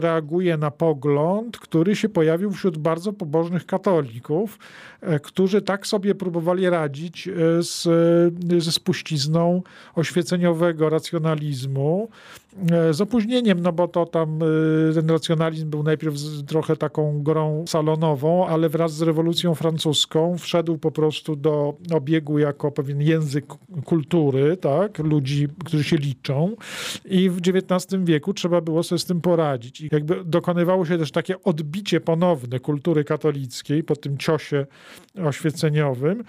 reaguje 0.00 0.56
na 0.56 0.70
pogląd, 0.70 1.58
który 1.58 1.96
się 1.96 2.08
pojawił 2.08 2.52
wśród 2.52 2.78
bardzo 2.78 3.12
pobożnych 3.12 3.66
katolików, 3.66 4.58
e, 5.00 5.20
którzy 5.20 5.62
tak 5.62 5.86
sobie 5.86 6.14
próbowali 6.14 6.70
radzić 6.70 7.28
e, 7.28 7.32
z, 7.62 7.82
ze 8.62 8.72
spuścizną 8.72 9.62
oświeceniowego 9.94 10.90
racjonalizmu, 10.90 12.08
z 12.90 13.00
opóźnieniem, 13.00 13.60
no 13.60 13.72
bo 13.72 13.88
to 13.88 14.06
tam 14.06 14.38
ten 14.94 15.10
racjonalizm 15.10 15.70
był 15.70 15.82
najpierw 15.82 16.14
trochę 16.46 16.76
taką 16.76 17.22
grą 17.22 17.64
salonową, 17.68 18.46
ale 18.46 18.68
wraz 18.68 18.94
z 18.94 19.02
rewolucją 19.02 19.54
francuską 19.54 20.38
wszedł 20.38 20.78
po 20.78 20.90
prostu 20.90 21.36
do 21.36 21.74
obiegu 21.92 22.38
jako 22.38 22.72
pewien 22.72 23.02
język 23.02 23.46
kultury, 23.84 24.56
tak, 24.56 24.98
ludzi, 24.98 25.48
którzy 25.64 25.84
się 25.84 25.96
liczą 25.96 26.56
i 27.04 27.30
w 27.30 27.38
XIX 27.38 28.04
wieku 28.04 28.34
trzeba 28.34 28.60
było 28.60 28.82
sobie 28.82 28.98
z 28.98 29.04
tym 29.04 29.20
poradzić. 29.20 29.80
I 29.80 29.88
jakby 29.92 30.24
dokonywało 30.24 30.86
się 30.86 30.98
też 30.98 31.10
takie 31.10 31.42
odbicie 31.42 32.00
ponowne 32.00 32.60
kultury 32.60 33.04
katolickiej 33.04 33.84
po 33.84 33.96
tym 33.96 34.18
ciosie 34.18 34.66
oświeceniowym, 35.24 36.24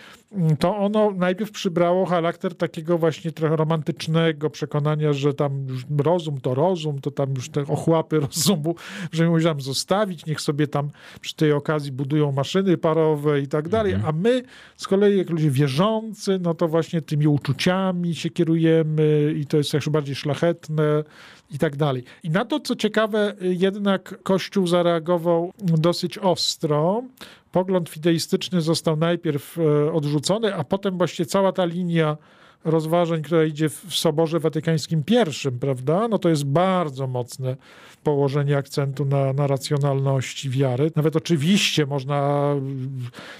to 0.59 0.77
ono 0.77 1.11
najpierw 1.11 1.51
przybrało 1.51 2.05
charakter 2.05 2.55
takiego 2.55 2.97
właśnie 2.97 3.31
trochę 3.31 3.55
romantycznego 3.55 4.49
przekonania, 4.49 5.13
że 5.13 5.33
tam 5.33 5.67
już 5.67 5.85
rozum 6.17 6.41
to 6.41 6.53
rozum, 6.53 7.01
to 7.01 7.11
tam 7.11 7.33
już 7.35 7.49
te 7.49 7.61
ochłapy 7.61 8.19
rozumu, 8.27 8.75
że 9.11 9.29
musi 9.29 9.45
tam 9.45 9.61
zostawić, 9.61 10.25
niech 10.25 10.41
sobie 10.41 10.67
tam 10.67 10.89
przy 11.21 11.35
tej 11.35 11.51
okazji 11.51 11.91
budują 11.91 12.31
maszyny 12.31 12.77
parowe 12.77 13.41
i 13.41 13.47
tak 13.47 13.69
dalej, 13.69 13.93
mhm. 13.93 14.15
a 14.15 14.19
my 14.19 14.43
z 14.77 14.87
kolei 14.87 15.17
jak 15.17 15.29
ludzie 15.29 15.51
wierzący, 15.51 16.39
no 16.41 16.53
to 16.53 16.67
właśnie 16.67 17.01
tymi 17.01 17.27
uczuciami 17.27 18.15
się 18.15 18.29
kierujemy 18.29 19.33
i 19.37 19.45
to 19.45 19.57
jest 19.57 19.73
jeszcze 19.73 19.91
bardziej 19.91 20.15
szlachetne 20.15 21.03
i 21.51 21.57
tak 21.57 21.75
dalej. 21.75 22.03
I 22.23 22.29
na 22.29 22.45
to, 22.45 22.59
co 22.59 22.75
ciekawe, 22.75 23.35
jednak 23.41 24.23
Kościół 24.23 24.67
zareagował 24.67 25.53
dosyć 25.59 26.17
ostro. 26.17 27.03
Pogląd 27.51 27.89
fideistyczny 27.89 28.61
został 28.61 28.97
najpierw 28.97 29.57
e, 29.57 29.91
odrzucony, 29.93 30.55
a 30.55 30.63
potem 30.63 30.97
właśnie 30.97 31.25
cała 31.25 31.51
ta 31.51 31.65
linia 31.65 32.17
rozważań, 32.65 33.21
która 33.21 33.43
idzie 33.43 33.69
w 33.69 33.85
Soborze 33.89 34.39
Watykańskim 34.39 35.03
I, 35.09 35.51
prawda, 35.59 36.07
no 36.07 36.19
to 36.19 36.29
jest 36.29 36.45
bardzo 36.45 37.07
mocne 37.07 37.55
położenie 38.03 38.57
akcentu 38.57 39.05
na, 39.05 39.33
na 39.33 39.47
racjonalności 39.47 40.49
wiary. 40.49 40.91
Nawet 40.95 41.15
oczywiście 41.15 41.85
można 41.85 42.53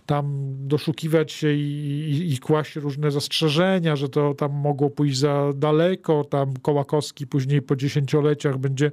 tam 0.06 0.56
doszukiwać 0.60 1.32
się 1.32 1.53
i, 1.53 1.60
i, 2.10 2.34
i 2.34 2.38
kłaść 2.38 2.75
różne 2.75 3.12
zastrzeżenia, 3.12 3.95
że 3.95 4.10
to 4.10 4.33
tam 4.33 4.52
mogło 4.54 4.89
pójść 4.89 5.17
za 5.17 5.54
daleko. 5.56 6.23
Tam 6.23 6.54
Kołakowski 6.62 7.27
później 7.27 7.62
po 7.62 7.75
dziesięcioleciach 7.75 8.58
będzie 8.58 8.91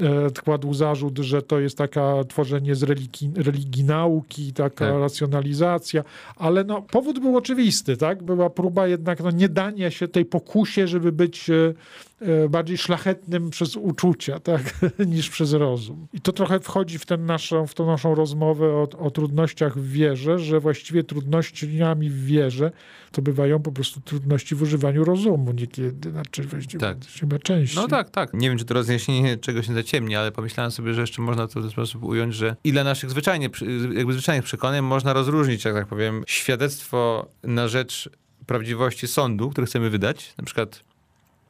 e, 0.00 0.30
kładł 0.44 0.74
zarzut, 0.74 1.18
że 1.18 1.42
to 1.42 1.60
jest 1.60 1.78
taka 1.78 2.24
tworzenie 2.24 2.74
z 2.74 2.82
religii, 2.82 3.30
religii 3.36 3.84
nauki, 3.84 4.52
taka 4.52 4.86
tak. 4.90 5.00
racjonalizacja. 5.00 6.04
Ale 6.36 6.64
no, 6.64 6.82
powód 6.82 7.18
był 7.18 7.36
oczywisty, 7.36 7.96
tak? 7.96 8.22
Była 8.22 8.50
próba 8.50 8.86
jednak 8.86 9.20
no, 9.20 9.30
nie 9.30 9.48
dania 9.48 9.69
się 9.88 10.08
tej 10.08 10.24
pokusie, 10.24 10.86
żeby 10.86 11.12
być 11.12 11.50
e, 11.50 11.74
E, 12.20 12.48
bardziej 12.48 12.78
szlachetnym 12.78 13.50
przez 13.50 13.76
uczucia, 13.76 14.40
tak, 14.50 14.62
niż 15.06 15.30
przez 15.30 15.52
rozum. 15.52 16.06
I 16.12 16.20
to 16.20 16.32
trochę 16.32 16.60
wchodzi 16.60 16.98
w, 16.98 17.06
ten 17.06 17.26
naszą, 17.26 17.66
w 17.66 17.74
tą 17.74 17.86
naszą 17.86 18.14
rozmowę 18.14 18.66
o, 18.66 18.88
o 18.98 19.10
trudnościach 19.10 19.78
w 19.78 19.92
wierze, 19.92 20.38
że 20.38 20.60
właściwie 20.60 21.04
trudnościami 21.04 22.10
w 22.10 22.24
wierze 22.24 22.72
to 23.12 23.22
bywają 23.22 23.62
po 23.62 23.72
prostu 23.72 24.00
trudności 24.00 24.54
w 24.54 24.62
używaniu 24.62 25.04
rozumu 25.04 25.52
niekiedy, 25.52 26.10
znaczy 26.10 26.42
właściwie 26.42 26.80
tak. 26.80 26.96
chyba 27.20 27.38
częściej. 27.38 27.82
No 27.82 27.88
tak, 27.88 28.10
tak. 28.10 28.34
Nie 28.34 28.48
wiem, 28.48 28.58
czy 28.58 28.64
to 28.64 28.74
rozjaśnienie 28.74 29.36
czegoś 29.36 29.68
nie 29.68 29.74
zaciemni, 29.74 30.16
ale 30.16 30.32
pomyślałem 30.32 30.70
sobie, 30.70 30.94
że 30.94 31.00
jeszcze 31.00 31.22
można 31.22 31.46
to 31.46 31.60
w 31.60 31.62
ten 31.62 31.70
sposób 31.70 32.04
ująć, 32.04 32.34
że 32.34 32.56
ile 32.64 32.84
naszych 32.84 33.10
zwyczajnie, 33.10 33.50
jakby 33.94 34.12
zwyczajnych 34.12 34.44
przekonań 34.44 34.82
można 34.82 35.12
rozróżnić, 35.12 35.64
jak 35.64 35.74
tak 35.74 35.86
powiem, 35.86 36.24
świadectwo 36.26 37.28
na 37.42 37.68
rzecz 37.68 38.10
prawdziwości 38.50 39.08
sądu, 39.08 39.50
który 39.50 39.66
chcemy 39.66 39.90
wydać, 39.90 40.34
na 40.38 40.44
przykład 40.44 40.82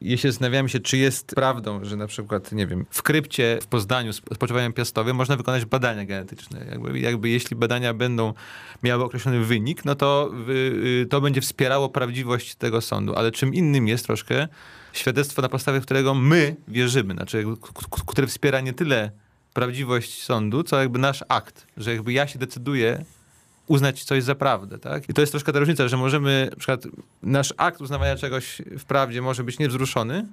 jeśli 0.01 0.29
zastanawiamy 0.29 0.69
się, 0.69 0.79
czy 0.79 0.97
jest 0.97 1.35
prawdą, 1.35 1.85
że 1.85 1.95
na 1.95 2.07
przykład, 2.07 2.51
nie 2.51 2.67
wiem, 2.67 2.85
w 2.89 3.01
krypcie 3.01 3.59
w 3.61 3.67
Poznaniu 3.67 4.13
z 4.13 4.21
spoczywaniem 4.33 4.73
piastowym 4.73 5.15
można 5.15 5.37
wykonać 5.37 5.65
badania 5.65 6.05
genetyczne. 6.05 6.65
Jakby, 6.69 6.99
jakby 6.99 7.29
jeśli 7.29 7.55
badania 7.55 7.93
będą 7.93 8.33
miały 8.83 9.03
określony 9.03 9.45
wynik, 9.45 9.85
no 9.85 9.95
to 9.95 10.31
y, 10.49 11.07
to 11.09 11.21
będzie 11.21 11.41
wspierało 11.41 11.89
prawdziwość 11.89 12.55
tego 12.55 12.81
sądu. 12.81 13.15
Ale 13.15 13.31
czym 13.31 13.53
innym 13.53 13.87
jest 13.87 14.05
troszkę 14.05 14.47
świadectwo, 14.93 15.41
na 15.41 15.49
podstawie 15.49 15.81
którego 15.81 16.13
my 16.13 16.55
wierzymy, 16.67 17.13
znaczy, 17.13 17.45
które 18.07 18.27
wspiera 18.27 18.61
nie 18.61 18.73
tyle 18.73 19.11
prawdziwość 19.53 20.23
sądu, 20.23 20.63
co 20.63 20.79
jakby 20.79 20.99
nasz 20.99 21.23
akt, 21.29 21.67
że 21.77 21.93
jakby 21.93 22.13
ja 22.13 22.27
się 22.27 22.39
decyduję 22.39 23.05
uznać 23.71 24.03
coś 24.03 24.23
za 24.23 24.35
prawdę, 24.35 24.79
tak? 24.79 25.09
I 25.09 25.13
to 25.13 25.21
jest 25.21 25.33
troszkę 25.33 25.53
ta 25.53 25.59
różnica, 25.59 25.87
że 25.87 25.97
możemy, 25.97 26.47
na 26.51 26.57
przykład 26.57 26.87
nasz 27.23 27.53
akt 27.57 27.81
uznawania 27.81 28.15
czegoś 28.15 28.61
w 28.79 28.85
prawdzie 28.85 29.21
może 29.21 29.43
być 29.43 29.59
niewzruszony, 29.59 30.25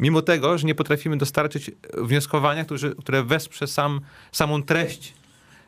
mimo 0.00 0.22
tego, 0.22 0.58
że 0.58 0.66
nie 0.66 0.74
potrafimy 0.74 1.16
dostarczyć 1.16 1.70
wnioskowania, 1.94 2.64
które, 2.64 2.94
które 2.98 3.22
wesprze 3.22 3.66
sam, 3.66 4.00
samą 4.32 4.62
treść 4.62 5.14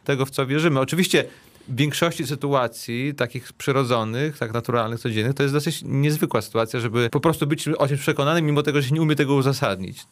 tego, 0.04 0.26
w 0.26 0.30
co 0.30 0.46
wierzymy. 0.46 0.80
Oczywiście 0.80 1.24
w 1.68 1.76
większości 1.76 2.26
sytuacji, 2.26 3.14
takich 3.14 3.52
przyrodzonych, 3.52 4.38
tak 4.38 4.52
naturalnych, 4.52 5.00
codziennych, 5.00 5.34
to 5.34 5.42
jest 5.42 5.54
dosyć 5.54 5.82
niezwykła 5.84 6.42
sytuacja, 6.42 6.80
żeby 6.80 7.08
po 7.10 7.20
prostu 7.20 7.46
być 7.46 7.68
o 7.68 7.88
czymś 7.88 8.00
przekonanym, 8.00 8.46
mimo 8.46 8.62
tego, 8.62 8.82
że 8.82 8.88
się 8.88 8.94
nie 8.94 9.02
umie 9.02 9.16
tego 9.16 9.34
uzasadnić. 9.34 10.06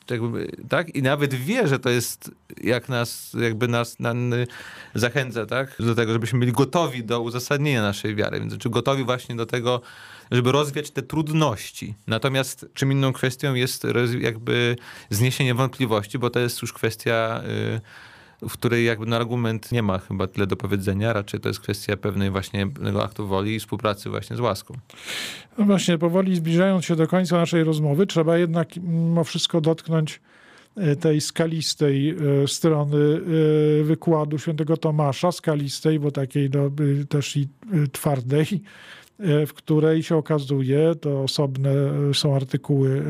Tak? 0.68 0.96
I 0.96 1.02
nawet 1.02 1.34
wie, 1.34 1.68
że 1.68 1.78
to 1.78 1.90
jest, 1.90 2.30
jak 2.62 2.88
nas, 2.88 3.36
jakby 3.40 3.68
nas, 3.68 3.96
zachęca, 4.94 5.46
tak? 5.46 5.76
Do 5.78 5.94
tego, 5.94 6.12
żebyśmy 6.12 6.38
byli 6.38 6.52
gotowi 6.52 7.04
do 7.04 7.20
uzasadnienia 7.20 7.82
naszej 7.82 8.14
wiary. 8.14 8.40
Więc 8.40 8.58
czy 8.58 8.70
gotowi 8.70 9.04
właśnie 9.04 9.36
do 9.36 9.46
tego, 9.46 9.80
żeby 10.30 10.52
rozwiać 10.52 10.90
te 10.90 11.02
trudności. 11.02 11.94
Natomiast 12.06 12.66
czym 12.74 12.92
inną 12.92 13.12
kwestią 13.12 13.54
jest 13.54 13.86
jakby 14.20 14.76
zniesienie 15.10 15.54
wątpliwości, 15.54 16.18
bo 16.18 16.30
to 16.30 16.40
jest 16.40 16.62
już 16.62 16.72
kwestia... 16.72 17.42
Yy, 17.72 17.80
w 18.42 18.52
której 18.52 18.84
jakby 18.84 19.06
na 19.06 19.16
argument 19.16 19.72
nie 19.72 19.82
ma 19.82 19.98
chyba 19.98 20.26
tyle 20.26 20.46
do 20.46 20.56
powiedzenia, 20.56 21.12
raczej 21.12 21.40
to 21.40 21.48
jest 21.48 21.60
kwestia 21.60 21.96
pewnej 21.96 22.30
właśnie 22.30 22.68
aktu 23.02 23.26
woli 23.26 23.54
i 23.54 23.60
współpracy 23.60 24.10
właśnie 24.10 24.36
z 24.36 24.40
łaską. 24.40 24.74
No 25.58 25.64
właśnie, 25.64 25.98
powoli 25.98 26.36
zbliżając 26.36 26.84
się 26.84 26.96
do 26.96 27.06
końca 27.06 27.36
naszej 27.36 27.64
rozmowy, 27.64 28.06
trzeba 28.06 28.38
jednak 28.38 28.76
mimo 28.76 29.24
wszystko 29.24 29.60
dotknąć 29.60 30.20
e, 30.76 30.96
tej 30.96 31.20
skalistej 31.20 32.10
e, 32.10 32.48
strony 32.48 32.96
e, 33.80 33.84
wykładu 33.84 34.38
świętego 34.38 34.76
Tomasza, 34.76 35.32
skalistej, 35.32 36.00
bo 36.00 36.10
takiej 36.10 36.50
no, 36.50 36.70
też 37.08 37.36
i 37.36 37.48
twardej, 37.92 38.62
w 39.18 39.52
której 39.54 40.02
się 40.02 40.16
okazuje, 40.16 40.94
to 41.00 41.22
osobne 41.22 41.70
e, 41.70 42.14
są 42.14 42.36
artykuły 42.36 43.02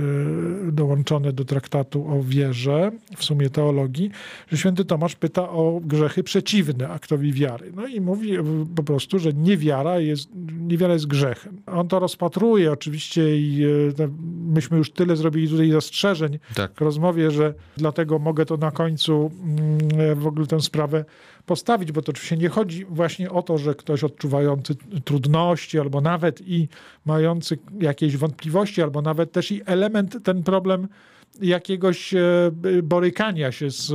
e, 0.68 0.72
dołączone 0.72 1.32
do 1.32 1.44
traktatu 1.44 2.08
o 2.08 2.22
wierze, 2.22 2.90
w 3.16 3.24
sumie 3.24 3.50
teologii, 3.50 4.10
że 4.48 4.56
święty 4.56 4.84
Tomasz 4.84 5.14
pyta 5.14 5.50
o 5.50 5.80
grzechy 5.84 6.22
przeciwne 6.22 6.88
aktowi 6.88 7.32
wiary. 7.32 7.72
No 7.74 7.86
i 7.86 8.00
mówi 8.00 8.32
po 8.76 8.82
prostu, 8.82 9.18
że 9.18 9.32
niewiara 9.32 10.00
jest, 10.00 10.28
niewiara 10.60 10.92
jest 10.92 11.06
grzechem. 11.06 11.62
On 11.66 11.88
to 11.88 11.98
rozpatruje 11.98 12.72
oczywiście 12.72 13.36
i 13.36 13.66
myśmy 14.46 14.78
już 14.78 14.90
tyle 14.90 15.16
zrobili 15.16 15.48
tutaj 15.48 15.70
zastrzeżeń 15.70 16.38
tak. 16.54 16.72
w 16.74 16.80
rozmowie, 16.80 17.30
że 17.30 17.54
dlatego 17.76 18.18
mogę 18.18 18.46
to 18.46 18.56
na 18.56 18.70
końcu 18.70 19.30
mm, 19.42 20.20
w 20.20 20.26
ogóle 20.26 20.46
tę 20.46 20.60
sprawę 20.60 21.04
postawić, 21.46 21.92
bo 21.92 22.02
to 22.02 22.10
oczywiście 22.10 22.36
nie 22.36 22.48
chodzi 22.48 22.84
właśnie 22.84 23.30
o 23.30 23.42
to, 23.42 23.58
że 23.58 23.74
ktoś 23.74 24.04
odczuwający 24.04 24.74
trudności, 25.04 25.80
albo 25.80 26.00
nawet 26.00 26.40
i 26.48 26.68
mający 27.04 27.58
jakieś 27.80 28.16
wątpliwości, 28.16 28.82
albo 28.82 29.02
nawet 29.02 29.32
też 29.32 29.52
i 29.52 29.62
element, 29.66 30.16
ten 30.24 30.42
problem 30.42 30.88
jakiegoś 31.40 32.14
e, 32.14 32.20
borykania 32.82 33.52
się 33.52 33.70
z, 33.70 33.86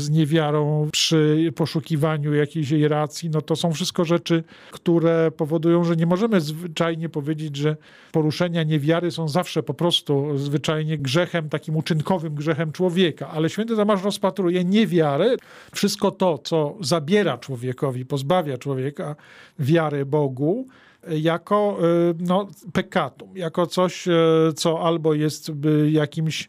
z 0.00 0.10
niewiarą 0.10 0.88
przy 0.92 1.52
poszukiwaniu 1.56 2.34
jakiejś 2.34 2.70
jej 2.70 2.88
racji, 2.88 3.30
no 3.30 3.42
to 3.42 3.56
są 3.56 3.72
wszystko 3.72 4.04
rzeczy, 4.04 4.44
które 4.70 5.30
powodują, 5.30 5.84
że 5.84 5.96
nie 5.96 6.06
możemy 6.06 6.40
zwyczajnie 6.40 7.08
powiedzieć, 7.08 7.56
że 7.56 7.76
poruszenia 8.12 8.62
niewiary 8.62 9.10
są 9.10 9.28
zawsze 9.28 9.62
po 9.62 9.74
prostu 9.74 10.38
zwyczajnie 10.38 10.98
grzechem, 10.98 11.48
takim 11.48 11.76
uczynkowym 11.76 12.34
grzechem 12.34 12.72
człowieka. 12.72 13.28
Ale 13.28 13.50
święty 13.50 13.76
Tomasz 13.76 14.04
rozpatruje 14.04 14.64
niewiarę, 14.64 15.36
wszystko 15.74 16.10
to, 16.10 16.38
co 16.38 16.76
zabiera 16.80 17.38
człowiekowi, 17.38 18.06
pozbawia 18.06 18.58
człowieka 18.58 19.16
wiary 19.58 20.06
Bogu, 20.06 20.66
jako 21.10 21.78
y, 22.10 22.14
no, 22.20 22.48
pekatum, 22.72 23.36
jako 23.36 23.66
coś, 23.66 24.08
y, 24.08 24.12
co 24.56 24.80
albo 24.80 25.14
jest 25.14 25.48
y, 25.48 25.90
jakimś 25.90 26.48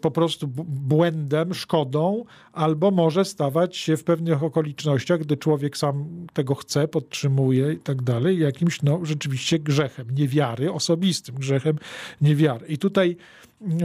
po 0.00 0.10
prostu 0.10 0.48
błędem, 0.68 1.54
szkodą, 1.54 2.24
albo 2.52 2.90
może 2.90 3.24
stawać 3.24 3.76
się 3.76 3.96
w 3.96 4.04
pewnych 4.04 4.42
okolicznościach, 4.42 5.20
gdy 5.20 5.36
człowiek 5.36 5.76
sam 5.76 6.26
tego 6.32 6.54
chce, 6.54 6.88
podtrzymuje 6.88 7.72
i 7.72 7.78
tak 7.78 8.02
dalej, 8.02 8.38
jakimś 8.38 8.82
no, 8.82 9.00
rzeczywiście 9.02 9.58
grzechem 9.58 10.06
niewiary, 10.10 10.72
osobistym 10.72 11.34
grzechem 11.34 11.78
niewiary. 12.20 12.66
I 12.66 12.78
tutaj 12.78 13.16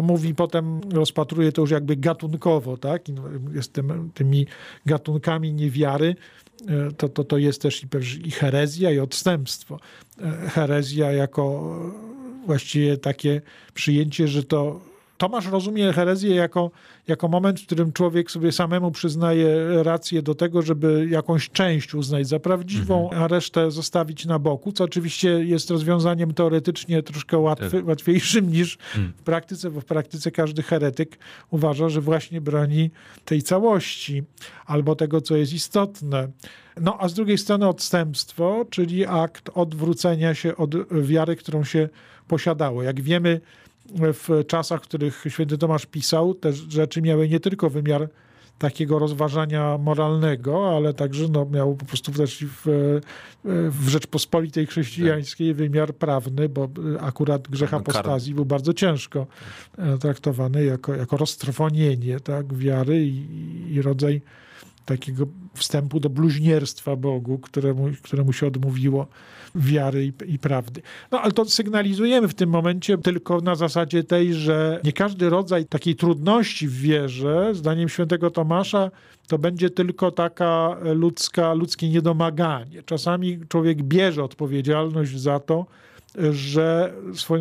mówi 0.03 0.35
potem, 0.35 0.81
rozpatruje 0.91 1.51
to 1.51 1.61
już 1.61 1.71
jakby 1.71 1.95
gatunkowo, 1.95 2.77
tak? 2.77 3.03
Jest 3.53 3.73
tym, 3.73 4.11
tymi 4.13 4.47
gatunkami 4.85 5.53
niewiary, 5.53 6.15
to, 6.97 7.09
to, 7.09 7.23
to 7.23 7.37
jest 7.37 7.61
też 7.61 7.83
i, 7.83 7.87
i 8.27 8.31
herezja, 8.31 8.91
i 8.91 8.99
odstępstwo. 8.99 9.79
E, 10.21 10.49
herezja 10.49 11.11
jako 11.11 11.75
właściwie 12.45 12.97
takie 12.97 13.41
przyjęcie, 13.73 14.27
że 14.27 14.43
to 14.43 14.81
Tomasz 15.23 15.47
rozumie 15.47 15.93
herezję 15.93 16.35
jako, 16.35 16.71
jako 17.07 17.27
moment, 17.27 17.59
w 17.59 17.65
którym 17.65 17.93
człowiek 17.93 18.31
sobie 18.31 18.51
samemu 18.51 18.91
przyznaje 18.91 19.47
rację 19.83 20.21
do 20.21 20.35
tego, 20.35 20.61
żeby 20.61 21.07
jakąś 21.09 21.49
część 21.49 21.95
uznać 21.95 22.27
za 22.27 22.39
prawdziwą, 22.39 23.03
mhm. 23.03 23.23
a 23.23 23.27
resztę 23.27 23.71
zostawić 23.71 24.25
na 24.25 24.39
boku, 24.39 24.71
co 24.71 24.83
oczywiście 24.83 25.29
jest 25.29 25.69
rozwiązaniem 25.69 26.33
teoretycznie 26.33 27.03
troszkę 27.03 27.37
łatwy, 27.37 27.71
tak. 27.71 27.87
łatwiejszym 27.87 28.51
niż 28.51 28.77
mhm. 28.95 29.13
w 29.17 29.21
praktyce, 29.21 29.71
bo 29.71 29.81
w 29.81 29.85
praktyce 29.85 30.31
każdy 30.31 30.63
heretyk 30.63 31.17
uważa, 31.51 31.89
że 31.89 32.01
właśnie 32.01 32.41
broni 32.41 32.91
tej 33.25 33.41
całości 33.41 34.23
albo 34.65 34.95
tego, 34.95 35.21
co 35.21 35.35
jest 35.35 35.53
istotne. 35.53 36.27
No 36.81 36.97
a 36.99 37.07
z 37.07 37.13
drugiej 37.13 37.37
strony 37.37 37.67
odstępstwo, 37.67 38.65
czyli 38.69 39.05
akt 39.05 39.49
odwrócenia 39.53 40.33
się 40.33 40.57
od 40.57 40.93
wiary, 41.01 41.35
którą 41.35 41.63
się 41.63 41.89
posiadało. 42.27 42.83
Jak 42.83 43.01
wiemy, 43.01 43.41
w 43.95 44.47
czasach, 44.47 44.81
w 44.81 44.83
których 44.83 45.23
święty 45.29 45.57
Tomasz 45.57 45.85
pisał, 45.85 46.33
te 46.33 46.53
rzeczy 46.53 47.01
miały 47.01 47.29
nie 47.29 47.39
tylko 47.39 47.69
wymiar 47.69 48.09
takiego 48.57 48.99
rozważania 48.99 49.77
moralnego, 49.77 50.75
ale 50.77 50.93
także 50.93 51.27
no, 51.31 51.45
miał 51.45 51.75
po 51.75 51.85
prostu 51.85 52.11
też 52.11 52.45
w, 52.45 52.99
w 53.69 53.89
Rzeczpospolitej 53.89 54.67
chrześcijańskiej 54.67 55.49
tak. 55.49 55.57
wymiar 55.57 55.93
prawny, 55.95 56.49
bo 56.49 56.69
akurat 56.99 57.47
grzech 57.47 57.71
no, 57.71 57.77
apostazji 57.77 58.33
był 58.33 58.45
bardzo 58.45 58.73
ciężko 58.73 59.27
e, 59.77 59.97
traktowany 59.97 60.65
jako, 60.65 60.95
jako 60.95 61.17
roztrwonienie 61.17 62.19
tak, 62.19 62.53
wiary 62.53 63.05
i, 63.05 63.73
i 63.73 63.81
rodzaj 63.81 64.21
takiego 64.85 65.27
wstępu 65.53 65.99
do 65.99 66.09
bluźnierstwa 66.09 66.95
Bogu, 66.95 67.39
któremu, 67.39 67.89
któremu 68.01 68.33
się 68.33 68.47
odmówiło 68.47 69.07
wiary 69.55 70.05
i, 70.05 70.33
i, 70.33 70.39
prawdy. 70.39 70.81
No 71.11 71.21
ale 71.21 71.31
to 71.31 71.45
sygnalizujemy 71.45 72.27
w 72.27 72.33
tym 72.33 72.49
momencie 72.49 72.97
tylko 72.97 73.41
na 73.41 73.55
zasadzie 73.55 74.03
tej, 74.03 74.33
że 74.33 74.79
nie 74.83 74.93
każdy 74.93 75.29
rodzaj 75.29 75.65
takiej 75.65 75.95
trudności 75.95 76.67
w 76.67 76.77
wierze, 76.77 77.49
zdaniem 77.55 77.89
świętego 77.89 78.31
Tomasza, 78.31 78.91
to 79.27 79.37
będzie 79.37 79.69
tylko 79.69 80.11
taka 80.11 80.77
ludzka, 80.95 81.53
ludzkie 81.53 81.89
niedomaganie. 81.89 82.83
Czasami 82.83 83.39
człowiek 83.47 83.83
bierze 83.83 84.23
odpowiedzialność 84.23 85.19
za 85.19 85.39
to, 85.39 85.65
że 86.31 86.93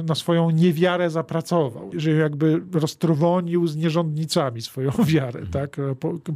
na 0.05 0.15
swoją 0.15 0.51
niewiarę 0.51 1.11
zapracował, 1.11 1.91
że 1.97 2.11
jakby 2.11 2.63
roztrwonił 2.73 3.67
z 3.67 3.77
nierządnicami 3.77 4.63
swoją 4.63 4.91
wiarę, 5.15 5.41
mhm. 5.41 5.49
tak? 5.49 5.77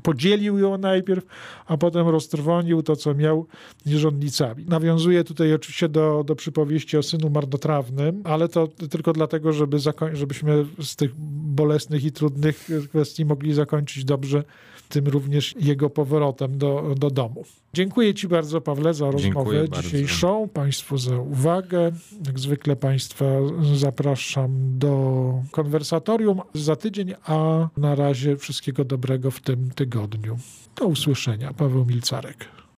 Podzielił 0.02 0.58
ją 0.58 0.78
najpierw, 0.78 1.26
a 1.66 1.76
potem 1.76 2.08
roztrwonił 2.08 2.82
to, 2.82 2.96
co 2.96 3.14
miał 3.14 3.46
nierządnicami. 3.86 4.64
Nawiązuje 4.68 5.24
tutaj 5.24 5.54
oczywiście 5.54 5.88
do, 5.88 6.24
do 6.26 6.36
przypowieści 6.36 6.96
o 6.96 7.02
synu 7.02 7.30
marnotrawnym, 7.30 8.22
ale 8.24 8.48
to 8.48 8.68
tylko 8.90 9.12
dlatego, 9.12 9.52
żeby 9.52 9.78
żebyśmy 10.12 10.66
z 10.80 10.96
tych 10.96 11.14
bolesnych 11.54 12.04
i 12.04 12.12
trudnych 12.12 12.68
kwestii 12.88 13.24
mogli 13.24 13.54
zakończyć 13.54 14.04
dobrze 14.04 14.44
tym 14.88 15.06
również 15.06 15.54
jego 15.60 15.90
powrotem 15.90 16.58
do, 16.58 16.94
do 16.96 17.10
domu. 17.10 17.44
Dziękuję 17.74 18.14
Ci 18.14 18.28
bardzo, 18.28 18.60
Pawle, 18.60 18.94
za 18.94 19.10
rozmowę 19.10 19.68
dzisiejszą, 19.68 20.40
bardzo. 20.40 20.54
Państwu 20.54 20.98
za 20.98 21.16
uwagę. 21.16 21.92
Jak 22.26 22.38
zwykle 22.38 22.76
Państwa 22.76 23.24
zapraszam 23.74 24.78
do 24.78 25.32
konwersatorium 25.50 26.40
za 26.54 26.76
tydzień, 26.76 27.14
a 27.24 27.68
na 27.76 27.94
razie 27.94 28.36
wszystkiego 28.36 28.84
dobrego 28.84 29.30
w 29.30 29.40
tym 29.40 29.70
tygodniu. 29.70 30.38
Do 30.76 30.86
usłyszenia. 30.86 31.52
Paweł 31.52 31.84
Milcarek. 31.84 32.65